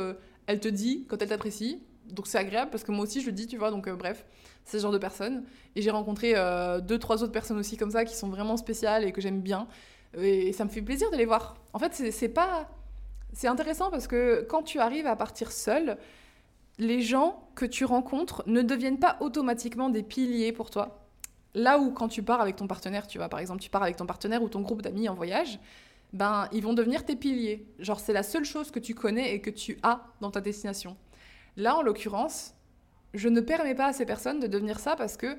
elle 0.47 0.59
te 0.59 0.67
dit 0.67 1.05
quand 1.07 1.21
elle 1.21 1.29
t'apprécie, 1.29 1.81
donc 2.09 2.27
c'est 2.27 2.37
agréable 2.37 2.71
parce 2.71 2.83
que 2.83 2.91
moi 2.91 3.03
aussi 3.03 3.21
je 3.21 3.27
le 3.27 3.31
dis, 3.31 3.47
tu 3.47 3.57
vois, 3.57 3.71
donc 3.71 3.89
bref 3.89 4.25
c'est 4.65 4.77
ce 4.77 4.81
genre 4.83 4.91
de 4.91 4.97
personnes. 4.97 5.43
Et 5.75 5.81
j'ai 5.81 5.91
rencontré 5.91 6.33
euh, 6.35 6.79
deux, 6.79 6.99
trois 6.99 7.23
autres 7.23 7.31
personnes 7.31 7.57
aussi 7.57 7.77
comme 7.77 7.91
ça 7.91 8.05
qui 8.05 8.15
sont 8.15 8.29
vraiment 8.29 8.57
spéciales 8.57 9.03
et 9.03 9.11
que 9.11 9.21
j'aime 9.21 9.41
bien. 9.41 9.67
Et 10.17 10.53
ça 10.53 10.65
me 10.65 10.69
fait 10.69 10.81
plaisir 10.81 11.09
de 11.11 11.17
les 11.17 11.25
voir. 11.25 11.55
En 11.73 11.79
fait, 11.79 11.93
c'est 12.11 12.29
pas. 12.29 12.69
C'est 13.33 13.47
intéressant 13.47 13.89
parce 13.89 14.07
que 14.07 14.45
quand 14.49 14.61
tu 14.61 14.79
arrives 14.79 15.07
à 15.07 15.15
partir 15.15 15.53
seul, 15.53 15.97
les 16.77 17.01
gens 17.01 17.47
que 17.55 17.65
tu 17.65 17.85
rencontres 17.85 18.43
ne 18.45 18.61
deviennent 18.61 18.99
pas 18.99 19.15
automatiquement 19.21 19.89
des 19.89 20.03
piliers 20.03 20.51
pour 20.51 20.69
toi. 20.69 21.07
Là 21.53 21.79
où 21.79 21.91
quand 21.91 22.09
tu 22.09 22.23
pars 22.23 22.41
avec 22.41 22.57
ton 22.57 22.67
partenaire, 22.67 23.07
tu 23.07 23.17
vois, 23.19 23.29
par 23.29 23.39
exemple, 23.39 23.61
tu 23.61 23.69
pars 23.69 23.83
avec 23.83 23.95
ton 23.95 24.05
partenaire 24.05 24.43
ou 24.43 24.49
ton 24.49 24.61
groupe 24.61 24.81
d'amis 24.81 25.07
en 25.07 25.13
voyage, 25.13 25.59
ben 26.13 26.47
ils 26.51 26.63
vont 26.63 26.73
devenir 26.73 27.05
tes 27.05 27.15
piliers. 27.15 27.65
Genre 27.79 27.99
c'est 27.99 28.13
la 28.13 28.23
seule 28.23 28.45
chose 28.45 28.71
que 28.71 28.79
tu 28.79 28.95
connais 28.95 29.33
et 29.33 29.41
que 29.41 29.49
tu 29.49 29.77
as 29.83 30.05
dans 30.19 30.31
ta 30.31 30.41
destination. 30.41 30.97
Là, 31.57 31.77
en 31.77 31.81
l'occurrence, 31.81 32.53
je 33.13 33.29
ne 33.29 33.41
permets 33.41 33.75
pas 33.75 33.87
à 33.87 33.93
ces 33.93 34.05
personnes 34.05 34.39
de 34.39 34.47
devenir 34.47 34.79
ça 34.79 34.95
parce 34.95 35.17
que 35.17 35.37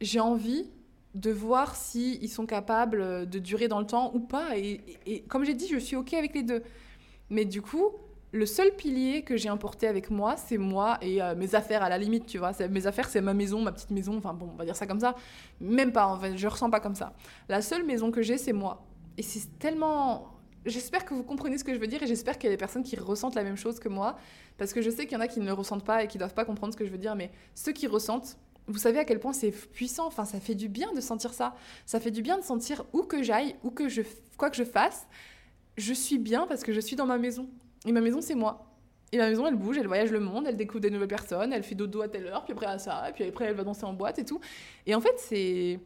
j'ai 0.00 0.20
envie 0.20 0.70
de 1.14 1.30
voir 1.30 1.74
s'ils 1.74 2.22
ils 2.22 2.28
sont 2.28 2.46
capables 2.46 3.28
de 3.28 3.38
durer 3.38 3.68
dans 3.68 3.80
le 3.80 3.86
temps 3.86 4.12
ou 4.14 4.20
pas. 4.20 4.56
Et, 4.56 5.24
comme 5.28 5.44
j'ai 5.44 5.54
dit, 5.54 5.68
je 5.68 5.78
suis 5.78 5.96
OK 5.96 6.14
avec 6.14 6.34
les 6.34 6.42
deux. 6.42 6.62
Mais 7.30 7.44
du 7.44 7.60
coup, 7.62 7.92
le 8.32 8.46
seul 8.46 8.74
pilier 8.74 9.22
que 9.22 9.36
j'ai 9.36 9.50
emporté 9.50 9.86
avec 9.86 10.10
moi, 10.10 10.36
c'est 10.36 10.58
moi 10.58 10.98
et 11.00 11.22
euh, 11.22 11.34
mes 11.34 11.54
affaires 11.54 11.82
à 11.82 11.88
la 11.88 11.98
limite, 11.98 12.26
tu 12.26 12.38
vois. 12.38 12.52
Mes 12.70 12.86
affaires, 12.86 13.08
c'est 13.08 13.20
ma 13.20 13.34
maison, 13.34 13.62
ma 13.62 13.72
petite 13.72 13.90
maison. 13.90 14.16
Enfin 14.16 14.34
bon, 14.34 14.50
on 14.52 14.56
va 14.56 14.64
dire 14.64 14.76
ça 14.76 14.86
comme 14.86 15.00
ça. 15.00 15.14
Même 15.60 15.92
pas, 15.92 16.06
en 16.06 16.18
fait, 16.18 16.36
je 16.36 16.46
ressens 16.46 16.70
pas 16.70 16.80
comme 16.80 16.94
ça. 16.94 17.14
La 17.48 17.62
seule 17.62 17.84
maison 17.84 18.10
que 18.10 18.22
j'ai, 18.22 18.38
c'est 18.38 18.52
moi. 18.52 18.86
Et 19.18 19.22
c'est 19.22 19.58
tellement. 19.58 20.32
J'espère 20.64 21.04
que 21.04 21.12
vous 21.12 21.22
comprenez 21.22 21.58
ce 21.58 21.64
que 21.64 21.74
je 21.74 21.78
veux 21.78 21.86
dire 21.86 22.02
et 22.02 22.06
j'espère 22.06 22.38
qu'il 22.38 22.48
y 22.48 22.52
a 22.52 22.54
des 22.54 22.58
personnes 22.58 22.82
qui 22.82 22.96
ressentent 22.96 23.34
la 23.34 23.44
même 23.44 23.56
chose 23.56 23.78
que 23.78 23.88
moi. 23.88 24.16
Parce 24.56 24.72
que 24.72 24.80
je 24.80 24.90
sais 24.90 25.06
qu'il 25.06 25.14
y 25.14 25.16
en 25.16 25.20
a 25.20 25.28
qui 25.28 25.40
ne 25.40 25.46
le 25.46 25.52
ressentent 25.52 25.84
pas 25.84 26.04
et 26.04 26.08
qui 26.08 26.18
doivent 26.18 26.34
pas 26.34 26.44
comprendre 26.44 26.72
ce 26.72 26.78
que 26.78 26.86
je 26.86 26.90
veux 26.90 26.98
dire. 26.98 27.14
Mais 27.14 27.30
ceux 27.54 27.72
qui 27.72 27.86
ressentent, 27.86 28.38
vous 28.66 28.78
savez 28.78 28.98
à 28.98 29.04
quel 29.04 29.18
point 29.18 29.32
c'est 29.32 29.50
puissant. 29.50 30.06
Enfin, 30.06 30.24
ça 30.24 30.40
fait 30.40 30.54
du 30.54 30.68
bien 30.68 30.92
de 30.92 31.00
sentir 31.00 31.34
ça. 31.34 31.54
Ça 31.84 32.00
fait 32.00 32.10
du 32.10 32.22
bien 32.22 32.38
de 32.38 32.44
sentir 32.44 32.84
où 32.92 33.02
que 33.02 33.22
j'aille, 33.22 33.56
où 33.62 33.70
que 33.70 33.88
je, 33.88 34.02
quoi 34.36 34.50
que 34.50 34.56
je 34.56 34.64
fasse, 34.64 35.06
je 35.76 35.92
suis 35.92 36.18
bien 36.18 36.46
parce 36.46 36.62
que 36.62 36.72
je 36.72 36.80
suis 36.80 36.96
dans 36.96 37.06
ma 37.06 37.18
maison. 37.18 37.48
Et 37.86 37.92
ma 37.92 38.00
maison, 38.00 38.20
c'est 38.20 38.34
moi. 38.34 38.68
Et 39.10 39.18
ma 39.18 39.28
maison, 39.28 39.46
elle 39.46 39.56
bouge, 39.56 39.78
elle 39.78 39.86
voyage 39.86 40.10
le 40.10 40.20
monde, 40.20 40.46
elle 40.46 40.56
découvre 40.56 40.80
des 40.80 40.90
nouvelles 40.90 41.08
personnes, 41.08 41.52
elle 41.52 41.62
fait 41.62 41.74
dodo 41.74 42.02
à 42.02 42.08
telle 42.08 42.26
heure, 42.26 42.44
puis 42.44 42.52
après 42.52 42.66
à 42.66 42.78
ça, 42.78 43.10
puis 43.14 43.24
après 43.24 43.46
elle 43.46 43.54
va 43.54 43.64
danser 43.64 43.84
en 43.84 43.94
boîte 43.94 44.18
et 44.18 44.24
tout. 44.24 44.40
Et 44.86 44.94
en 44.94 45.00
fait, 45.00 45.14
c'est. 45.16 45.80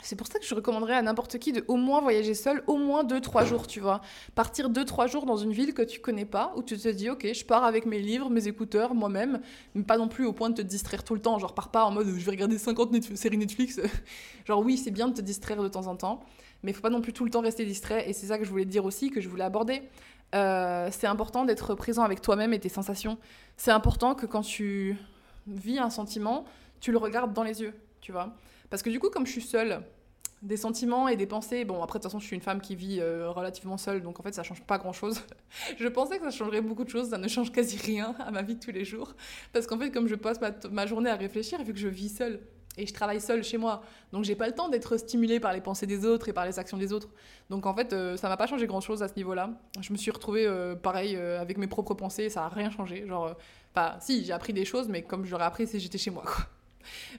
C'est 0.00 0.16
pour 0.16 0.26
ça 0.26 0.38
que 0.38 0.44
je 0.44 0.54
recommanderais 0.54 0.94
à 0.94 1.02
n'importe 1.02 1.38
qui 1.38 1.52
de 1.52 1.64
au 1.68 1.76
moins 1.76 2.00
voyager 2.00 2.34
seul, 2.34 2.64
au 2.66 2.76
moins 2.76 3.04
2-3 3.04 3.46
jours, 3.46 3.66
tu 3.66 3.78
vois. 3.78 4.00
Partir 4.34 4.70
2-3 4.70 5.08
jours 5.08 5.26
dans 5.26 5.36
une 5.36 5.52
ville 5.52 5.74
que 5.74 5.82
tu 5.82 6.00
connais 6.00 6.24
pas, 6.24 6.52
où 6.56 6.62
tu 6.62 6.76
te 6.76 6.88
dis, 6.88 7.08
ok, 7.08 7.26
je 7.32 7.44
pars 7.44 7.62
avec 7.62 7.86
mes 7.86 8.00
livres, 8.00 8.28
mes 8.28 8.48
écouteurs, 8.48 8.94
moi-même, 8.94 9.40
mais 9.74 9.84
pas 9.84 9.98
non 9.98 10.08
plus 10.08 10.24
au 10.26 10.32
point 10.32 10.50
de 10.50 10.56
te 10.56 10.62
distraire 10.62 11.04
tout 11.04 11.14
le 11.14 11.20
temps. 11.20 11.38
Genre, 11.38 11.54
pars 11.54 11.70
pas 11.70 11.84
en 11.84 11.92
mode, 11.92 12.06
je 12.06 12.24
vais 12.24 12.30
regarder 12.32 12.58
50 12.58 13.14
séries 13.16 13.38
Netflix. 13.38 13.80
Genre, 14.44 14.60
oui, 14.60 14.76
c'est 14.76 14.90
bien 14.90 15.08
de 15.08 15.14
te 15.14 15.20
distraire 15.20 15.62
de 15.62 15.68
temps 15.68 15.86
en 15.86 15.94
temps, 15.94 16.20
mais 16.62 16.72
faut 16.72 16.82
pas 16.82 16.90
non 16.90 17.00
plus 17.00 17.12
tout 17.12 17.24
le 17.24 17.30
temps 17.30 17.40
rester 17.40 17.64
distrait, 17.64 18.08
et 18.08 18.12
c'est 18.12 18.26
ça 18.26 18.38
que 18.38 18.44
je 18.44 18.50
voulais 18.50 18.64
dire 18.64 18.84
aussi, 18.84 19.10
que 19.10 19.20
je 19.20 19.28
voulais 19.28 19.44
aborder. 19.44 19.82
Euh, 20.34 20.88
c'est 20.90 21.06
important 21.06 21.44
d'être 21.44 21.74
présent 21.74 22.02
avec 22.02 22.22
toi-même 22.22 22.52
et 22.54 22.58
tes 22.58 22.70
sensations. 22.70 23.18
C'est 23.56 23.70
important 23.70 24.14
que 24.14 24.26
quand 24.26 24.42
tu 24.42 24.96
vis 25.46 25.78
un 25.78 25.90
sentiment, 25.90 26.44
tu 26.80 26.90
le 26.90 26.98
regardes 26.98 27.32
dans 27.32 27.44
les 27.44 27.60
yeux, 27.60 27.74
tu 28.00 28.10
vois. 28.12 28.34
Parce 28.72 28.82
que 28.82 28.88
du 28.88 28.98
coup, 28.98 29.10
comme 29.10 29.26
je 29.26 29.32
suis 29.32 29.42
seule, 29.42 29.82
des 30.40 30.56
sentiments 30.56 31.06
et 31.06 31.16
des 31.16 31.26
pensées, 31.26 31.66
bon 31.66 31.82
après 31.82 31.98
de 31.98 32.02
toute 32.02 32.10
façon 32.10 32.18
je 32.18 32.24
suis 32.24 32.34
une 32.34 32.40
femme 32.40 32.62
qui 32.62 32.74
vit 32.74 33.00
euh, 33.00 33.28
relativement 33.28 33.76
seule, 33.76 34.00
donc 34.00 34.18
en 34.18 34.22
fait 34.22 34.32
ça 34.32 34.42
change 34.42 34.62
pas 34.62 34.78
grand-chose. 34.78 35.20
je 35.78 35.88
pensais 35.88 36.18
que 36.18 36.24
ça 36.24 36.30
changerait 36.30 36.62
beaucoup 36.62 36.84
de 36.84 36.88
choses, 36.88 37.10
ça 37.10 37.18
ne 37.18 37.28
change 37.28 37.52
quasi 37.52 37.76
rien 37.76 38.14
à 38.18 38.30
ma 38.30 38.40
vie 38.40 38.54
de 38.54 38.60
tous 38.60 38.70
les 38.70 38.86
jours. 38.86 39.14
Parce 39.52 39.66
qu'en 39.66 39.78
fait 39.78 39.90
comme 39.90 40.08
je 40.08 40.14
passe 40.14 40.40
ma, 40.70 40.86
journée 40.86 41.10
à 41.10 41.16
réfléchir, 41.16 41.62
vu 41.62 41.74
que 41.74 41.78
je 41.78 41.86
vis 41.86 42.08
seule, 42.08 42.40
et 42.78 42.86
je 42.86 42.94
travaille 42.94 43.20
seule 43.20 43.44
chez 43.44 43.58
moi. 43.58 43.82
Donc 44.10 44.24
j'ai 44.24 44.36
pas 44.36 44.46
le 44.46 44.54
temps 44.54 44.70
d'être 44.70 44.96
stimulée 44.96 45.38
par 45.38 45.52
les 45.52 45.60
pensées 45.60 45.86
des 45.86 46.06
autres 46.06 46.30
et 46.30 46.32
par 46.32 46.46
les 46.46 46.58
actions 46.58 46.78
des 46.78 46.94
autres. 46.94 47.10
Donc 47.50 47.66
en 47.66 47.74
fait, 47.74 47.92
euh, 47.92 48.16
ça 48.16 48.30
m'a 48.30 48.38
pas 48.38 48.46
changé 48.46 48.66
grand 48.66 48.80
chose 48.80 49.02
à 49.02 49.08
ce 49.08 49.16
niveau-là. 49.16 49.50
Je 49.82 49.92
me 49.92 49.98
suis 49.98 50.10
retrouvée 50.10 50.46
euh, 50.46 50.74
pareil 50.76 51.14
euh, 51.14 51.42
avec 51.42 51.58
mes 51.58 51.66
propres 51.66 51.92
pensées, 51.92 52.30
ça 52.30 52.46
a 52.46 52.48
rien 52.48 52.70
changé. 52.70 53.06
Genre, 53.06 53.36
pas, 53.74 53.98
si, 54.00 54.24
j'ai 54.24 54.32
appris 54.32 54.54
des 54.54 54.64
choses, 54.64 54.88
mais 54.88 55.02
comme 55.02 55.26
j'aurais 55.26 55.44
appris 55.44 55.66
si 55.66 55.78
j'étais 55.78 55.98
chez 55.98 56.10
moi, 56.10 56.22
quoi. 56.24 56.46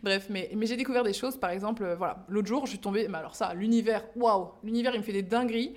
Bref, 0.01 0.27
mais, 0.29 0.49
mais 0.55 0.65
j'ai 0.65 0.77
découvert 0.77 1.03
des 1.03 1.13
choses, 1.13 1.37
par 1.37 1.49
exemple, 1.49 1.95
voilà, 1.97 2.25
l'autre 2.29 2.47
jour, 2.47 2.65
je 2.65 2.71
suis 2.71 2.79
tombée, 2.79 3.07
mais 3.07 3.17
alors 3.17 3.35
ça, 3.35 3.53
l'univers, 3.53 4.03
waouh, 4.15 4.51
l'univers, 4.63 4.93
il 4.95 4.99
me 4.99 5.03
fait 5.03 5.13
des 5.13 5.23
dingueries. 5.23 5.73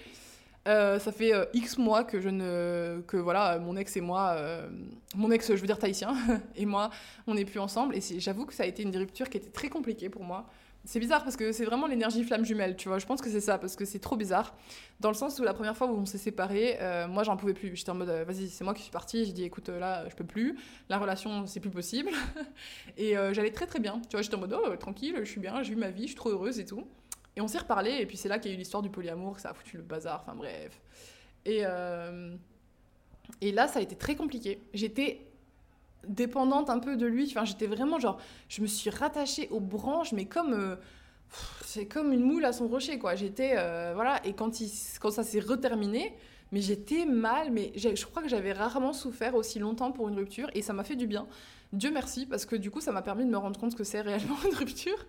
Euh, 0.66 0.98
ça 0.98 1.12
fait 1.12 1.32
euh, 1.32 1.44
X 1.54 1.78
mois 1.78 2.02
que 2.02 2.20
je 2.20 2.28
ne 2.28 3.00
que 3.06 3.16
voilà 3.16 3.60
mon 3.60 3.76
ex 3.76 3.96
et 3.96 4.00
moi 4.00 4.34
euh, 4.36 4.68
mon 5.14 5.30
ex 5.30 5.46
je 5.54 5.60
veux 5.60 5.66
dire 5.66 5.78
tahitien 5.78 6.16
et 6.56 6.66
moi 6.66 6.90
on 7.28 7.34
n'est 7.34 7.44
plus 7.44 7.60
ensemble 7.60 7.94
et 7.94 8.00
j'avoue 8.18 8.46
que 8.46 8.52
ça 8.52 8.64
a 8.64 8.66
été 8.66 8.82
une 8.82 8.96
rupture 8.96 9.30
qui 9.30 9.36
était 9.36 9.50
très 9.50 9.68
compliquée 9.68 10.08
pour 10.08 10.24
moi 10.24 10.46
c'est 10.86 10.98
bizarre 10.98 11.22
parce 11.22 11.36
que 11.36 11.52
c'est 11.52 11.66
vraiment 11.66 11.86
l'énergie 11.86 12.24
flamme 12.24 12.44
jumelle 12.44 12.76
tu 12.76 12.88
vois. 12.88 12.98
Je 12.98 13.04
pense 13.04 13.20
que 13.20 13.28
c'est 13.28 13.40
ça 13.40 13.58
parce 13.58 13.76
que 13.76 13.84
c'est 13.84 13.98
trop 13.98 14.16
bizarre. 14.16 14.54
Dans 15.00 15.10
le 15.10 15.14
sens 15.14 15.38
où 15.38 15.42
la 15.42 15.52
première 15.52 15.76
fois 15.76 15.88
où 15.88 15.96
on 15.96 16.06
s'est 16.06 16.16
séparés 16.16 16.78
moi 17.08 17.22
j'en 17.22 17.36
pouvais 17.36 17.54
plus. 17.54 17.76
J'étais 17.76 17.90
en 17.90 17.94
mode 17.94 18.08
vas-y 18.08 18.48
c'est 18.48 18.64
moi 18.64 18.72
qui 18.72 18.82
suis 18.82 18.90
partie. 18.90 19.26
J'ai 19.26 19.32
dit 19.32 19.44
écoute 19.44 19.68
là 19.68 20.08
je 20.08 20.14
peux 20.16 20.24
plus. 20.24 20.56
La 20.88 20.98
relation 20.98 21.46
c'est 21.46 21.60
plus 21.60 21.70
possible. 21.70 22.10
Et 22.96 23.14
j'allais 23.32 23.50
très 23.52 23.66
très 23.66 23.80
bien. 23.80 24.00
Tu 24.08 24.12
vois 24.12 24.22
j'étais 24.22 24.36
en 24.36 24.40
mode 24.40 24.56
oh 24.58 24.76
tranquille 24.76 25.16
je 25.18 25.30
suis 25.30 25.40
bien 25.40 25.62
j'ai 25.62 25.74
eu 25.74 25.76
ma 25.76 25.90
vie 25.90 26.02
je 26.02 26.08
suis 26.08 26.16
trop 26.16 26.30
heureuse 26.30 26.58
et 26.58 26.64
tout. 26.64 26.86
Et 27.36 27.42
on 27.42 27.48
s'est 27.48 27.58
reparlé, 27.58 27.98
et 28.00 28.06
puis 28.06 28.16
c'est 28.16 28.28
là 28.28 28.38
qu'il 28.38 28.50
y 28.50 28.54
a 28.54 28.56
eu 28.56 28.58
l'histoire 28.58 28.82
du 28.82 28.88
polyamour, 28.88 29.34
que 29.36 29.42
ça 29.42 29.50
a 29.50 29.54
foutu 29.54 29.76
le 29.76 29.82
bazar, 29.82 30.22
enfin 30.22 30.34
bref. 30.34 30.80
Et, 31.44 31.60
euh, 31.64 32.34
et 33.42 33.52
là, 33.52 33.68
ça 33.68 33.78
a 33.78 33.82
été 33.82 33.94
très 33.94 34.16
compliqué. 34.16 34.58
J'étais 34.72 35.25
dépendante 36.08 36.70
un 36.70 36.78
peu 36.78 36.96
de 36.96 37.06
lui, 37.06 37.26
enfin 37.30 37.44
j'étais 37.44 37.66
vraiment 37.66 37.98
genre, 37.98 38.18
je 38.48 38.62
me 38.62 38.66
suis 38.66 38.90
rattachée 38.90 39.48
aux 39.50 39.60
branches, 39.60 40.12
mais 40.12 40.26
comme... 40.26 40.52
Euh, 40.52 40.76
c'est 41.64 41.86
comme 41.86 42.12
une 42.12 42.22
moule 42.22 42.44
à 42.44 42.52
son 42.52 42.68
rocher, 42.68 42.98
quoi. 42.98 43.16
J'étais... 43.16 43.54
Euh, 43.56 43.92
voilà, 43.94 44.24
et 44.24 44.32
quand, 44.32 44.54
ça 44.54 45.24
s'est 45.24 45.40
reterminé, 45.40 46.14
mais 46.52 46.60
j'étais 46.60 47.04
mal, 47.04 47.50
mais 47.50 47.72
je 47.74 48.06
crois 48.06 48.22
que 48.22 48.28
j'avais 48.28 48.52
rarement 48.52 48.92
souffert 48.92 49.34
aussi 49.34 49.58
longtemps 49.58 49.90
pour 49.90 50.08
une 50.08 50.16
rupture, 50.16 50.48
et 50.54 50.62
ça 50.62 50.72
m'a 50.72 50.84
fait 50.84 50.96
du 50.96 51.06
bien. 51.06 51.26
Dieu 51.72 51.90
merci, 51.90 52.26
parce 52.26 52.46
que 52.46 52.54
du 52.54 52.70
coup, 52.70 52.80
ça 52.80 52.92
m'a 52.92 53.02
permis 53.02 53.24
de 53.24 53.30
me 53.30 53.36
rendre 53.36 53.58
compte 53.58 53.74
que 53.74 53.82
c'est 53.82 54.00
réellement 54.00 54.36
une 54.48 54.54
rupture. 54.54 55.04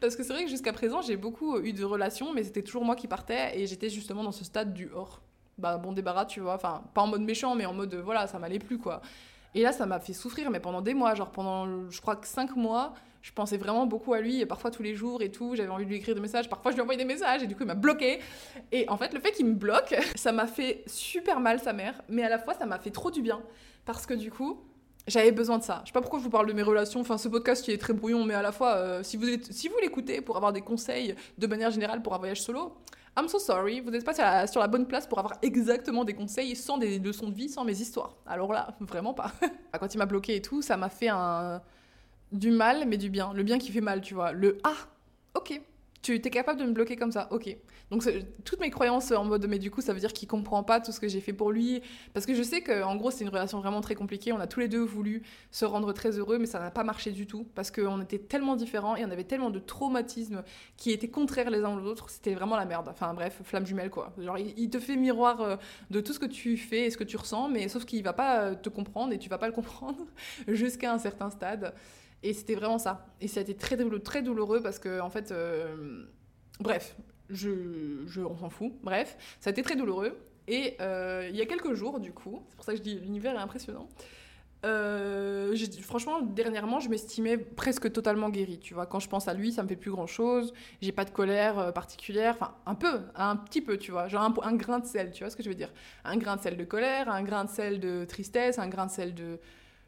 Parce 0.00 0.16
que 0.16 0.24
c'est 0.24 0.32
vrai 0.32 0.44
que 0.44 0.50
jusqu'à 0.50 0.72
présent, 0.72 1.02
j'ai 1.02 1.16
beaucoup 1.16 1.58
eu 1.60 1.72
de 1.72 1.84
relations, 1.84 2.34
mais 2.34 2.42
c'était 2.42 2.62
toujours 2.62 2.84
moi 2.84 2.96
qui 2.96 3.06
partais, 3.06 3.58
et 3.58 3.66
j'étais 3.68 3.88
justement 3.88 4.24
dans 4.24 4.32
ce 4.32 4.44
stade 4.44 4.74
du 4.74 4.90
hors. 4.92 5.22
Bah, 5.56 5.78
bon 5.78 5.92
débarras, 5.92 6.24
tu 6.24 6.40
vois. 6.40 6.54
Enfin, 6.54 6.82
pas 6.94 7.02
en 7.02 7.06
mode 7.06 7.22
méchant, 7.22 7.54
mais 7.54 7.66
en 7.66 7.74
mode, 7.74 7.94
voilà, 7.94 8.26
ça 8.26 8.38
m'allait 8.38 8.58
plus, 8.58 8.78
quoi. 8.78 9.02
Et 9.54 9.62
là, 9.62 9.72
ça 9.72 9.86
m'a 9.86 10.00
fait 10.00 10.12
souffrir, 10.12 10.50
mais 10.50 10.60
pendant 10.60 10.80
des 10.80 10.94
mois, 10.94 11.14
genre 11.14 11.30
pendant, 11.30 11.90
je 11.90 12.00
crois 12.00 12.16
que 12.16 12.26
cinq 12.26 12.56
mois, 12.56 12.94
je 13.22 13.32
pensais 13.32 13.56
vraiment 13.56 13.86
beaucoup 13.86 14.14
à 14.14 14.20
lui, 14.20 14.40
et 14.40 14.46
parfois 14.46 14.70
tous 14.70 14.82
les 14.82 14.94
jours 14.94 15.22
et 15.22 15.30
tout, 15.30 15.54
j'avais 15.54 15.68
envie 15.68 15.84
de 15.84 15.90
lui 15.90 15.96
écrire 15.96 16.14
des 16.14 16.20
messages, 16.20 16.48
parfois 16.48 16.70
je 16.70 16.76
lui 16.76 16.82
envoyais 16.82 16.98
des 16.98 17.04
messages, 17.04 17.42
et 17.42 17.46
du 17.46 17.54
coup 17.54 17.64
il 17.64 17.66
m'a 17.66 17.74
bloqué. 17.74 18.20
Et 18.72 18.88
en 18.88 18.96
fait, 18.96 19.12
le 19.12 19.20
fait 19.20 19.32
qu'il 19.32 19.46
me 19.46 19.54
bloque, 19.54 19.94
ça 20.14 20.32
m'a 20.32 20.46
fait 20.46 20.84
super 20.86 21.40
mal 21.40 21.60
sa 21.60 21.72
mère, 21.72 22.00
mais 22.08 22.22
à 22.22 22.28
la 22.28 22.38
fois 22.38 22.54
ça 22.54 22.66
m'a 22.66 22.78
fait 22.78 22.90
trop 22.90 23.10
du 23.10 23.22
bien, 23.22 23.40
parce 23.84 24.06
que 24.06 24.14
du 24.14 24.30
coup, 24.30 24.60
j'avais 25.06 25.32
besoin 25.32 25.58
de 25.58 25.62
ça. 25.62 25.80
Je 25.84 25.88
sais 25.88 25.92
pas 25.92 26.00
pourquoi 26.00 26.18
je 26.20 26.24
vous 26.24 26.30
parle 26.30 26.46
de 26.46 26.52
mes 26.52 26.62
relations. 26.62 27.00
Enfin, 27.00 27.18
ce 27.18 27.28
podcast 27.28 27.64
qui 27.64 27.72
est 27.72 27.78
très 27.78 27.92
brouillon, 27.92 28.24
mais 28.24 28.34
à 28.34 28.42
la 28.42 28.52
fois, 28.52 28.74
euh, 28.74 29.02
si 29.02 29.16
vous, 29.16 29.26
si 29.50 29.68
vous 29.68 29.76
l'écoutez 29.80 30.20
pour 30.20 30.36
avoir 30.36 30.52
des 30.52 30.60
conseils 30.60 31.14
de 31.38 31.46
manière 31.46 31.70
générale 31.70 32.02
pour 32.02 32.14
un 32.14 32.18
voyage 32.18 32.42
solo, 32.42 32.76
I'm 33.16 33.28
so 33.28 33.38
sorry, 33.38 33.80
vous 33.80 33.90
n'êtes 33.90 34.04
pas 34.04 34.46
sur 34.46 34.60
la, 34.60 34.68
bonne 34.68 34.86
place 34.86 35.06
pour 35.06 35.18
avoir 35.18 35.34
exactement 35.42 36.04
des 36.04 36.14
conseils 36.14 36.54
sans 36.56 36.78
des 36.78 36.98
leçons 36.98 37.28
de 37.28 37.34
vie, 37.34 37.48
sans 37.48 37.64
mes 37.64 37.80
histoires. 37.80 38.16
Alors 38.26 38.52
là, 38.52 38.76
vraiment 38.80 39.14
pas. 39.14 39.32
Quand 39.78 39.92
il 39.94 39.98
m'a 39.98 40.06
bloqué 40.06 40.36
et 40.36 40.42
tout, 40.42 40.62
ça 40.62 40.76
m'a 40.76 40.88
fait 40.88 41.10
du 42.32 42.50
mal, 42.50 42.86
mais 42.86 42.96
du 42.96 43.10
bien. 43.10 43.32
Le 43.32 43.42
bien 43.42 43.58
qui 43.58 43.72
fait 43.72 43.80
mal, 43.80 44.00
tu 44.00 44.14
vois. 44.14 44.32
Le 44.32 44.58
ah, 44.62 44.76
ok, 45.34 45.60
tu 46.02 46.14
es 46.14 46.20
capable 46.20 46.60
de 46.60 46.64
me 46.64 46.72
bloquer 46.72 46.96
comme 46.96 47.12
ça, 47.12 47.28
ok. 47.30 47.56
Donc 47.90 48.04
toutes 48.44 48.60
mes 48.60 48.70
croyances 48.70 49.10
en 49.10 49.24
mode 49.24 49.46
mais 49.48 49.58
du 49.58 49.70
coup 49.70 49.80
ça 49.80 49.92
veut 49.92 49.98
dire 49.98 50.12
qu'il 50.12 50.28
comprend 50.28 50.62
pas 50.62 50.80
tout 50.80 50.92
ce 50.92 51.00
que 51.00 51.08
j'ai 51.08 51.20
fait 51.20 51.32
pour 51.32 51.50
lui 51.50 51.82
parce 52.14 52.24
que 52.24 52.34
je 52.34 52.42
sais 52.42 52.60
que 52.60 52.84
en 52.84 52.94
gros 52.94 53.10
c'est 53.10 53.24
une 53.24 53.30
relation 53.30 53.58
vraiment 53.60 53.80
très 53.80 53.96
compliquée. 53.96 54.32
On 54.32 54.38
a 54.38 54.46
tous 54.46 54.60
les 54.60 54.68
deux 54.68 54.82
voulu 54.82 55.22
se 55.50 55.64
rendre 55.64 55.92
très 55.92 56.18
heureux 56.18 56.38
mais 56.38 56.46
ça 56.46 56.60
n'a 56.60 56.70
pas 56.70 56.84
marché 56.84 57.10
du 57.10 57.26
tout 57.26 57.46
parce 57.54 57.72
qu'on 57.72 58.00
était 58.00 58.18
tellement 58.20 58.54
différents 58.54 58.94
et 58.94 59.04
on 59.04 59.10
avait 59.10 59.24
tellement 59.24 59.50
de 59.50 59.58
traumatismes 59.58 60.44
qui 60.76 60.92
étaient 60.92 61.08
contraires 61.08 61.50
les 61.50 61.64
uns 61.64 61.76
aux 61.76 61.84
autres. 61.84 62.10
C'était 62.10 62.34
vraiment 62.34 62.56
la 62.56 62.64
merde. 62.64 62.88
Enfin 62.88 63.12
bref, 63.12 63.40
flamme 63.42 63.66
jumelle 63.66 63.90
quoi. 63.90 64.14
Il, 64.56 64.70
te 64.70 64.78
fait 64.78 64.96
miroir 64.96 65.40
euh, 65.40 65.56
de 65.90 66.00
tout 66.00 66.12
ce 66.12 66.20
que 66.20 66.26
tu 66.26 66.56
fais 66.56 66.86
et 66.86 66.90
ce 66.90 66.96
que 66.96 67.04
tu 67.04 67.16
ressens 67.16 67.48
mais 67.48 67.68
sauf 67.68 67.84
qu'il 67.84 68.04
va 68.04 68.12
pas 68.12 68.42
euh, 68.42 68.54
te 68.54 68.68
comprendre 68.68 69.12
et 69.12 69.18
tu 69.18 69.28
vas 69.28 69.38
pas 69.38 69.48
le 69.48 69.52
comprendre 69.60 70.06
jusqu'à 70.46 70.92
un 70.92 70.98
certain 70.98 71.28
stade. 71.30 71.74
Et 72.22 72.32
c'était 72.32 72.54
vraiment 72.54 72.78
ça. 72.78 73.06
Et 73.20 73.28
ça 73.28 73.40
a 73.40 73.42
été 73.42 73.54
très, 73.54 73.76
très 74.00 74.22
douloureux 74.22 74.60
parce 74.62 74.78
que, 74.78 75.00
en 75.00 75.10
fait, 75.10 75.32
euh, 75.32 76.04
bref, 76.60 76.96
je, 77.30 78.04
je, 78.06 78.20
on 78.20 78.36
s'en 78.36 78.50
fout. 78.50 78.72
Bref, 78.82 79.16
ça 79.40 79.50
a 79.50 79.52
été 79.52 79.62
très 79.62 79.76
douloureux. 79.76 80.18
Et 80.46 80.76
euh, 80.80 81.28
il 81.30 81.36
y 81.36 81.42
a 81.42 81.46
quelques 81.46 81.74
jours, 81.74 82.00
du 82.00 82.12
coup, 82.12 82.42
c'est 82.48 82.56
pour 82.56 82.64
ça 82.64 82.72
que 82.72 82.78
je 82.78 82.82
dis 82.82 82.98
l'univers 82.98 83.34
est 83.34 83.38
impressionnant. 83.38 83.88
Euh, 84.66 85.56
franchement, 85.80 86.20
dernièrement, 86.20 86.80
je 86.80 86.90
m'estimais 86.90 87.38
presque 87.38 87.90
totalement 87.92 88.28
guérie. 88.28 88.58
Tu 88.58 88.74
vois, 88.74 88.84
quand 88.84 89.00
je 89.00 89.08
pense 89.08 89.26
à 89.26 89.32
lui, 89.32 89.52
ça 89.52 89.62
me 89.62 89.68
fait 89.68 89.76
plus 89.76 89.90
grand 89.90 90.06
chose. 90.06 90.52
J'ai 90.82 90.92
pas 90.92 91.06
de 91.06 91.10
colère 91.10 91.72
particulière. 91.72 92.34
Enfin, 92.34 92.54
un 92.66 92.74
peu, 92.74 93.00
un 93.14 93.36
petit 93.36 93.62
peu, 93.62 93.78
tu 93.78 93.90
vois. 93.90 94.08
Genre 94.08 94.22
un, 94.22 94.34
un, 94.42 94.54
grain 94.54 94.80
de 94.80 94.86
sel, 94.86 95.12
tu 95.12 95.24
vois 95.24 95.30
ce 95.30 95.36
que 95.36 95.42
je 95.42 95.48
veux 95.48 95.54
dire 95.54 95.72
Un 96.04 96.18
grain 96.18 96.36
de 96.36 96.42
sel 96.42 96.58
de 96.58 96.64
colère, 96.64 97.08
un 97.08 97.22
grain 97.22 97.44
de 97.44 97.50
sel 97.50 97.80
de 97.80 98.04
tristesse, 98.04 98.58
un 98.58 98.68
grain 98.68 98.84
de 98.84 98.90
sel 98.90 99.14
de 99.14 99.38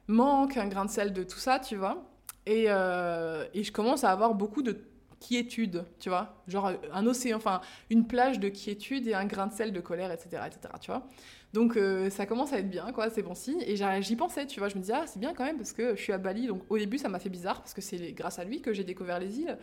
manque, 0.07 0.57
un 0.57 0.69
grain 0.69 0.87
de 0.87 0.91
sel 0.91 1.13
de 1.13 1.23
tout 1.23 1.39
ça, 1.39 1.59
tu 1.59 1.77
vois. 1.77 2.03
Et, 2.47 2.65
euh, 2.69 3.47
et, 3.55 3.63
je 3.63 3.73
commence 3.73 4.05
à 4.05 4.11
avoir 4.11 4.35
beaucoup 4.35 4.63
de 4.63 4.85
quiétude, 5.21 5.85
tu 6.01 6.09
vois. 6.09 6.43
Genre 6.49 6.73
un 6.93 7.07
océan, 7.07 7.37
enfin 7.37 7.61
une 7.91 8.07
plage 8.07 8.41
de 8.41 8.49
quiétude 8.49 9.07
et 9.07 9.15
un 9.15 9.27
grain 9.27 9.47
de 9.47 9.53
sel 9.53 9.73
de 9.73 9.81
colère, 9.81 10.11
etc. 10.11 10.43
etc. 10.47 10.75
tu 10.81 10.91
vois. 10.91 11.07
Donc 11.53 11.77
euh, 11.77 12.11
ça 12.11 12.27
commence 12.27 12.53
à 12.53 12.59
être 12.59 12.71
bien, 12.71 12.91
quoi, 12.93 13.11
c'est 13.11 13.23
bon 13.23 13.35
signe. 13.35 13.63
Et 13.67 13.77
j'y 14.03 14.17
pensais, 14.17 14.47
tu 14.47 14.59
vois. 14.59 14.69
Je 14.69 14.75
me 14.75 14.81
disais, 14.81 14.95
ah, 14.97 15.05
c'est 15.07 15.21
bien 15.21 15.35
quand 15.35 15.45
même 15.45 15.57
parce 15.57 15.73
que 15.73 15.95
je 15.95 16.01
suis 16.03 16.13
à 16.13 16.19
Bali. 16.19 16.47
Donc 16.47 16.63
au 16.69 16.79
début, 16.79 16.99
ça 16.99 17.09
m'a 17.09 17.19
fait 17.19 17.29
bizarre 17.29 17.61
parce 17.61 17.75
que 17.75 17.81
c'est 17.81 18.13
grâce 18.13 18.39
à 18.39 18.45
lui 18.45 18.61
que 18.61 18.73
j'ai 18.73 18.85
découvert 18.85 19.19
les 19.21 19.39
îles. 19.39 19.59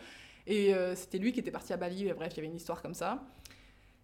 Et 0.46 0.74
euh, 0.74 0.94
c'était 0.94 1.18
lui 1.18 1.32
qui 1.32 1.40
était 1.40 1.50
parti 1.50 1.72
à 1.72 1.76
Bali. 1.76 2.08
Et 2.08 2.14
bref, 2.14 2.32
il 2.32 2.36
y 2.36 2.40
avait 2.40 2.48
une 2.48 2.56
histoire 2.56 2.80
comme 2.80 2.94
ça. 2.94 3.22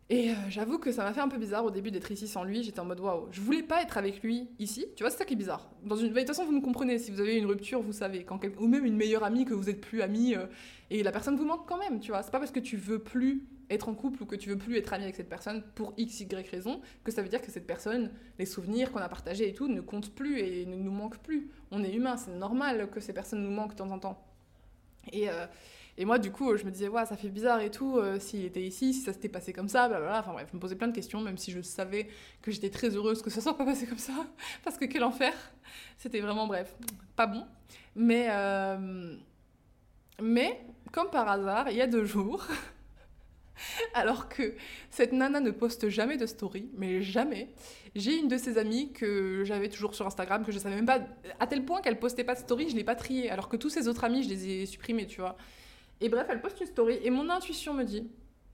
Et 0.08 0.30
euh, 0.30 0.34
j'avoue 0.48 0.78
que 0.78 0.92
ça 0.92 1.02
m'a 1.02 1.12
fait 1.12 1.20
un 1.20 1.28
peu 1.28 1.36
bizarre 1.36 1.64
au 1.64 1.70
début 1.72 1.90
d'être 1.90 2.10
ici 2.12 2.28
sans 2.28 2.44
lui. 2.44 2.62
J'étais 2.62 2.78
en 2.78 2.84
mode 2.84 3.00
waouh, 3.00 3.26
je 3.32 3.40
voulais 3.40 3.64
pas 3.64 3.82
être 3.82 3.98
avec 3.98 4.22
lui 4.22 4.48
ici. 4.60 4.86
Tu 4.94 5.02
vois, 5.02 5.10
c'est 5.10 5.18
ça 5.18 5.24
qui 5.24 5.34
est 5.34 5.36
bizarre. 5.36 5.68
De 5.82 5.96
toute 5.96 6.26
façon, 6.26 6.44
vous 6.44 6.52
me 6.52 6.60
comprenez. 6.60 6.98
Si 6.98 7.10
vous 7.10 7.20
avez 7.20 7.36
une 7.36 7.46
rupture, 7.46 7.82
vous 7.82 7.92
savez. 7.92 8.22
Quand 8.22 8.38
quel... 8.38 8.52
Ou 8.58 8.68
même 8.68 8.84
une 8.84 8.96
meilleure 8.96 9.24
amie 9.24 9.44
que 9.44 9.54
vous 9.54 9.68
êtes 9.68 9.80
plus 9.80 10.02
amie 10.02 10.36
euh, 10.36 10.46
et 10.90 11.02
la 11.02 11.10
personne 11.10 11.36
vous 11.36 11.44
manque 11.44 11.66
quand 11.66 11.78
même. 11.78 11.98
Tu 11.98 12.12
vois, 12.12 12.22
c'est 12.22 12.30
pas 12.30 12.38
parce 12.38 12.52
que 12.52 12.60
tu 12.60 12.76
veux 12.76 13.00
plus 13.00 13.48
être 13.68 13.88
en 13.88 13.94
couple 13.94 14.22
ou 14.22 14.26
que 14.26 14.36
tu 14.36 14.48
veux 14.48 14.58
plus 14.58 14.76
être 14.76 14.92
ami 14.92 15.02
avec 15.02 15.16
cette 15.16 15.28
personne 15.28 15.64
pour 15.74 15.92
x, 15.96 16.20
y 16.20 16.48
raison 16.48 16.80
que 17.02 17.10
ça 17.10 17.20
veut 17.20 17.28
dire 17.28 17.42
que 17.42 17.50
cette 17.50 17.66
personne, 17.66 18.12
les 18.38 18.46
souvenirs 18.46 18.92
qu'on 18.92 19.00
a 19.00 19.08
partagés 19.08 19.48
et 19.48 19.54
tout, 19.54 19.66
ne 19.66 19.80
comptent 19.80 20.14
plus 20.14 20.38
et 20.38 20.66
ne 20.66 20.76
nous 20.76 20.92
manquent 20.92 21.18
plus. 21.18 21.50
On 21.72 21.82
est 21.82 21.92
humain, 21.92 22.16
c'est 22.16 22.30
normal 22.30 22.90
que 22.90 23.00
ces 23.00 23.12
personnes 23.12 23.42
nous 23.42 23.50
manquent 23.50 23.72
de 23.72 23.78
temps 23.78 23.90
en 23.90 23.98
temps. 23.98 24.24
Et. 25.12 25.28
Euh, 25.30 25.46
et 25.98 26.04
moi, 26.04 26.18
du 26.18 26.30
coup, 26.30 26.56
je 26.56 26.64
me 26.64 26.70
disais, 26.70 26.88
ouais, 26.88 27.06
ça 27.06 27.16
fait 27.16 27.28
bizarre 27.28 27.60
et 27.60 27.70
tout, 27.70 27.96
euh, 27.96 28.18
s'il 28.18 28.44
était 28.44 28.62
ici, 28.62 28.92
si 28.92 29.00
ça 29.00 29.14
s'était 29.14 29.30
passé 29.30 29.54
comme 29.54 29.68
ça, 29.68 29.88
blablabla. 29.88 30.20
Enfin 30.20 30.32
bref, 30.32 30.48
je 30.50 30.56
me 30.56 30.60
posais 30.60 30.76
plein 30.76 30.88
de 30.88 30.94
questions, 30.94 31.20
même 31.22 31.38
si 31.38 31.52
je 31.52 31.62
savais 31.62 32.08
que 32.42 32.50
j'étais 32.50 32.68
très 32.68 32.94
heureuse 32.94 33.22
que 33.22 33.30
ça 33.30 33.40
soit 33.42 33.56
pas 33.56 33.64
passé 33.64 33.86
comme 33.86 33.98
ça. 33.98 34.12
Parce 34.62 34.76
que 34.76 34.84
quel 34.84 35.04
enfer 35.04 35.32
C'était 35.96 36.20
vraiment, 36.20 36.46
bref, 36.46 36.74
pas 37.16 37.26
bon. 37.26 37.46
Mais, 37.94 38.26
euh, 38.30 39.16
mais, 40.20 40.60
comme 40.92 41.08
par 41.08 41.28
hasard, 41.28 41.70
il 41.70 41.76
y 41.78 41.80
a 41.80 41.86
deux 41.86 42.04
jours, 42.04 42.46
alors 43.94 44.28
que 44.28 44.54
cette 44.90 45.12
nana 45.12 45.40
ne 45.40 45.50
poste 45.50 45.88
jamais 45.88 46.18
de 46.18 46.26
story, 46.26 46.68
mais 46.74 47.00
jamais, 47.00 47.54
j'ai 47.94 48.18
une 48.18 48.28
de 48.28 48.36
ses 48.36 48.58
amies 48.58 48.92
que 48.92 49.44
j'avais 49.46 49.70
toujours 49.70 49.94
sur 49.94 50.06
Instagram, 50.06 50.44
que 50.44 50.52
je 50.52 50.58
savais 50.58 50.74
même 50.74 50.84
pas, 50.84 51.00
à 51.40 51.46
tel 51.46 51.64
point 51.64 51.80
qu'elle 51.80 51.98
postait 51.98 52.24
pas 52.24 52.34
de 52.34 52.40
story, 52.40 52.68
je 52.68 52.76
l'ai 52.76 52.84
pas 52.84 52.96
triée, 52.96 53.30
alors 53.30 53.48
que 53.48 53.56
tous 53.56 53.70
ses 53.70 53.88
autres 53.88 54.04
amis, 54.04 54.24
je 54.24 54.28
les 54.28 54.48
ai 54.48 54.66
supprimés, 54.66 55.06
tu 55.06 55.22
vois. 55.22 55.38
Et 56.00 56.08
bref, 56.08 56.26
elle 56.30 56.40
poste 56.40 56.60
une 56.60 56.66
story 56.66 56.98
et 57.02 57.10
mon 57.10 57.30
intuition 57.30 57.74
me 57.74 57.84
dit, 57.84 58.08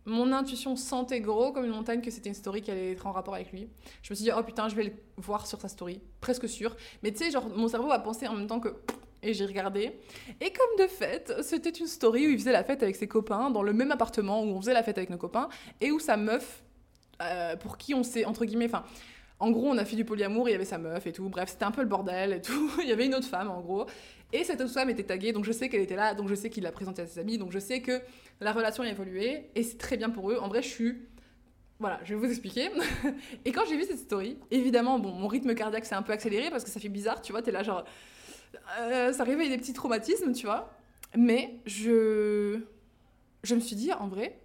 mon 0.04 0.32
intuition 0.32 0.74
sentait 0.76 1.20
gros 1.20 1.52
comme 1.52 1.64
une 1.64 1.70
montagne 1.72 2.00
que 2.00 2.10
c'était 2.10 2.28
une 2.28 2.34
story 2.34 2.60
qui 2.60 2.70
allait 2.70 2.92
être 2.92 3.06
en 3.06 3.12
rapport 3.12 3.34
avec 3.34 3.52
lui. 3.52 3.68
Je 4.02 4.12
me 4.12 4.14
suis 4.16 4.24
dit, 4.24 4.30
oh 4.36 4.42
putain, 4.42 4.68
je 4.68 4.74
vais 4.74 4.84
le 4.84 4.92
voir 5.16 5.46
sur 5.46 5.60
sa 5.60 5.68
story, 5.68 6.00
presque 6.20 6.48
sûr. 6.48 6.76
Mais 7.02 7.12
tu 7.12 7.18
sais, 7.18 7.30
genre, 7.30 7.48
mon 7.48 7.68
cerveau 7.68 7.90
a 7.90 7.98
pensé 8.00 8.26
en 8.26 8.34
même 8.34 8.46
temps 8.46 8.60
que. 8.60 8.74
Et 9.24 9.34
j'ai 9.34 9.46
regardé. 9.46 9.92
Et 10.40 10.52
comme 10.52 10.84
de 10.84 10.88
fait, 10.88 11.32
c'était 11.42 11.70
une 11.70 11.86
story 11.86 12.26
où 12.26 12.30
il 12.30 12.38
faisait 12.38 12.50
la 12.50 12.64
fête 12.64 12.82
avec 12.82 12.96
ses 12.96 13.06
copains, 13.06 13.50
dans 13.50 13.62
le 13.62 13.72
même 13.72 13.92
appartement 13.92 14.42
où 14.42 14.46
on 14.46 14.60
faisait 14.60 14.74
la 14.74 14.82
fête 14.82 14.98
avec 14.98 15.10
nos 15.10 15.18
copains, 15.18 15.48
et 15.80 15.92
où 15.92 16.00
sa 16.00 16.16
meuf, 16.16 16.64
euh, 17.22 17.54
pour 17.54 17.78
qui 17.78 17.94
on 17.94 18.02
s'est, 18.02 18.24
entre 18.24 18.44
guillemets, 18.44 18.66
enfin, 18.66 18.82
en 19.42 19.50
gros, 19.50 19.66
on 19.66 19.76
a 19.76 19.84
fait 19.84 19.96
du 19.96 20.04
polyamour, 20.04 20.48
il 20.48 20.52
y 20.52 20.54
avait 20.54 20.64
sa 20.64 20.78
meuf 20.78 21.04
et 21.04 21.12
tout. 21.12 21.28
Bref, 21.28 21.48
c'était 21.48 21.64
un 21.64 21.72
peu 21.72 21.80
le 21.80 21.88
bordel 21.88 22.32
et 22.32 22.40
tout. 22.40 22.70
il 22.80 22.88
y 22.88 22.92
avait 22.92 23.06
une 23.06 23.14
autre 23.16 23.26
femme, 23.26 23.50
en 23.50 23.60
gros. 23.60 23.86
Et 24.32 24.44
cette 24.44 24.60
autre 24.60 24.72
femme 24.72 24.88
était 24.88 25.02
taguée, 25.02 25.32
donc 25.32 25.44
je 25.44 25.50
sais 25.50 25.68
qu'elle 25.68 25.80
était 25.80 25.96
là, 25.96 26.14
donc 26.14 26.28
je 26.28 26.36
sais 26.36 26.48
qu'il 26.48 26.62
l'a 26.62 26.70
présentée 26.70 27.02
à 27.02 27.06
ses 27.08 27.18
amis, 27.18 27.38
donc 27.38 27.50
je 27.50 27.58
sais 27.58 27.82
que 27.82 28.00
la 28.40 28.52
relation 28.52 28.84
a 28.84 28.88
évolué, 28.88 29.50
et 29.56 29.64
c'est 29.64 29.78
très 29.78 29.96
bien 29.96 30.10
pour 30.10 30.30
eux. 30.30 30.38
En 30.38 30.46
vrai, 30.46 30.62
je 30.62 30.68
suis... 30.68 30.94
Voilà, 31.80 31.98
je 32.04 32.14
vais 32.14 32.20
vous 32.20 32.30
expliquer. 32.30 32.70
et 33.44 33.50
quand 33.50 33.64
j'ai 33.68 33.76
vu 33.76 33.82
cette 33.82 33.98
story, 33.98 34.38
évidemment, 34.52 35.00
bon, 35.00 35.10
mon 35.10 35.26
rythme 35.26 35.56
cardiaque 35.56 35.86
s'est 35.86 35.96
un 35.96 36.02
peu 36.02 36.12
accéléré 36.12 36.48
parce 36.48 36.62
que 36.62 36.70
ça 36.70 36.78
fait 36.78 36.88
bizarre, 36.88 37.20
tu 37.20 37.32
vois, 37.32 37.42
t'es 37.42 37.50
là 37.50 37.64
genre... 37.64 37.84
Euh, 38.78 39.12
ça 39.12 39.24
réveille 39.24 39.48
des 39.48 39.58
petits 39.58 39.72
traumatismes, 39.72 40.32
tu 40.34 40.46
vois. 40.46 40.70
Mais 41.16 41.56
je... 41.66 42.60
Je 43.42 43.56
me 43.56 43.60
suis 43.60 43.74
dit, 43.74 43.92
en 43.92 44.06
vrai, 44.06 44.38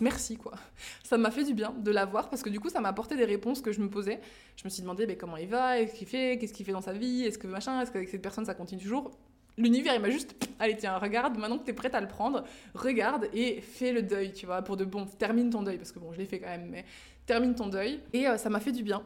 merci 0.00 0.36
quoi. 0.36 0.52
Ça 1.04 1.18
m'a 1.18 1.30
fait 1.30 1.44
du 1.44 1.54
bien 1.54 1.74
de 1.78 1.90
l'avoir 1.90 2.28
parce 2.28 2.42
que 2.42 2.50
du 2.50 2.60
coup 2.60 2.68
ça 2.68 2.80
m'a 2.80 2.88
apporté 2.88 3.16
des 3.16 3.24
réponses 3.24 3.60
que 3.60 3.72
je 3.72 3.80
me 3.80 3.88
posais. 3.88 4.20
Je 4.56 4.64
me 4.64 4.70
suis 4.70 4.82
demandé 4.82 5.16
comment 5.16 5.36
il 5.36 5.48
va, 5.48 5.78
qu'est-ce 5.78 5.94
qu'il 5.94 6.08
fait, 6.08 6.38
qu'est-ce 6.38 6.52
qu'il 6.52 6.66
fait 6.66 6.72
dans 6.72 6.80
sa 6.80 6.92
vie, 6.92 7.24
est-ce 7.24 7.38
que 7.38 7.46
machin, 7.46 7.80
est-ce 7.80 7.90
qu'avec 7.90 8.08
cette 8.08 8.22
personne 8.22 8.44
ça 8.44 8.54
continue 8.54 8.82
toujours? 8.82 9.10
L'univers 9.58 9.94
il 9.94 10.00
m'a 10.00 10.10
juste 10.10 10.34
allez 10.58 10.76
tiens 10.76 10.98
regarde 10.98 11.38
maintenant 11.38 11.58
que 11.58 11.64
t'es 11.64 11.72
prête 11.72 11.94
à 11.94 12.00
le 12.00 12.08
prendre, 12.08 12.44
regarde 12.74 13.28
et 13.32 13.60
fais 13.60 13.92
le 13.92 14.02
deuil 14.02 14.32
tu 14.32 14.46
vois 14.46 14.62
pour 14.62 14.76
de 14.76 14.84
bon 14.84 15.06
termine 15.06 15.50
ton 15.50 15.62
deuil 15.62 15.78
parce 15.78 15.92
que 15.92 15.98
bon 15.98 16.12
je 16.12 16.18
l'ai 16.18 16.26
fait 16.26 16.40
quand 16.40 16.48
même 16.48 16.68
mais 16.70 16.84
termine 17.26 17.54
ton 17.54 17.68
deuil 17.68 18.00
et 18.12 18.26
euh, 18.26 18.36
ça 18.36 18.50
m'a 18.50 18.60
fait 18.60 18.72
du 18.72 18.82
bien 18.82 19.02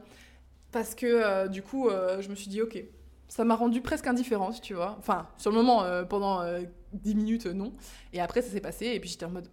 parce 0.72 0.94
que 0.94 1.06
euh, 1.06 1.48
du 1.48 1.62
coup 1.62 1.88
euh, 1.88 2.20
je 2.22 2.28
me 2.28 2.34
suis 2.34 2.48
dit 2.48 2.62
ok 2.62 2.82
ça 3.28 3.42
m'a 3.42 3.56
rendu 3.56 3.80
presque 3.80 4.06
indifférente, 4.06 4.60
tu 4.60 4.74
vois. 4.74 4.94
Enfin, 5.00 5.26
sur 5.36 5.50
le 5.50 5.56
moment, 5.56 5.82
pendant 6.08 6.44
10 6.92 7.14
minutes, 7.16 7.46
non. 7.46 7.72
Et 8.12 8.20
après, 8.20 8.40
ça 8.40 8.50
s'est 8.50 8.60
passé, 8.60 8.86
et 8.86 9.00
puis 9.00 9.10
j'étais 9.10 9.24
en 9.24 9.30
mode, 9.30 9.48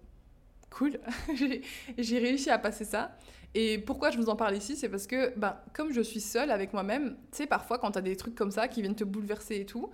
cool, 0.73 0.99
j'ai 1.97 2.19
réussi 2.19 2.49
à 2.49 2.57
passer 2.57 2.85
ça. 2.85 3.15
Et 3.55 3.77
pourquoi 3.77 4.09
je 4.09 4.17
vous 4.17 4.29
en 4.29 4.35
parle 4.35 4.55
ici, 4.55 4.75
c'est 4.75 4.89
parce 4.89 5.05
que, 5.05 5.37
ben, 5.37 5.55
comme 5.73 5.93
je 5.93 6.01
suis 6.01 6.19
seule 6.19 6.49
avec 6.49 6.73
moi-même, 6.73 7.15
tu 7.31 7.37
sais, 7.37 7.47
parfois 7.47 7.77
quand 7.77 7.91
t'as 7.91 8.01
des 8.01 8.15
trucs 8.15 8.35
comme 8.35 8.51
ça 8.51 8.67
qui 8.67 8.81
viennent 8.81 8.95
te 8.95 9.03
bouleverser 9.03 9.57
et 9.57 9.65
tout, 9.65 9.91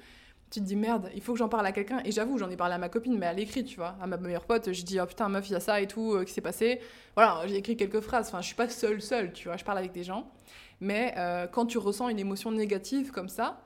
tu 0.50 0.62
te 0.62 0.66
dis 0.66 0.78
merde, 0.78 1.12
il 1.14 1.22
faut 1.22 1.34
que 1.34 1.40
j'en 1.40 1.50
parle 1.50 1.66
à 1.66 1.72
quelqu'un. 1.72 2.02
Et 2.06 2.12
j'avoue, 2.12 2.38
j'en 2.38 2.50
ai 2.50 2.56
parlé 2.56 2.76
à 2.76 2.78
ma 2.78 2.90
copine, 2.90 3.18
mais 3.18 3.28
à 3.28 3.34
l'écrit, 3.34 3.66
tu 3.66 3.76
vois, 3.76 3.98
à 4.02 4.08
ma 4.08 4.18
meilleure 4.18 4.46
pote, 4.46 4.72
je 4.72 4.84
dis 4.84 5.00
oh 5.00 5.06
putain, 5.06 5.28
meuf, 5.30 5.50
il 5.50 5.54
y 5.54 5.56
a 5.56 5.60
ça 5.60 5.82
et 5.82 5.88
tout 5.88 6.14
euh, 6.14 6.24
qui 6.24 6.34
s'est 6.34 6.42
passé. 6.42 6.80
Voilà, 7.16 7.46
j'ai 7.48 7.58
écrit 7.58 7.76
quelques 7.76 8.00
phrases. 8.00 8.30
Enfin, 8.30 8.42
je 8.42 8.48
suis 8.48 8.56
pas 8.56 8.70
seule, 8.70 9.02
seule, 9.02 9.34
tu 9.34 9.50
vois, 9.50 9.58
je 9.58 9.66
parle 9.66 9.78
avec 9.78 9.92
des 9.92 10.04
gens. 10.04 10.32
Mais 10.80 11.14
euh, 11.18 11.46
quand 11.48 11.66
tu 11.66 11.78
ressens 11.78 12.08
une 12.10 12.20
émotion 12.20 12.52
négative 12.52 13.12
comme 13.12 13.30
ça, 13.30 13.62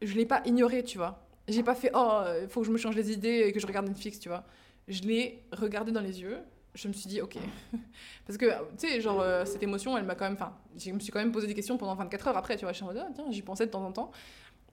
je 0.00 0.14
l'ai 0.14 0.26
pas 0.26 0.42
ignorée, 0.46 0.82
tu 0.82 0.96
vois. 0.96 1.26
J'ai 1.46 1.62
pas 1.62 1.74
fait 1.74 1.90
oh, 1.94 2.22
il 2.42 2.48
faut 2.48 2.60
que 2.60 2.66
je 2.66 2.72
me 2.72 2.78
change 2.78 2.96
les 2.96 3.12
idées 3.12 3.44
et 3.46 3.52
que 3.52 3.60
je 3.60 3.66
regarde 3.66 3.86
Netflix, 3.86 4.18
tu 4.18 4.28
vois 4.28 4.44
je 4.88 5.02
l'ai 5.02 5.44
regardé 5.52 5.92
dans 5.92 6.00
les 6.00 6.20
yeux. 6.20 6.38
Je 6.74 6.88
me 6.88 6.92
suis 6.92 7.08
dit, 7.08 7.20
ok. 7.20 7.36
Parce 8.26 8.36
que, 8.38 8.46
tu 8.46 8.88
sais, 8.88 9.00
genre, 9.00 9.20
euh, 9.20 9.44
cette 9.44 9.62
émotion, 9.62 9.96
elle 9.96 10.04
m'a 10.04 10.14
quand 10.14 10.24
même. 10.24 10.34
Enfin, 10.34 10.56
je 10.76 10.90
me 10.90 11.00
suis 11.00 11.12
quand 11.12 11.18
même 11.18 11.32
posé 11.32 11.46
des 11.46 11.54
questions 11.54 11.76
pendant 11.76 11.94
24 11.94 12.28
heures 12.28 12.36
après, 12.36 12.56
tu 12.56 12.64
vois. 12.64 12.72
Je 12.72 12.76
suis 12.76 12.84
en 12.84 12.88
mode, 12.88 12.98
ah, 12.98 13.10
tiens, 13.14 13.26
j'y 13.30 13.42
pensais 13.42 13.66
de 13.66 13.70
temps 13.70 13.84
en 13.84 13.92
temps. 13.92 14.10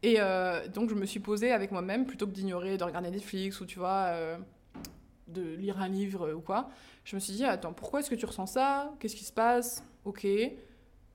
Et 0.04 0.16
euh, 0.20 0.68
donc, 0.68 0.90
je 0.90 0.96
me 0.96 1.06
suis 1.06 1.20
posée 1.20 1.52
avec 1.52 1.72
moi-même, 1.72 2.06
plutôt 2.06 2.28
que 2.28 2.32
d'ignorer, 2.32 2.78
de 2.78 2.84
regarder 2.84 3.10
Netflix 3.10 3.60
ou, 3.60 3.66
tu 3.66 3.80
vois, 3.80 4.08
euh, 4.10 4.38
de 5.28 5.42
lire 5.42 5.82
un 5.82 5.88
livre 5.88 6.32
ou 6.34 6.42
quoi. 6.42 6.70
Je 7.04 7.16
me 7.16 7.20
suis 7.20 7.34
dit, 7.34 7.46
attends, 7.46 7.74
pourquoi 7.74 8.02
est-ce 8.02 8.10
que 8.10 8.16
tu 8.16 8.26
ressens 8.26 8.48
ça? 8.48 8.94
Qu'est-ce 9.00 9.16
qui 9.16 9.24
se 9.26 9.34
passe? 9.34 9.84
Ok. 10.04 10.28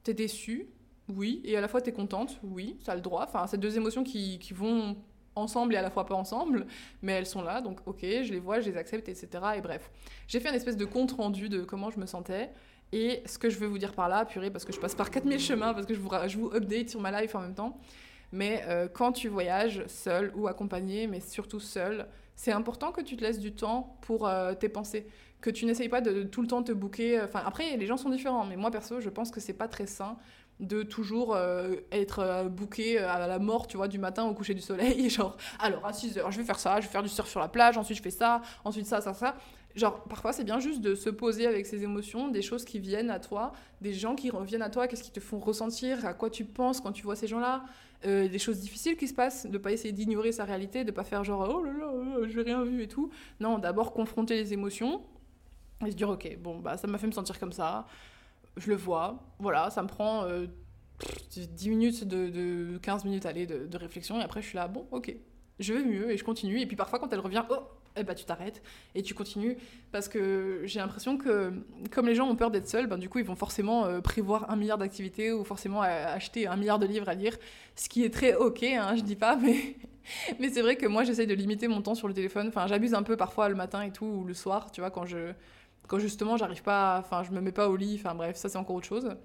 T'es 0.03 0.15
déçue? 0.15 0.69
Oui. 1.09 1.41
Et 1.45 1.57
à 1.57 1.61
la 1.61 1.69
fois, 1.69 1.81
t'es 1.81 1.93
contente? 1.93 2.41
Oui. 2.43 2.79
Ça 2.81 2.93
a 2.93 2.95
le 2.97 3.01
droit. 3.01 3.25
Enfin, 3.29 3.47
ces 3.47 3.59
deux 3.59 3.77
émotions 3.77 4.03
qui, 4.03 4.39
qui 4.39 4.55
vont 4.55 4.97
ensemble 5.41 5.75
et 5.75 5.77
à 5.77 5.83
la 5.83 5.91
fois 5.91 6.07
pas 6.07 6.15
ensemble, 6.15 6.67
mais 7.03 7.13
elles 7.13 7.27
sont 7.27 7.43
là, 7.43 7.61
donc 7.61 7.81
ok, 7.87 8.01
je 8.03 8.33
les 8.33 8.39
vois, 8.39 8.61
je 8.61 8.71
les 8.71 8.77
accepte, 8.77 9.09
etc. 9.09 9.29
Et 9.57 9.61
bref, 9.61 9.91
j'ai 10.29 10.41
fait 10.41 10.49
un 10.49 10.55
espèce 10.55 10.77
de 10.77 10.85
compte 10.85 11.13
rendu 11.13 11.49
de 11.49 11.63
comment 11.63 11.91
je 11.91 11.99
me 11.99 12.07
sentais. 12.07 12.51
Et 12.93 13.23
ce 13.27 13.39
que 13.39 13.51
je 13.51 13.59
veux 13.59 13.69
vous 13.69 13.79
dire 13.79 13.95
par 13.95 14.09
là, 14.09 14.25
purée, 14.25 14.51
parce 14.51 14.65
que 14.65 14.73
je 14.73 14.81
passe 14.81 14.95
par 14.95 15.11
4000 15.11 15.39
chemins, 15.39 15.75
parce 15.75 15.87
que 15.87 15.95
je 15.95 16.01
vous, 16.01 16.11
je 16.27 16.39
vous 16.39 16.51
update 16.55 16.91
sur 16.91 17.01
ma 17.01 17.21
life 17.21 17.35
en 17.35 17.41
même 17.41 17.55
temps. 17.55 17.79
Mais 18.33 18.65
euh, 18.69 18.89
quand 18.89 19.13
tu 19.13 19.29
voyages 19.29 19.85
seul 19.87 20.33
ou 20.35 20.49
accompagné, 20.49 21.07
mais 21.07 21.21
surtout 21.21 21.61
seul, 21.61 22.07
c'est 22.37 22.53
important 22.53 22.93
que 22.93 23.01
tu 23.01 23.17
te 23.17 23.23
laisses 23.23 23.39
du 23.39 23.53
temps 23.53 23.97
pour 24.03 24.27
euh, 24.27 24.55
tes 24.55 24.69
pensées. 24.69 25.07
Que 25.41 25.51
tu 25.51 25.67
n'essayes 25.67 25.89
pas 25.89 26.01
de, 26.01 26.23
tout 26.23 26.43
le 26.43 26.49
temps 26.49 26.63
te 26.63 26.73
bouquer. 26.73 27.21
Enfin, 27.21 27.43
après, 27.45 27.77
les 27.77 27.87
gens 27.87 27.97
sont 27.97 28.11
différents, 28.11 28.45
mais 28.45 28.57
moi 28.57 28.71
perso, 28.71 29.01
je 29.01 29.09
pense 29.09 29.31
que 29.31 29.41
c'est 29.41 29.55
pas 29.55 29.69
très 29.69 29.87
sain 29.87 30.17
de 30.61 30.83
toujours 30.83 31.35
euh, 31.35 31.75
être 31.91 32.21
euh, 32.21 32.45
bouqué 32.45 32.99
à 32.99 33.27
la 33.27 33.39
mort, 33.39 33.67
tu 33.67 33.77
vois, 33.77 33.89
du 33.89 33.99
matin 33.99 34.25
au 34.25 34.35
coucher 34.35 34.55
du 34.55 34.61
soleil. 34.61 35.09
Genre, 35.11 35.37
alors 35.59 35.85
à 35.87 35.93
6 35.93 36.19
heures, 36.19 36.31
je 36.31 36.39
vais 36.39 36.45
faire 36.45 36.59
ça, 36.59 36.81
je 36.81 36.87
vais 36.87 36.93
faire 36.93 37.03
du 37.03 37.09
surf 37.09 37.29
sur 37.29 37.41
la 37.41 37.49
plage, 37.49 37.79
ensuite 37.79 37.97
je 37.97 38.03
fais 38.03 38.11
ça, 38.11 38.43
ensuite 38.65 38.87
ça, 38.87 39.01
ça, 39.01 39.15
ça. 39.15 39.37
Genre, 39.77 40.03
parfois, 40.05 40.33
c'est 40.33 40.45
bien 40.45 40.59
juste 40.59 40.81
de 40.81 40.95
se 40.95 41.11
poser 41.11 41.47
avec 41.47 41.65
ses 41.65 41.85
émotions, 41.85 42.29
des 42.29 42.43
choses 42.43 42.65
qui 42.65 42.81
viennent 42.81 43.11
à 43.11 43.21
toi, 43.21 43.53
des 43.81 43.93
gens 43.93 44.17
qui 44.17 44.29
reviennent 44.29 44.63
à 44.63 44.71
toi, 44.71 44.89
qu'est-ce 44.89 45.03
qui 45.03 45.13
te 45.13 45.21
font 45.21 45.39
ressentir, 45.39 46.05
à 46.05 46.13
quoi 46.13 46.29
tu 46.29 46.45
penses 46.45 46.81
quand 46.81 46.93
tu 46.93 47.05
vois 47.05 47.15
ces 47.15 47.29
gens-là, 47.29 47.65
euh, 48.05 48.29
des 48.29 48.39
choses 48.39 48.59
difficiles 48.59 48.97
qui 48.97 49.07
se 49.07 49.15
passent, 49.15 49.47
de 49.47 49.59
pas 49.59 49.71
essayer 49.71 49.93
d'ignorer 49.93 50.33
sa 50.33 50.45
réalité, 50.45 50.83
de 50.85 50.91
pas 50.91 51.05
faire 51.05 51.23
genre, 51.23 51.49
oh 51.55 51.63
là 51.63 51.73
là, 51.73 52.27
je 52.27 52.37
n'ai 52.37 52.43
rien 52.43 52.65
vu 52.65 52.83
et 52.83 52.89
tout. 52.89 53.11
Non, 53.39 53.59
d'abord 53.59 53.93
confronter 53.93 54.35
les 54.35 54.53
émotions 54.53 55.03
et 55.87 55.91
se 55.93 55.97
dire, 55.97 56.11
ok, 56.11 56.37
bon, 56.41 56.59
bah, 56.59 56.77
ça 56.77 56.89
m'a 56.89 56.99
fait 56.99 57.07
me 57.07 57.13
sentir 57.13 57.39
comme 57.39 57.53
ça 57.53 57.87
je 58.57 58.69
le 58.71 58.77
vois, 58.77 59.19
voilà, 59.39 59.71
ça 59.71 59.83
me 59.83 59.89
prend 59.89 60.27
10 60.27 60.29
euh, 60.29 61.71
minutes, 61.71 62.05
de, 62.05 62.79
15 62.79 63.05
minutes 63.05 63.27
aller 63.27 63.47
de, 63.47 63.67
de, 63.67 63.77
réflexion, 63.77 64.21
et 64.21 64.25
après 64.25 64.43
je 64.43 64.49
suis 64.49 64.57
là, 64.57 64.69
bon, 64.69 64.87
ok, 64.91 65.15
je 65.59 65.75
vais 65.75 65.85
mieux, 65.85 66.11
et 66.11 66.17
je 66.17 66.25
continue, 66.25 66.61
et 66.61 66.67
puis 66.67 66.77
parfois 66.77 66.99
quand 66.99 67.13
elle 67.13 67.21
revient, 67.21 67.45
oh, 67.51 67.61
eh 67.97 68.05
ben, 68.05 68.15
tu 68.15 68.25
t'arrêtes, 68.25 68.63
et 68.95 69.03
tu 69.03 69.15
continues, 69.15 69.57
parce 69.93 70.09
que 70.09 70.63
j'ai 70.65 70.81
l'impression 70.81 71.17
que, 71.17 71.53
comme 71.91 72.07
les 72.07 72.15
gens 72.15 72.29
ont 72.29 72.37
peur 72.37 72.51
d'être 72.51 72.69
seuls, 72.69 72.87
ben, 72.87 72.99
du 72.99 73.09
coup 73.09 73.19
ils 73.19 73.25
vont 73.25 73.37
forcément 73.37 73.85
euh, 73.87 74.01
prévoir 74.01 74.51
un 74.51 74.57
milliard 74.57 74.79
d'activités, 74.79 75.33
ou 75.33 75.45
forcément 75.45 75.83
euh, 75.83 76.15
acheter 76.15 76.47
un 76.47 76.57
milliard 76.57 76.79
de 76.79 76.87
livres 76.87 77.09
à 77.09 77.15
lire, 77.15 77.37
ce 77.77 77.89
qui 77.89 78.05
est 78.05 78.11
très 78.11 78.35
ok, 78.35 78.63
hein, 78.63 78.95
je 78.97 79.03
dis 79.03 79.17
pas, 79.17 79.37
mais... 79.37 79.77
Mais 80.41 80.49
c'est 80.49 80.63
vrai 80.63 80.77
que 80.77 80.87
moi 80.87 81.05
j'essaye 81.05 81.27
de 81.27 81.35
limiter 81.35 81.69
mon 81.69 81.83
temps 81.83 81.95
sur 81.95 82.09
le 82.09 82.15
téléphone. 82.15 82.49
Enfin, 82.49 82.67
j'abuse 82.67 82.95
un 82.95 83.03
peu 83.03 83.17
parfois 83.17 83.49
le 83.49 83.55
matin 83.55 83.83
et 83.83 83.93
tout, 83.93 84.07
ou 84.07 84.25
le 84.25 84.35
soir, 84.35 84.73
tu 84.73 84.81
vois, 84.81 84.91
quand 84.91 85.07
je, 85.07 85.33
quand 85.91 85.99
justement 85.99 86.37
j'arrive 86.37 86.63
pas, 86.63 86.99
enfin 87.01 87.25
je 87.25 87.33
me 87.33 87.41
mets 87.41 87.51
pas 87.51 87.69
au 87.69 87.75
lit, 87.75 88.01
enfin 88.01 88.15
bref, 88.15 88.37
ça 88.37 88.49
c'est 88.49 88.57
encore 88.57 88.77
autre 88.77 88.87
chose. 88.87 89.17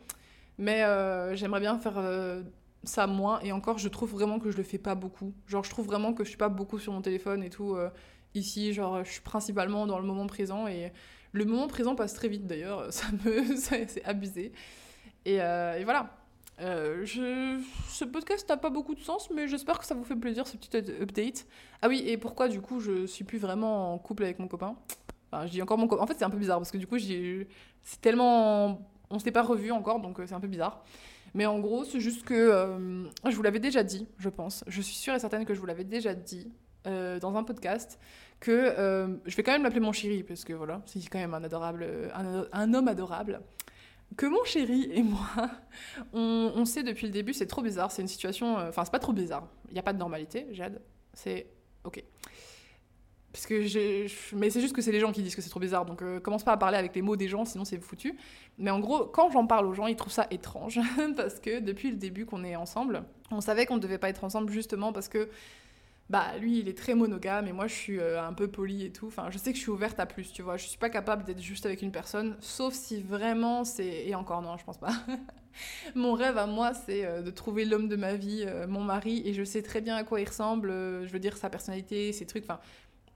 Mais 0.58 0.84
euh, 0.84 1.36
j'aimerais 1.36 1.60
bien 1.60 1.78
faire 1.78 2.00
euh, 2.00 2.42
ça 2.84 3.06
moins, 3.06 3.40
et 3.42 3.52
encore 3.52 3.78
je 3.78 3.88
trouve 3.88 4.12
vraiment 4.12 4.40
que 4.40 4.50
je 4.50 4.58
le 4.58 4.64
fais 4.64 4.80
pas 4.80 4.96
beaucoup. 4.96 5.36
Genre 5.46 5.64
je 5.64 5.70
trouve 5.70 5.86
vraiment 5.86 6.16
que 6.16 6.24
je 6.24 6.30
suis 6.30 6.40
pas 6.40 6.50
beaucoup 6.50 6.80
sur 6.80 6.92
mon 6.92 7.02
téléphone 7.02 7.44
et 7.44 7.52
tout. 7.52 7.76
Euh, 7.76 7.92
ici, 8.34 8.74
genre 8.74 9.04
je 9.04 9.12
suis 9.12 9.22
principalement 9.22 9.86
dans 9.86 10.00
le 10.00 10.06
moment 10.08 10.26
présent, 10.26 10.68
et 10.68 10.92
le 11.34 11.46
moment 11.46 11.68
présent 11.68 11.94
passe 11.94 12.16
très 12.16 12.30
vite 12.30 12.48
d'ailleurs, 12.48 12.88
ça 12.92 13.06
me, 13.24 13.56
c'est 13.56 14.04
abusé. 14.04 14.52
Et, 15.26 15.38
voilà. 15.84 16.18
Ce 16.58 18.06
podcast 18.06 18.50
n'a 18.50 18.58
pas 18.58 18.72
beaucoup 18.72 18.96
de 18.96 19.02
sens, 19.02 19.30
mais 19.30 19.48
j'espère 19.48 19.78
que 19.78 19.86
ça 19.86 19.94
vous 19.94 20.04
fait 20.04 20.16
plaisir, 20.16 20.48
ce 20.48 20.58
petit 20.58 20.76
update. 20.76 21.46
Ah 21.84 21.90
oui, 21.90 22.02
et 22.08 22.18
pourquoi 22.18 22.48
du 22.48 22.60
coup 22.60 22.80
je 22.80 23.06
suis 23.06 23.24
plus 23.24 23.38
vraiment 23.38 23.94
en 23.94 24.00
couple 24.00 24.24
avec 24.24 24.40
mon 24.40 24.48
copain? 24.48 24.76
Enfin, 25.32 25.46
je 25.46 25.52
dis 25.52 25.62
encore 25.62 25.78
mon. 25.78 25.92
En 26.00 26.08
fait, 26.08 26.16
c'est 26.18 26.26
un 26.26 26.30
peu 26.30 26.38
bizarre 26.38 26.58
parce 26.58 26.72
que 26.72 26.78
du 26.78 26.88
coup, 26.88 26.98
c'est 27.00 28.02
tellement. 28.02 28.90
On 29.10 29.20
s'est 29.20 29.32
pas 29.32 29.44
revu 29.44 29.72
encore, 29.72 30.00
donc 30.00 30.20
c'est 30.26 30.34
un 30.34 30.40
peu 30.40 30.48
bizarre. 30.48 30.84
Mais 31.34 31.46
en 31.46 31.60
gros, 31.60 31.84
c'est 31.84 32.00
juste 32.00 32.24
que 32.24 33.08
je 33.26 33.36
vous 33.36 33.44
l'avais 33.44 33.60
déjà 33.60 33.84
dit, 33.84 34.08
je 34.18 34.30
pense. 34.30 34.64
Je 34.68 34.82
suis 34.82 34.96
sûre 34.96 35.14
et 35.14 35.20
certaine 35.20 35.46
que 35.46 35.54
je 35.54 35.60
vous 35.60 35.66
l'avais 35.66 35.84
déjà 35.84 36.14
dit 36.14 36.52
dans 36.86 37.36
un 37.36 37.44
podcast 37.44 38.00
que 38.40 39.20
je 39.26 39.36
vais 39.36 39.44
quand 39.44 39.52
même 39.52 39.64
l'appeler 39.64 39.82
mon 39.82 39.92
chéri 39.92 40.24
parce 40.24 40.44
que 40.44 40.54
voilà, 40.54 40.82
c'est 40.86 41.06
quand 41.10 41.20
même 41.20 41.34
un 41.34 41.44
adorable, 41.44 41.86
un 42.52 42.74
homme 42.74 42.88
adorable 42.88 43.42
que 44.18 44.26
mon 44.26 44.44
chéri 44.44 44.90
et 44.92 45.04
moi, 45.04 45.50
on, 46.14 46.66
sait 46.66 46.84
depuis 46.84 47.08
le 47.08 47.14
début, 47.14 47.34
c'est 47.34 47.48
trop 47.48 47.62
bizarre, 47.62 47.92
c'est 47.92 48.02
une 48.02 48.08
situation... 48.08 48.58
Euh, 48.58 48.70
enfin, 48.70 48.86
c'est 48.86 48.92
pas 48.92 49.00
trop 49.00 49.14
bizarre, 49.14 49.48
il 49.68 49.74
n'y 49.74 49.80
a 49.80 49.84
pas 49.84 49.94
de 49.94 49.98
normalité, 49.98 50.48
Jade, 50.52 50.82
c'est 51.14 51.48
ok. 51.84 52.04
Parce 53.36 53.48
que 53.48 53.64
j'ai... 53.64 54.08
Mais 54.34 54.50
c'est 54.50 54.62
juste 54.62 54.74
que 54.74 54.82
c'est 54.82 54.94
les 54.94 55.02
gens 55.02 55.12
qui 55.12 55.22
disent 55.22 55.36
que 55.36 55.42
c'est 55.42 55.50
trop 55.50 55.60
bizarre, 55.60 55.86
donc 55.86 56.02
euh, 56.02 56.22
commence 56.22 56.46
pas 56.46 56.54
à 56.54 56.58
parler 56.58 56.78
avec 56.78 56.96
les 56.96 57.02
mots 57.02 57.18
des 57.18 57.28
gens, 57.28 57.44
sinon 57.44 57.66
c'est 57.66 57.78
foutu. 57.78 58.16
Mais 58.58 58.72
en 58.72 58.80
gros, 58.80 59.04
quand 59.04 59.30
j'en 59.30 59.46
parle 59.46 59.66
aux 59.66 59.74
gens, 59.74 59.88
ils 59.88 59.98
trouvent 59.98 60.14
ça 60.14 60.26
étrange, 60.32 60.80
parce 61.18 61.42
que 61.42 61.60
depuis 61.60 61.92
le 61.92 61.98
début 61.98 62.26
qu'on 62.26 62.46
est 62.46 62.56
ensemble, 62.56 63.04
on 63.32 63.42
savait 63.42 63.66
qu'on 63.66 63.76
ne 63.76 63.82
devait 63.82 63.98
pas 63.98 64.08
être 64.08 64.24
ensemble 64.24 64.54
justement 64.54 64.94
parce 64.94 65.10
que 65.10 65.28
bah 66.10 66.38
lui 66.40 66.60
il 66.60 66.70
est 66.70 66.78
très 66.78 66.94
monogame 66.94 67.48
et 67.48 67.52
moi 67.52 67.66
je 67.66 67.74
suis 67.74 68.00
euh, 68.00 68.24
un 68.24 68.34
peu 68.34 68.48
polie 68.48 68.86
et 68.86 68.92
tout. 68.92 69.08
Enfin, 69.08 69.30
je 69.32 69.38
sais 69.38 69.52
que 69.52 69.58
je 69.58 69.64
suis 69.64 69.72
ouverte 69.72 70.00
à 70.00 70.06
plus, 70.06 70.32
tu 70.32 70.42
vois. 70.42 70.56
Je 70.56 70.66
suis 70.66 70.78
pas 70.78 70.90
capable 70.90 71.24
d'être 71.24 71.42
juste 71.42 71.66
avec 71.66 71.82
une 71.82 71.92
personne, 71.92 72.38
sauf 72.40 72.74
si 72.74 73.02
vraiment 73.02 73.64
c'est. 73.64 74.06
Et 74.06 74.16
encore 74.16 74.42
non, 74.42 74.58
je 74.58 74.64
pense 74.64 74.78
pas. 74.78 74.94
mon 75.96 76.14
rêve 76.14 76.38
à 76.38 76.46
moi, 76.46 76.74
c'est 76.74 77.06
euh, 77.06 77.22
de 77.22 77.32
trouver 77.32 77.66
l'homme 77.66 77.88
de 77.88 77.96
ma 77.96 78.14
vie, 78.14 78.44
euh, 78.46 78.68
mon 78.68 78.82
mari, 78.82 79.24
et 79.26 79.34
je 79.34 79.44
sais 79.44 79.62
très 79.62 79.82
bien 79.82 79.96
à 79.96 80.04
quoi 80.04 80.22
il 80.22 80.28
ressemble. 80.28 80.70
je 80.70 81.12
veux 81.12 81.20
dire 81.20 81.38
sa 81.38 81.50
personnalité, 81.50 82.14
ses 82.14 82.28
trucs. 82.28 82.44
Enfin, 82.44 82.60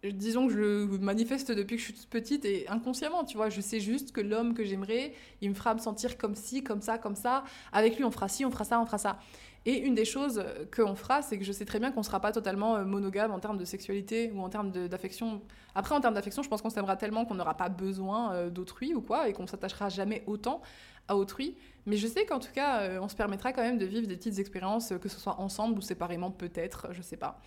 disons 0.04 0.48
que 0.48 0.54
je 0.54 0.60
le 0.60 0.86
manifeste 1.00 1.52
depuis 1.52 1.76
que 1.76 1.82
je 1.82 1.86
suis 1.86 1.94
toute 1.94 2.10
petite 2.10 2.46
et 2.46 2.68
inconsciemment, 2.70 3.24
tu 3.24 3.38
vois. 3.38 3.50
Je 3.50 3.62
sais 3.62 3.80
juste 3.80 4.12
que 4.12 4.22
l'homme 4.22 4.54
que 4.54 4.64
j'aimerais, 4.64 5.14
il 5.42 5.50
me 5.50 5.56
fera 5.56 5.74
me 5.74 5.80
sentir 5.80 6.18
comme 6.18 6.36
ci, 6.36 6.64
comme 6.64 6.82
ça, 6.82 6.98
comme 6.98 7.16
ça. 7.16 7.44
Avec 7.74 7.98
lui, 7.98 8.04
on 8.04 8.12
fera 8.12 8.28
ci, 8.28 8.46
on 8.46 8.52
fera 8.52 8.64
ça, 8.64 8.80
on 8.80 8.86
fera 8.86 8.98
ça. 8.98 9.20
Et 9.66 9.78
une 9.78 9.94
des 9.94 10.06
choses 10.06 10.44
qu'on 10.76 10.96
fera, 10.96 11.22
c'est 11.22 11.38
que 11.38 11.44
je 11.44 11.52
sais 11.52 11.66
très 11.66 11.80
bien 11.80 11.92
qu'on 11.92 12.00
ne 12.00 12.06
sera 12.06 12.22
pas 12.22 12.32
totalement 12.32 12.78
euh, 12.78 12.86
monogame 12.86 13.32
en 13.32 13.40
termes 13.40 13.58
de 13.58 13.66
sexualité 13.66 14.32
ou 14.34 14.42
en 14.42 14.50
termes 14.50 14.72
d'affection. 14.72 15.42
Après, 15.76 15.94
en 15.94 16.02
termes 16.02 16.14
d'affection, 16.14 16.44
je 16.44 16.50
pense 16.50 16.62
qu'on 16.62 16.70
s'aimera 16.70 16.96
tellement 16.96 17.26
qu'on 17.26 17.36
n'aura 17.36 17.56
pas 17.56 17.68
besoin 17.70 18.34
euh, 18.34 18.50
d'autrui 18.50 18.94
ou 18.94 19.02
quoi, 19.02 19.28
et 19.28 19.34
qu'on 19.34 19.48
s'attachera 19.48 19.90
jamais 19.90 20.24
autant 20.28 20.62
à 21.10 21.18
autrui. 21.18 21.58
Mais 21.86 21.98
je 21.98 22.08
sais 22.08 22.26
qu'en 22.26 22.40
tout 22.40 22.52
cas, 22.54 22.82
euh, 22.82 23.00
on 23.02 23.10
se 23.10 23.16
permettra 23.16 23.52
quand 23.52 23.62
même 23.62 23.78
de 23.78 23.86
vivre 23.86 24.08
des 24.08 24.16
petites 24.16 24.40
expériences, 24.40 24.94
que 25.02 25.10
ce 25.10 25.20
soit 25.20 25.40
ensemble 25.42 25.78
ou 25.78 25.82
séparément 25.82 26.32
peut-être, 26.32 26.88
je 26.92 27.02
sais 27.02 27.18
pas. 27.18 27.42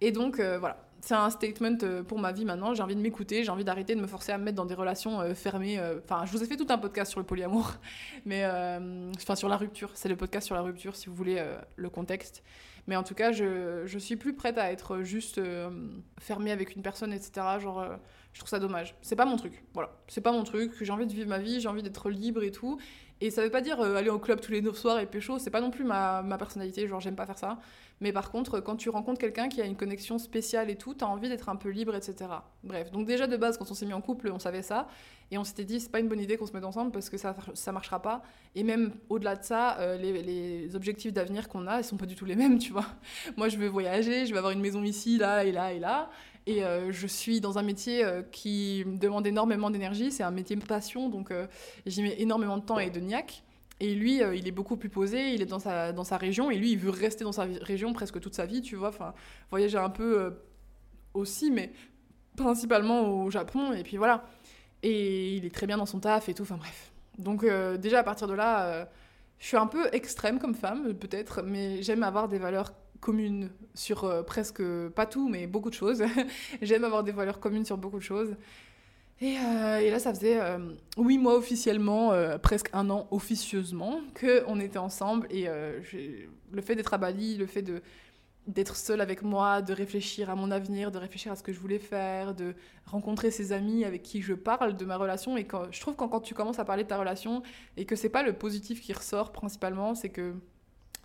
Et 0.00 0.12
donc, 0.12 0.38
euh, 0.38 0.58
voilà, 0.58 0.84
c'est 1.00 1.14
un 1.14 1.30
statement 1.30 1.78
euh, 1.82 2.02
pour 2.02 2.18
ma 2.18 2.32
vie 2.32 2.44
maintenant. 2.44 2.74
J'ai 2.74 2.82
envie 2.82 2.94
de 2.94 3.00
m'écouter, 3.00 3.42
j'ai 3.42 3.50
envie 3.50 3.64
d'arrêter 3.64 3.94
de 3.94 4.00
me 4.00 4.06
forcer 4.06 4.32
à 4.32 4.38
me 4.38 4.44
mettre 4.44 4.56
dans 4.56 4.66
des 4.66 4.74
relations 4.74 5.20
euh, 5.20 5.34
fermées. 5.34 5.80
Enfin, 6.04 6.24
je 6.24 6.32
vous 6.32 6.42
ai 6.42 6.46
fait 6.46 6.56
tout 6.56 6.66
un 6.68 6.78
podcast 6.78 7.10
sur 7.10 7.20
le 7.20 7.26
polyamour, 7.26 7.72
mais 8.24 8.44
enfin 9.16 9.34
sur 9.34 9.48
la 9.48 9.56
rupture. 9.56 9.90
C'est 9.94 10.08
le 10.08 10.16
podcast 10.16 10.46
sur 10.46 10.54
la 10.54 10.62
rupture, 10.62 10.96
si 10.96 11.06
vous 11.06 11.14
voulez 11.14 11.44
le 11.76 11.90
contexte. 11.90 12.42
Mais 12.86 12.96
en 12.96 13.02
tout 13.02 13.14
cas, 13.14 13.32
je, 13.32 13.82
je 13.84 13.98
suis 13.98 14.16
plus 14.16 14.34
prête 14.34 14.56
à 14.56 14.72
être 14.72 15.02
juste 15.02 15.40
fermée 16.18 16.52
avec 16.52 16.74
une 16.74 16.80
personne, 16.80 17.12
etc. 17.12 17.46
Genre, 17.60 17.84
je 18.32 18.38
trouve 18.38 18.48
ça 18.48 18.58
dommage. 18.58 18.94
C'est 19.02 19.16
pas 19.16 19.26
mon 19.26 19.36
truc. 19.36 19.62
Voilà, 19.74 19.90
c'est 20.06 20.22
pas 20.22 20.32
mon 20.32 20.42
truc. 20.44 20.72
J'ai 20.80 20.92
envie 20.92 21.06
de 21.06 21.12
vivre 21.12 21.28
ma 21.28 21.38
vie, 21.38 21.60
j'ai 21.60 21.68
envie 21.68 21.82
d'être 21.82 22.08
libre 22.08 22.42
et 22.42 22.50
tout. 22.50 22.78
Et 23.20 23.30
ça 23.30 23.42
veut 23.42 23.50
pas 23.50 23.60
dire 23.60 23.80
aller 23.80 24.10
au 24.10 24.18
club 24.18 24.40
tous 24.40 24.52
les 24.52 24.62
9 24.62 24.76
soirs 24.76 25.00
et 25.00 25.06
pécho, 25.06 25.38
c'est 25.38 25.50
pas 25.50 25.60
non 25.60 25.70
plus 25.70 25.84
ma, 25.84 26.22
ma 26.22 26.38
personnalité, 26.38 26.86
genre 26.86 27.00
j'aime 27.00 27.16
pas 27.16 27.26
faire 27.26 27.38
ça. 27.38 27.58
Mais 28.00 28.12
par 28.12 28.30
contre, 28.30 28.60
quand 28.60 28.76
tu 28.76 28.90
rencontres 28.90 29.20
quelqu'un 29.20 29.48
qui 29.48 29.60
a 29.60 29.64
une 29.64 29.76
connexion 29.76 30.18
spéciale 30.18 30.70
et 30.70 30.76
tout, 30.76 30.94
t'as 30.94 31.06
envie 31.06 31.28
d'être 31.28 31.48
un 31.48 31.56
peu 31.56 31.68
libre, 31.68 31.94
etc. 31.94 32.30
Bref, 32.62 32.90
donc 32.92 33.06
déjà 33.06 33.26
de 33.26 33.36
base, 33.36 33.58
quand 33.58 33.70
on 33.70 33.74
s'est 33.74 33.86
mis 33.86 33.92
en 33.92 34.00
couple, 34.00 34.30
on 34.32 34.38
savait 34.38 34.62
ça. 34.62 34.88
Et 35.30 35.36
on 35.36 35.44
s'était 35.44 35.64
dit, 35.64 35.80
c'est 35.80 35.90
pas 35.90 36.00
une 36.00 36.08
bonne 36.08 36.20
idée 36.20 36.36
qu'on 36.36 36.46
se 36.46 36.52
mette 36.52 36.64
ensemble 36.64 36.90
parce 36.90 37.10
que 37.10 37.18
ça, 37.18 37.36
ça 37.54 37.72
marchera 37.72 38.00
pas. 38.00 38.22
Et 38.54 38.62
même 38.62 38.92
au-delà 39.08 39.36
de 39.36 39.44
ça, 39.44 39.78
euh, 39.78 39.98
les, 39.98 40.22
les, 40.22 40.76
objectifs 40.76 41.12
d'avenir 41.12 41.48
qu'on 41.48 41.66
a, 41.66 41.80
ils 41.80 41.84
sont 41.84 41.96
pas 41.96 42.06
du 42.06 42.14
tout 42.14 42.24
les 42.24 42.36
mêmes, 42.36 42.58
tu 42.60 42.72
vois. 42.72 42.86
Moi, 43.36 43.48
je 43.48 43.58
veux 43.58 43.68
voyager, 43.68 44.26
je 44.26 44.32
veux 44.32 44.38
avoir 44.38 44.52
une 44.52 44.60
maison 44.60 44.82
ici, 44.84 45.18
là 45.18 45.44
et 45.44 45.52
là 45.52 45.72
et 45.72 45.78
là. 45.78 46.08
Et 46.46 46.64
euh, 46.64 46.92
je 46.92 47.06
suis 47.06 47.42
dans 47.42 47.58
un 47.58 47.62
métier 47.62 48.04
euh, 48.04 48.22
qui 48.22 48.84
demande 48.86 49.26
énormément 49.26 49.70
d'énergie. 49.70 50.10
C'est 50.10 50.22
un 50.22 50.30
métier 50.30 50.56
passion, 50.56 51.10
donc 51.10 51.30
j'y 51.84 52.02
mets 52.02 52.20
énormément 52.20 52.56
de 52.56 52.64
temps 52.64 52.78
et 52.78 52.90
de 52.90 53.00
niaque. 53.00 53.42
Et 53.80 53.94
lui, 53.94 54.22
euh, 54.22 54.34
il 54.34 54.48
est 54.48 54.52
beaucoup 54.52 54.76
plus 54.76 54.88
posé, 54.88 55.34
il 55.34 55.42
est 55.42 55.46
dans 55.46 55.60
sa, 55.60 55.92
dans 55.92 56.04
sa 56.04 56.16
région, 56.16 56.50
et 56.50 56.56
lui, 56.56 56.72
il 56.72 56.78
veut 56.78 56.90
rester 56.90 57.24
dans 57.24 57.32
sa 57.32 57.46
région 57.62 57.92
presque 57.92 58.20
toute 58.20 58.34
sa 58.34 58.44
vie, 58.44 58.60
tu 58.60 58.76
vois. 58.76 58.88
Enfin, 58.88 59.14
voyager 59.50 59.78
un 59.78 59.90
peu 59.90 60.20
euh, 60.20 60.30
aussi, 61.14 61.50
mais 61.50 61.72
principalement 62.36 63.24
au 63.24 63.30
Japon, 63.30 63.72
et 63.72 63.84
puis 63.84 63.96
voilà. 63.96 64.24
Et 64.82 65.36
il 65.36 65.44
est 65.44 65.54
très 65.54 65.66
bien 65.66 65.76
dans 65.76 65.86
son 65.86 66.00
taf 66.00 66.28
et 66.28 66.34
tout, 66.34 66.42
enfin 66.42 66.56
bref. 66.56 66.92
Donc 67.18 67.44
euh, 67.44 67.76
déjà, 67.76 68.00
à 68.00 68.02
partir 68.04 68.26
de 68.26 68.34
là, 68.34 68.88
je 69.38 69.46
suis 69.46 69.56
un 69.56 69.66
peu 69.66 69.88
extrême 69.92 70.38
comme 70.38 70.54
femme, 70.54 70.94
peut-être, 70.94 71.42
mais 71.42 71.82
j'aime 71.82 72.02
avoir 72.02 72.28
des 72.28 72.38
valeurs 72.38 72.72
communes 73.00 73.50
sur 73.74 74.24
presque, 74.24 74.62
pas 74.90 75.06
tout, 75.06 75.28
mais 75.28 75.46
beaucoup 75.46 75.70
de 75.70 75.74
choses. 75.74 76.02
j'aime 76.62 76.84
avoir 76.84 77.04
des 77.04 77.12
valeurs 77.12 77.40
communes 77.40 77.64
sur 77.64 77.76
beaucoup 77.76 77.98
de 77.98 78.04
choses. 78.04 78.36
Euh, 79.22 79.78
et, 79.78 79.90
là, 79.90 79.98
ça 79.98 80.14
faisait 80.14 80.40
euh, 80.40 80.58
huit 80.96 81.18
mois 81.18 81.36
officiellement, 81.36 82.12
euh, 82.12 82.38
presque 82.38 82.70
un 82.72 82.88
an 82.90 83.08
officieusement, 83.10 84.00
qu'on 84.18 84.60
était 84.60 84.78
ensemble. 84.78 85.26
Et 85.30 85.46
le 85.46 86.62
fait 86.62 86.76
d'être 86.76 86.94
à 86.94 86.98
Bali, 86.98 87.36
le 87.36 87.46
fait 87.46 87.64
d'être 88.46 88.76
seule 88.76 89.00
avec 89.00 89.22
moi, 89.22 89.60
de 89.60 89.72
réfléchir 89.72 90.30
à 90.30 90.36
mon 90.36 90.50
avenir, 90.50 90.90
de 90.90 90.98
réfléchir 90.98 91.32
à 91.32 91.36
ce 91.36 91.42
que 91.42 91.52
je 91.52 91.58
voulais 91.58 91.78
faire, 91.78 92.34
de 92.34 92.54
rencontrer 92.86 93.30
ses 93.30 93.52
amis 93.52 93.84
avec 93.84 94.02
qui 94.02 94.22
je 94.22 94.34
parle 94.34 94.76
de 94.76 94.84
ma 94.84 94.96
relation. 94.96 95.36
Et 95.36 95.46
je 95.70 95.80
trouve 95.80 95.96
que 95.96 96.04
quand 96.04 96.20
tu 96.20 96.34
commences 96.34 96.58
à 96.58 96.64
parler 96.64 96.84
de 96.84 96.88
ta 96.88 96.98
relation 96.98 97.42
et 97.76 97.84
que 97.84 97.96
c'est 97.96 98.08
pas 98.08 98.22
le 98.22 98.32
positif 98.32 98.80
qui 98.80 98.92
ressort 98.92 99.32
principalement, 99.32 99.94
c'est 99.94 100.10
que 100.10 100.34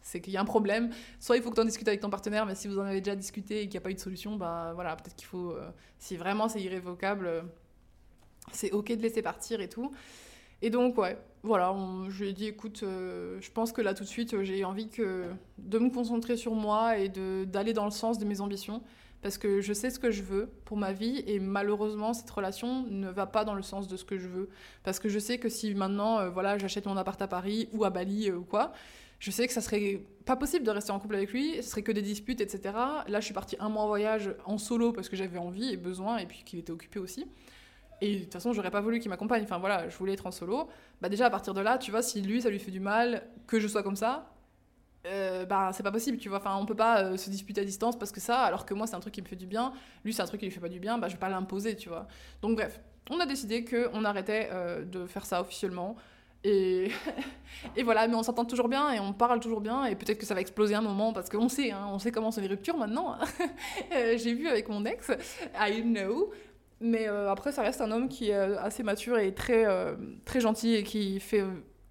c'est 0.05 0.19
qu'il 0.19 0.33
y 0.33 0.37
a 0.37 0.41
un 0.41 0.45
problème. 0.45 0.89
Soit 1.19 1.37
il 1.37 1.41
faut 1.41 1.49
que 1.49 1.55
tu 1.55 1.61
en 1.61 1.65
discutes 1.65 1.87
avec 1.87 2.01
ton 2.01 2.09
partenaire, 2.09 2.45
mais 2.45 2.55
si 2.55 2.67
vous 2.67 2.77
en 2.77 2.83
avez 2.83 2.99
déjà 2.99 3.15
discuté 3.15 3.61
et 3.61 3.63
qu'il 3.63 3.71
n'y 3.71 3.77
a 3.77 3.81
pas 3.81 3.89
eu 3.89 3.93
de 3.93 3.99
solution, 3.99 4.35
bah 4.35 4.73
voilà, 4.75 4.97
peut-être 4.97 5.15
qu'il 5.15 5.27
faut, 5.27 5.55
si 5.97 6.17
vraiment 6.17 6.49
c'est 6.49 6.61
irrévocable, 6.61 7.45
c'est 8.51 8.71
ok 8.71 8.91
de 8.91 9.01
laisser 9.01 9.21
partir 9.21 9.61
et 9.61 9.69
tout. 9.69 9.91
Et 10.61 10.69
donc, 10.69 10.97
ouais, 10.97 11.17
voilà, 11.43 11.75
je 12.07 12.23
lui 12.23 12.29
ai 12.29 12.33
dit, 12.33 12.47
écoute, 12.47 12.81
euh, 12.83 13.37
je 13.41 13.51
pense 13.51 13.73
que 13.73 13.81
là, 13.81 13.93
tout 13.93 14.03
de 14.03 14.09
suite, 14.09 14.43
j'ai 14.43 14.63
envie 14.63 14.87
que, 14.87 15.25
de 15.57 15.77
me 15.77 15.89
concentrer 15.89 16.37
sur 16.37 16.53
moi 16.53 16.97
et 16.97 17.09
d'aller 17.09 17.73
dans 17.73 17.85
le 17.85 17.91
sens 17.91 18.17
de 18.17 18.25
mes 18.25 18.39
ambitions. 18.39 18.81
Parce 19.21 19.37
que 19.37 19.61
je 19.61 19.71
sais 19.71 19.89
ce 19.89 19.99
que 19.99 20.11
je 20.11 20.21
veux 20.21 20.49
pour 20.65 20.75
ma 20.75 20.91
vie 20.91 21.23
et 21.27 21.39
malheureusement, 21.39 22.13
cette 22.13 22.29
relation 22.29 22.85
ne 22.87 23.09
va 23.09 23.25
pas 23.25 23.45
dans 23.45 23.53
le 23.55 23.61
sens 23.61 23.87
de 23.87 23.95
ce 23.95 24.03
que 24.03 24.17
je 24.17 24.27
veux. 24.27 24.49
Parce 24.83 24.99
que 24.99 25.07
je 25.07 25.17
sais 25.17 25.37
que 25.37 25.47
si 25.47 25.73
maintenant, 25.73 26.19
euh, 26.19 26.29
voilà, 26.29 26.57
j'achète 26.57 26.85
mon 26.85 26.97
appart 26.97 27.21
à 27.21 27.27
Paris 27.27 27.69
ou 27.71 27.85
à 27.85 27.89
Bali 27.89 28.29
euh, 28.29 28.35
ou 28.35 28.43
quoi, 28.43 28.73
je 29.19 29.31
sais 29.31 29.47
que 29.47 29.53
ça 29.53 29.61
serait 29.61 30.01
pas 30.25 30.35
possible 30.35 30.65
de 30.65 30.71
rester 30.71 30.91
en 30.91 30.99
couple 30.99 31.15
avec 31.15 31.31
lui, 31.31 31.55
ce 31.57 31.69
serait 31.69 31.83
que 31.83 31.93
des 31.93 32.01
disputes, 32.01 32.41
etc. 32.41 32.73
Là, 33.07 33.19
je 33.19 33.25
suis 33.25 33.33
partie 33.33 33.55
un 33.61 33.69
mois 33.69 33.83
en 33.83 33.87
voyage 33.87 34.35
en 34.45 34.57
solo 34.57 34.91
parce 34.91 35.07
que 35.07 35.15
j'avais 35.15 35.37
envie 35.37 35.71
et 35.71 35.77
besoin 35.77 36.17
et 36.17 36.25
puis 36.25 36.43
qu'il 36.45 36.59
était 36.59 36.71
occupé 36.71 36.99
aussi. 36.99 37.25
Et 38.01 38.15
de 38.15 38.23
toute 38.23 38.33
façon, 38.33 38.53
j'aurais 38.53 38.71
pas 38.71 38.81
voulu 38.81 38.99
qu'il 38.99 39.09
m'accompagne. 39.09 39.43
Enfin 39.43 39.59
voilà, 39.59 39.89
je 39.89 39.97
voulais 39.97 40.13
être 40.13 40.25
en 40.27 40.31
solo. 40.31 40.67
Bah 41.01 41.09
déjà, 41.09 41.27
à 41.27 41.29
partir 41.29 41.53
de 41.53 41.61
là, 41.61 41.77
tu 41.77 41.91
vois, 41.91 42.01
si 42.01 42.21
lui, 42.21 42.41
ça 42.41 42.49
lui 42.49 42.59
fait 42.59 42.71
du 42.71 42.79
mal, 42.79 43.23
que 43.47 43.59
je 43.59 43.67
sois 43.67 43.83
comme 43.83 43.95
ça, 43.95 44.33
euh, 45.05 45.45
bah 45.45 45.71
c'est 45.73 45.83
pas 45.83 45.91
possible, 45.91 46.17
tu 46.17 46.29
vois. 46.29 46.37
Enfin, 46.37 46.55
on 46.55 46.65
peut 46.65 46.75
pas 46.75 47.03
euh, 47.03 47.17
se 47.17 47.29
disputer 47.29 47.61
à 47.61 47.65
distance 47.65 47.97
parce 47.97 48.11
que 48.11 48.19
ça, 48.21 48.41
alors 48.41 48.65
que 48.65 48.73
moi, 48.73 48.87
c'est 48.87 48.95
un 48.95 48.99
truc 48.99 49.13
qui 49.13 49.21
me 49.21 49.27
fait 49.27 49.35
du 49.35 49.47
bien. 49.47 49.73
Lui, 50.05 50.13
c'est 50.13 50.21
un 50.21 50.25
truc 50.25 50.39
qui 50.39 50.45
lui 50.45 50.53
fait 50.53 50.61
pas 50.61 50.69
du 50.69 50.79
bien, 50.79 50.97
bah 50.97 51.07
je 51.07 51.13
vais 51.13 51.19
pas 51.19 51.29
l'imposer, 51.29 51.75
tu 51.75 51.89
vois. 51.89 52.07
Donc 52.41 52.55
bref, 52.55 52.79
on 53.09 53.19
a 53.19 53.25
décidé 53.25 53.65
qu'on 53.65 54.05
arrêtait 54.05 54.49
euh, 54.51 54.83
de 54.85 55.05
faire 55.05 55.25
ça 55.25 55.41
officiellement. 55.41 55.95
Et, 56.45 56.89
et 57.75 57.83
voilà, 57.83 58.07
mais 58.07 58.15
on 58.15 58.23
s'entend 58.23 58.45
toujours 58.45 58.69
bien 58.69 58.91
et 58.91 58.99
on 58.99 59.11
parle 59.13 59.39
toujours 59.41 59.61
bien. 59.61 59.85
Et 59.85 59.95
peut-être 59.95 60.19
que 60.19 60.25
ça 60.25 60.35
va 60.35 60.41
exploser 60.41 60.75
un 60.75 60.81
moment 60.81 61.11
parce 61.11 61.29
qu'on 61.29 61.49
sait, 61.49 61.71
hein, 61.71 61.85
on 61.89 61.99
sait 61.99 62.11
comment 62.11 62.31
sont 62.31 62.41
les 62.41 62.47
ruptures 62.47 62.77
maintenant. 62.77 63.17
J'ai 63.91 64.33
vu 64.33 64.47
avec 64.47 64.69
mon 64.69 64.85
ex, 64.85 65.11
I 65.59 65.81
know. 65.81 66.31
Mais 66.85 67.07
euh, 67.07 67.31
après, 67.31 67.53
ça 67.53 67.61
reste 67.61 67.79
un 67.79 67.91
homme 67.91 68.09
qui 68.09 68.29
est 68.29 68.35
euh, 68.35 68.59
assez 68.59 68.83
mature 68.83 69.17
et 69.17 69.33
très, 69.33 69.65
euh, 69.65 69.95
très 70.25 70.41
gentil 70.41 70.75
et 70.75 70.83
qui 70.83 71.17
fait. 71.21 71.41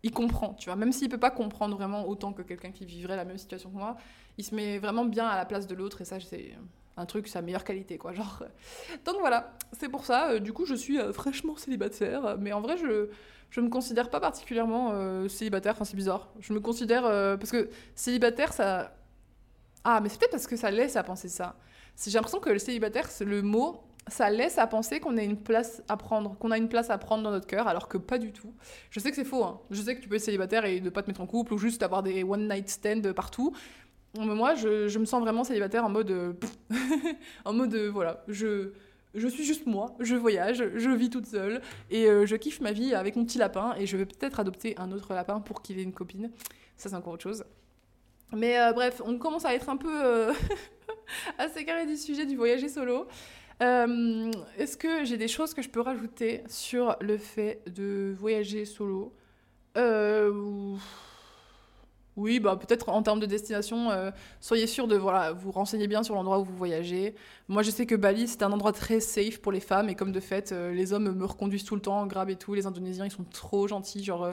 il 0.02 0.10
comprend, 0.10 0.52
tu 0.52 0.66
vois. 0.66 0.76
Même 0.76 0.92
s'il 0.92 1.08
peut 1.08 1.18
pas 1.18 1.30
comprendre 1.30 1.74
vraiment 1.78 2.06
autant 2.06 2.34
que 2.34 2.42
quelqu'un 2.42 2.72
qui 2.72 2.84
vivrait 2.84 3.16
la 3.16 3.24
même 3.24 3.38
situation 3.38 3.70
que 3.70 3.76
moi, 3.76 3.96
il 4.36 4.44
se 4.44 4.54
met 4.54 4.78
vraiment 4.78 5.06
bien 5.06 5.26
à 5.26 5.36
la 5.36 5.46
place 5.46 5.66
de 5.66 5.74
l'autre 5.74 6.02
et 6.02 6.04
ça, 6.04 6.20
c'est 6.20 6.52
un 6.98 7.06
truc, 7.06 7.26
sa 7.26 7.40
meilleure 7.40 7.64
qualité, 7.64 7.96
quoi. 7.96 8.12
Genre. 8.12 8.44
Donc 9.06 9.16
voilà, 9.20 9.56
c'est 9.72 9.88
pour 9.88 10.04
ça. 10.04 10.38
du 10.38 10.52
coup, 10.52 10.66
je 10.66 10.74
suis 10.74 10.98
fraîchement 11.14 11.56
célibataire, 11.56 12.36
mais 12.38 12.52
en 12.52 12.60
vrai, 12.60 12.76
je. 12.76 13.08
Je 13.48 13.60
me 13.60 13.68
considère 13.68 14.08
pas 14.08 14.18
particulièrement 14.18 15.28
célibataire, 15.28 15.74
enfin 15.74 15.84
c'est 15.84 15.96
bizarre. 15.96 16.30
Je 16.40 16.54
me 16.54 16.60
considère. 16.60 17.02
parce 17.02 17.50
que 17.50 17.68
célibataire, 17.94 18.50
ça. 18.50 18.96
Ah, 19.84 20.00
mais 20.00 20.08
c'est 20.08 20.18
peut-être 20.18 20.30
parce 20.30 20.46
que 20.46 20.56
ça 20.56 20.70
laisse 20.70 20.96
à 20.96 21.02
penser 21.02 21.28
ça. 21.28 21.56
J'ai 22.02 22.12
l'impression 22.12 22.40
que 22.40 22.48
le 22.48 22.58
célibataire, 22.58 23.10
c'est 23.10 23.26
le 23.26 23.42
mot 23.42 23.82
ça 24.08 24.30
laisse 24.30 24.58
à 24.58 24.66
penser 24.66 25.00
qu'on 25.00 25.16
a 25.16 25.22
une 25.22 25.36
place 25.36 25.82
à 25.88 25.96
prendre, 25.96 26.36
qu'on 26.38 26.50
a 26.50 26.58
une 26.58 26.68
place 26.68 26.90
à 26.90 26.98
prendre 26.98 27.22
dans 27.22 27.30
notre 27.30 27.46
cœur, 27.46 27.68
alors 27.68 27.88
que 27.88 27.98
pas 27.98 28.18
du 28.18 28.32
tout. 28.32 28.52
Je 28.90 29.00
sais 29.00 29.10
que 29.10 29.16
c'est 29.16 29.24
faux, 29.24 29.44
hein. 29.44 29.60
je 29.70 29.80
sais 29.80 29.94
que 29.96 30.00
tu 30.00 30.08
peux 30.08 30.16
être 30.16 30.22
célibataire 30.22 30.64
et 30.64 30.80
ne 30.80 30.90
pas 30.90 31.02
te 31.02 31.08
mettre 31.08 31.20
en 31.20 31.26
couple 31.26 31.54
ou 31.54 31.58
juste 31.58 31.82
avoir 31.82 32.02
des 32.02 32.24
one 32.24 32.48
night 32.48 32.68
stand 32.68 33.12
partout. 33.12 33.54
Mais 34.18 34.26
moi, 34.26 34.54
je, 34.54 34.98
me 34.98 35.04
sens 35.04 35.22
vraiment 35.22 35.44
célibataire 35.44 35.84
en 35.84 35.88
mode, 35.88 36.10
euh, 36.10 36.32
en 37.44 37.54
mode, 37.54 37.74
euh, 37.74 37.90
voilà, 37.90 38.22
je, 38.28 38.72
je 39.14 39.28
suis 39.28 39.44
juste 39.44 39.66
moi, 39.66 39.94
je 40.00 40.14
voyage, 40.16 40.64
je 40.74 40.90
vis 40.90 41.10
toute 41.10 41.26
seule 41.26 41.60
et 41.90 42.06
euh, 42.06 42.26
je 42.26 42.36
kiffe 42.36 42.60
ma 42.60 42.72
vie 42.72 42.94
avec 42.94 43.16
mon 43.16 43.24
petit 43.24 43.38
lapin 43.38 43.74
et 43.78 43.86
je 43.86 43.96
vais 43.96 44.06
peut-être 44.06 44.40
adopter 44.40 44.74
un 44.78 44.90
autre 44.92 45.14
lapin 45.14 45.40
pour 45.40 45.62
qu'il 45.62 45.78
ait 45.78 45.82
une 45.82 45.92
copine. 45.92 46.30
Ça, 46.76 46.88
c'est 46.88 46.96
encore 46.96 47.14
autre 47.14 47.22
chose. 47.22 47.44
Mais 48.34 48.58
euh, 48.58 48.72
bref, 48.72 49.02
on 49.04 49.18
commence 49.18 49.44
à 49.44 49.54
être 49.54 49.68
un 49.68 49.76
peu 49.76 50.32
assez 51.38 51.64
carré 51.64 51.86
du 51.86 51.96
sujet 51.96 52.24
du 52.24 52.36
voyager 52.36 52.68
solo. 52.68 53.06
Est-ce 54.58 54.76
que 54.76 55.04
j'ai 55.04 55.16
des 55.16 55.28
choses 55.28 55.54
que 55.54 55.62
je 55.62 55.68
peux 55.68 55.80
rajouter 55.80 56.42
sur 56.48 56.96
le 57.00 57.16
fait 57.16 57.62
de 57.66 58.14
voyager 58.18 58.64
solo 58.64 59.12
oui, 62.16 62.40
bah 62.40 62.56
peut-être 62.56 62.90
en 62.90 63.02
termes 63.02 63.20
de 63.20 63.26
destination, 63.26 63.90
euh, 63.90 64.10
soyez 64.40 64.66
sûr 64.66 64.86
de 64.86 64.96
voilà, 64.96 65.32
vous 65.32 65.50
renseigner 65.50 65.86
bien 65.88 66.02
sur 66.02 66.14
l'endroit 66.14 66.38
où 66.40 66.44
vous 66.44 66.56
voyagez. 66.56 67.14
Moi, 67.48 67.62
je 67.62 67.70
sais 67.70 67.86
que 67.86 67.94
Bali, 67.94 68.28
c'est 68.28 68.42
un 68.42 68.52
endroit 68.52 68.72
très 68.72 69.00
safe 69.00 69.38
pour 69.38 69.50
les 69.50 69.60
femmes, 69.60 69.88
et 69.88 69.94
comme 69.94 70.12
de 70.12 70.20
fait, 70.20 70.52
euh, 70.52 70.74
les 70.74 70.92
hommes 70.92 71.10
me 71.12 71.24
reconduisent 71.24 71.64
tout 71.64 71.74
le 71.74 71.80
temps, 71.80 72.06
grab 72.06 72.28
et 72.28 72.36
tout. 72.36 72.52
Les 72.52 72.66
Indonésiens, 72.66 73.06
ils 73.06 73.10
sont 73.10 73.24
trop 73.24 73.66
gentils. 73.66 74.04
Genre, 74.04 74.24
euh, 74.24 74.32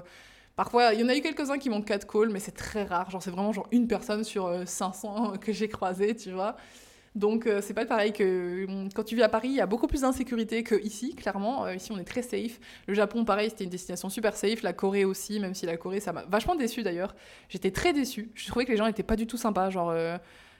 parfois, 0.57 0.93
il 0.93 0.99
y 0.99 1.03
en 1.05 1.07
a 1.07 1.15
eu 1.15 1.21
quelques-uns 1.21 1.57
qui 1.57 1.69
m'ont 1.69 1.81
call, 1.81 2.29
mais 2.29 2.39
c'est 2.39 2.51
très 2.51 2.83
rare. 2.83 3.07
C'est 3.21 3.31
vraiment 3.31 3.53
genre 3.53 3.67
une 3.71 3.87
personne 3.87 4.25
sur 4.25 4.51
500 4.67 5.37
que 5.41 5.53
j'ai 5.53 5.69
croisé, 5.69 6.15
tu 6.17 6.31
vois. 6.31 6.57
Donc 7.15 7.47
euh, 7.47 7.59
c'est 7.61 7.73
pas 7.73 7.85
pareil 7.85 8.13
que 8.13 8.65
hum, 8.67 8.89
quand 8.93 9.03
tu 9.03 9.15
vis 9.15 9.23
à 9.23 9.29
Paris, 9.29 9.49
il 9.49 9.55
y 9.55 9.61
a 9.61 9.65
beaucoup 9.65 9.87
plus 9.87 10.01
d'insécurité 10.01 10.63
que 10.63 10.75
ici, 10.83 11.15
clairement. 11.15 11.65
Euh, 11.65 11.75
ici 11.75 11.91
on 11.91 11.97
est 11.97 12.03
très 12.03 12.21
safe. 12.21 12.59
Le 12.87 12.93
Japon, 12.93 13.25
pareil, 13.25 13.49
c'était 13.49 13.63
une 13.63 13.69
destination 13.69 14.09
super 14.09 14.35
safe. 14.35 14.61
La 14.61 14.73
Corée 14.73 15.05
aussi, 15.05 15.39
même 15.39 15.53
si 15.53 15.65
la 15.65 15.77
Corée, 15.77 15.99
ça 15.99 16.13
m'a 16.13 16.23
vachement 16.25 16.55
déçu 16.55 16.83
d'ailleurs. 16.83 17.15
J'étais 17.49 17.71
très 17.71 17.93
déçue. 17.93 18.31
Je 18.35 18.47
trouvais 18.47 18.65
que 18.65 18.71
les 18.71 18.77
gens 18.77 18.87
étaient 18.87 19.03
pas 19.03 19.15
du 19.15 19.27
tout 19.27 19.37
sympas. 19.37 19.69
Genre 19.69 19.89
euh, 19.89 20.17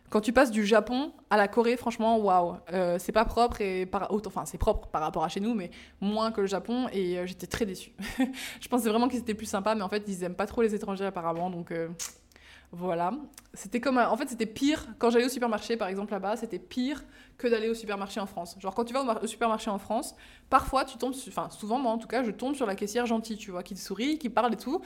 quand 0.10 0.22
tu 0.22 0.34
passes 0.34 0.50
du 0.50 0.66
Japon 0.66 1.14
à 1.30 1.38
la 1.38 1.48
Corée, 1.48 1.78
franchement, 1.78 2.18
waouh, 2.18 2.56
c'est 2.98 3.12
pas 3.12 3.26
propre 3.26 3.62
et 3.62 3.86
par 3.86 4.12
enfin 4.12 4.44
c'est 4.46 4.58
propre 4.58 4.88
par 4.88 5.02
rapport 5.02 5.24
à 5.24 5.30
chez 5.30 5.40
nous, 5.40 5.54
mais 5.54 5.70
moins 6.02 6.32
que 6.32 6.42
le 6.42 6.48
Japon 6.48 6.88
et 6.92 7.20
j'étais 7.28 7.46
très 7.46 7.68
déçue. 7.68 7.92
je 8.60 8.68
pensais 8.68 8.90
vraiment 8.90 9.08
qu'ils 9.08 9.20
étaient 9.20 9.36
plus 9.36 9.46
sympas, 9.46 9.76
mais 9.76 9.84
en 9.84 9.90
fait 9.90 10.04
ils 10.08 10.24
aiment 10.24 10.34
pas 10.34 10.48
trop 10.48 10.64
les 10.64 10.74
étrangers 10.74 11.06
apparemment, 11.06 11.52
donc 11.52 11.72
voilà. 12.72 13.14
C'était 13.54 13.80
comme. 13.80 13.98
En 13.98 14.16
fait, 14.16 14.30
c'était 14.30 14.46
pire. 14.46 14.86
Quand 15.00 15.10
j'allais 15.10 15.26
au 15.26 15.30
supermarché, 15.30 15.76
par 15.76 15.88
exemple, 15.88 16.12
là-bas, 16.12 16.36
c'était 16.36 16.60
pire 16.60 17.04
que 17.38 17.48
d'aller 17.48 17.70
au 17.70 17.74
supermarché 17.74 18.20
en 18.20 18.28
France. 18.28 18.56
Genre, 18.60 18.76
quand 18.76 18.86
tu 18.86 18.94
vas 18.94 19.22
au, 19.22 19.28
supermarché 19.28 19.72
en 19.72 19.80
France, 19.80 20.16
parfois, 20.50 20.86
tu 20.86 20.98
tombes. 20.98 21.16
Enfin, 21.28 21.50
souvent, 21.50 21.80
moi, 21.80 21.92
en 21.92 21.98
tout 21.98 22.08
cas, 22.08 22.24
je 22.24 22.32
tombe 22.32 22.56
sur 22.56 22.68
la 22.68 22.76
caissière 22.76 23.08
gentille, 23.08 23.38
tu 23.38 23.50
vois, 23.50 23.64
qui 23.64 23.74
te 23.74 23.80
sourit, 23.80 24.20
qui 24.20 24.30
parle 24.30 24.54
et 24.54 24.58
tout. 24.58 24.82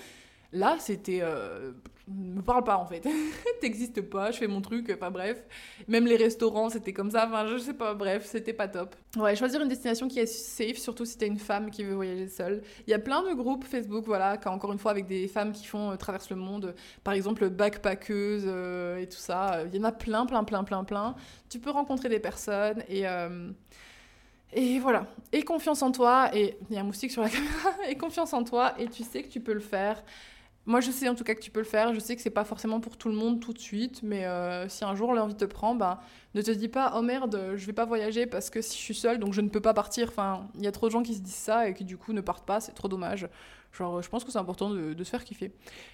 Là, 0.54 0.78
c'était. 0.80 1.20
Euh, 1.22 1.74
me 2.08 2.42
parle 2.42 2.64
pas 2.64 2.78
en 2.78 2.86
fait. 2.86 3.06
T'existes 3.62 4.02
pas, 4.02 4.32
je 4.32 4.38
fais 4.38 4.48
mon 4.48 4.62
truc, 4.62 4.92
enfin 4.94 5.10
bref. 5.10 5.44
Même 5.88 6.06
les 6.06 6.18
restaurants, 6.18 6.70
c'était 6.70 6.94
comme 6.94 7.12
ça, 7.12 7.26
enfin 7.28 7.48
je 7.48 7.58
sais 7.58 7.74
pas, 7.74 7.94
bref, 7.94 8.26
c'était 8.26 8.54
pas 8.54 8.68
top. 8.68 8.96
Ouais, 9.16 9.36
choisir 9.36 9.62
une 9.62 9.70
destination 9.70 10.08
qui 10.08 10.20
est 10.20 10.26
safe, 10.26 10.78
surtout 10.78 11.06
si 11.06 11.18
t'es 11.18 11.28
une 11.28 11.40
femme 11.40 11.72
qui 11.72 11.84
veut 11.84 11.94
voyager 11.94 12.28
seule. 12.28 12.62
Il 12.88 12.92
y 12.92 12.94
a 12.94 13.00
plein 13.00 13.24
de 13.24 13.34
groupes 13.34 13.64
Facebook, 13.64 14.06
voilà, 14.06 14.38
encore 14.46 14.74
une 14.74 14.80
fois 14.80 14.92
avec 14.92 15.08
des 15.08 15.28
femmes 15.28 15.54
qui 15.54 15.66
font 15.66 15.92
euh, 15.92 15.96
le 16.30 16.36
monde, 16.36 16.76
par 17.04 17.14
exemple 17.14 17.50
backpackeuse 17.50 18.44
euh, 18.46 18.98
et 18.98 19.08
tout 19.08 19.18
ça. 19.18 19.64
Il 19.66 19.76
y 19.76 19.80
en 19.80 19.86
a 19.86 19.92
plein, 19.92 20.26
plein, 20.26 20.44
plein, 20.44 20.64
plein, 20.64 20.84
plein. 20.84 21.16
Tu 21.50 21.60
peux 21.60 21.72
rencontrer 21.72 22.10
des 22.10 22.20
personnes 22.20 22.84
et. 22.90 23.06
Et 24.56 24.78
voilà. 24.78 25.08
Et 25.32 25.42
confiance 25.42 25.82
en 25.82 25.92
toi. 25.92 26.30
Et 26.32 26.56
il 26.70 26.76
y 26.76 26.78
a 26.78 26.82
un 26.82 26.84
moustique 26.84 27.12
sur 27.12 27.24
la 27.24 27.30
caméra. 27.32 27.72
Et 27.90 27.98
confiance 27.98 28.34
en 28.34 28.44
toi. 28.44 28.74
Et 28.78 28.88
tu 28.88 29.04
sais 29.04 29.24
que 29.24 29.30
tu 29.30 29.40
peux 29.40 29.54
le 29.54 29.60
faire. 29.60 30.04
Moi, 30.66 30.80
je 30.80 30.92
sais 30.92 31.10
en 31.10 31.16
tout 31.16 31.24
cas 31.24 31.36
que 31.36 31.42
tu 31.42 31.52
peux 31.52 31.60
le 31.60 31.66
faire. 31.66 31.94
Je 31.94 32.00
sais 32.00 32.16
que 32.16 32.22
c'est 32.22 32.30
pas 32.30 32.46
forcément 32.46 32.80
pour 32.80 32.98
tout 32.98 33.10
le 33.10 33.16
monde 33.16 33.42
tout 33.42 33.54
de 33.54 33.60
suite, 33.60 34.02
mais 34.02 34.26
euh, 34.26 34.70
si 34.70 34.86
un 34.86 34.96
jour 34.96 35.14
l'envie 35.14 35.36
te 35.36 35.46
prend, 35.46 35.76
bah, 35.76 36.00
ne 36.36 36.42
te 36.42 36.52
dis 36.52 36.70
pas 36.70 36.94
oh 36.96 37.02
merde, 37.02 37.54
je 37.56 37.66
vais 37.66 37.74
pas 37.74 37.86
voyager 37.86 38.26
parce 38.26 38.50
que 38.50 38.62
si 38.62 38.78
je 38.78 38.82
suis 38.82 38.96
seule, 38.96 39.20
donc 39.20 39.34
je 39.34 39.42
ne 39.42 39.50
peux 39.50 39.62
pas 39.62 39.74
partir. 39.74 40.08
Enfin, 40.10 40.48
il 40.56 40.64
y 40.64 40.68
a 40.68 40.72
trop 40.72 40.88
de 40.88 40.92
gens 40.92 41.04
qui 41.04 41.16
se 41.16 41.22
disent 41.22 41.34
ça 41.34 41.68
et 41.68 41.74
qui 41.74 41.84
du 41.84 41.98
coup 41.98 42.14
ne 42.14 42.22
partent 42.22 42.46
pas. 42.46 42.62
C'est 42.62 42.74
trop 42.74 42.88
dommage. 42.88 43.28
Genre, 43.74 44.04
je 44.04 44.10
pense 44.10 44.24
que 44.24 44.32
c'est 44.32 44.38
important 44.38 44.70
de, 44.70 45.04
se 45.04 45.10
faire 45.10 45.24
kiffer. 45.24 45.52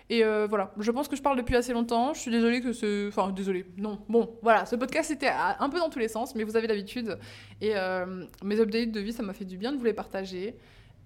Et 0.09 0.26
euh, 0.26 0.47
voilà, 0.49 0.74
je 0.78 0.91
pense 0.91 1.07
que 1.07 1.15
je 1.15 1.22
parle 1.22 1.38
depuis 1.38 1.55
assez 1.55 1.72
longtemps. 1.72 2.13
Je 2.13 2.20
suis 2.20 2.32
désolée 2.32 2.59
que 2.61 2.74
ce. 2.74 3.07
Enfin, 3.07 3.32
désolée, 3.32 3.65
non. 3.78 3.99
Bon, 4.09 4.38
voilà, 4.41 4.65
ce 4.65 4.76
podcast 4.76 5.09
était 5.11 5.32
un 5.32 5.70
peu 5.70 5.80
dans 5.80 5.89
tous 5.89 5.99
les 5.99 6.09
sens, 6.09 6.36
mais 6.36 6.43
vous 6.43 6.57
avez 6.57 6.67
l'habitude. 6.67 7.17
Et 7.61 7.78
euh, 7.78 8.26
mes 8.43 8.59
updates 8.59 8.91
de 8.91 8.99
vie, 8.99 9.13
ça 9.13 9.24
m'a 9.24 9.34
fait 9.34 9.45
du 9.45 9.57
bien 9.57 9.72
de 9.72 9.78
vous 9.78 9.86
les 9.86 9.93
partager. 9.93 10.57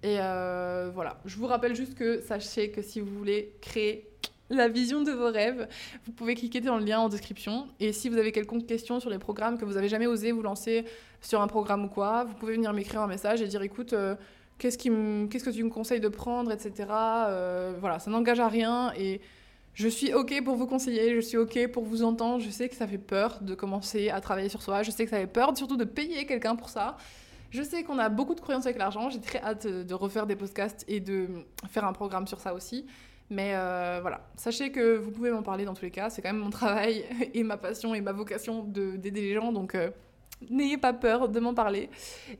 Et 0.04 0.18
euh, 0.20 0.90
voilà, 0.92 1.16
je 1.24 1.34
vous 1.38 1.46
rappelle 1.46 1.74
juste 1.74 1.94
que 1.94 2.20
sachez 2.20 2.70
que 2.70 2.82
si 2.82 3.00
vous 3.00 3.10
voulez 3.16 3.54
créer 3.62 4.06
la 4.50 4.68
vision 4.68 5.00
de 5.00 5.10
vos 5.10 5.32
rêves, 5.32 5.66
vous 6.04 6.12
pouvez 6.12 6.34
cliquer 6.34 6.60
dans 6.60 6.76
le 6.76 6.84
lien 6.84 7.00
en 7.00 7.08
description. 7.08 7.68
Et 7.80 7.94
si 7.94 8.10
vous 8.10 8.18
avez 8.18 8.30
quelconque 8.30 8.66
question 8.66 9.00
sur 9.00 9.08
les 9.08 9.18
programmes 9.18 9.56
que 9.56 9.64
vous 9.64 9.78
avez 9.78 9.88
jamais 9.88 10.06
osé 10.06 10.30
vous 10.30 10.42
lancer 10.42 10.84
sur 11.22 11.40
un 11.40 11.46
programme 11.46 11.86
ou 11.86 11.88
quoi, 11.88 12.24
vous 12.24 12.34
pouvez 12.34 12.52
venir 12.52 12.74
m'écrire 12.74 13.00
un 13.00 13.06
message 13.06 13.40
et 13.40 13.46
dire 13.46 13.62
écoute, 13.62 13.94
euh, 13.94 14.14
qu'est-ce, 14.58 14.76
que 14.76 15.50
tu 15.50 15.64
me 15.64 15.70
conseilles 15.70 16.00
de 16.00 16.08
prendre, 16.08 16.52
etc. 16.52 16.86
Euh, 16.90 17.72
voilà, 17.80 17.98
ça 17.98 18.10
n'engage 18.10 18.40
à 18.40 18.48
rien 18.48 18.92
et 18.98 19.22
je 19.72 19.88
suis 19.88 20.12
OK 20.12 20.34
pour 20.44 20.56
vous 20.56 20.66
conseiller, 20.66 21.14
je 21.14 21.20
suis 21.20 21.38
OK 21.38 21.66
pour 21.68 21.84
vous 21.84 22.02
entendre. 22.02 22.44
Je 22.44 22.50
sais 22.50 22.68
que 22.68 22.76
ça 22.76 22.86
fait 22.86 22.98
peur 22.98 23.38
de 23.40 23.54
commencer 23.54 24.10
à 24.10 24.20
travailler 24.20 24.50
sur 24.50 24.60
soi, 24.60 24.82
je 24.82 24.90
sais 24.90 25.04
que 25.04 25.10
ça 25.10 25.18
fait 25.18 25.26
peur 25.26 25.56
surtout 25.56 25.78
de 25.78 25.84
payer 25.84 26.26
quelqu'un 26.26 26.56
pour 26.56 26.68
ça. 26.68 26.98
Je 27.54 27.62
sais 27.62 27.84
qu'on 27.84 28.00
a 28.00 28.08
beaucoup 28.08 28.34
de 28.34 28.40
croyances 28.40 28.66
avec 28.66 28.78
l'argent. 28.78 29.10
J'ai 29.10 29.20
très 29.20 29.40
hâte 29.40 29.68
de 29.68 29.94
refaire 29.94 30.26
des 30.26 30.34
podcasts 30.34 30.84
et 30.88 30.98
de 30.98 31.28
faire 31.68 31.84
un 31.84 31.92
programme 31.92 32.26
sur 32.26 32.40
ça 32.40 32.52
aussi. 32.52 32.84
Mais 33.30 33.52
euh, 33.54 34.00
voilà, 34.02 34.28
sachez 34.34 34.72
que 34.72 34.96
vous 34.96 35.12
pouvez 35.12 35.30
m'en 35.30 35.44
parler 35.44 35.64
dans 35.64 35.72
tous 35.72 35.84
les 35.84 35.92
cas. 35.92 36.10
C'est 36.10 36.20
quand 36.20 36.32
même 36.32 36.42
mon 36.42 36.50
travail 36.50 37.04
et 37.32 37.44
ma 37.44 37.56
passion 37.56 37.94
et 37.94 38.00
ma 38.00 38.10
vocation 38.10 38.64
d'aider 38.64 39.10
les 39.12 39.34
gens. 39.34 39.52
Donc 39.52 39.76
euh, 39.76 39.90
n'ayez 40.50 40.78
pas 40.78 40.92
peur 40.92 41.28
de 41.28 41.38
m'en 41.38 41.54
parler. 41.54 41.90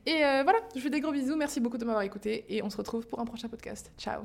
Et 0.05 0.25
euh, 0.25 0.43
voilà, 0.43 0.59
je 0.75 0.81
vous 0.81 0.85
fais 0.85 0.91
des 0.91 1.01
gros 1.01 1.13
bisous. 1.13 1.37
Merci 1.37 1.61
beaucoup 1.61 1.79
de 1.79 1.85
m'avoir 1.85 2.03
écouté. 2.03 2.45
Et 2.49 2.65
on 2.65 2.69
se 2.69 2.77
retrouve 2.77 3.07
pour 3.07 3.21
un 3.21 3.25
prochain 3.25 3.49
podcast. 3.49 3.93
Ciao 3.97 4.23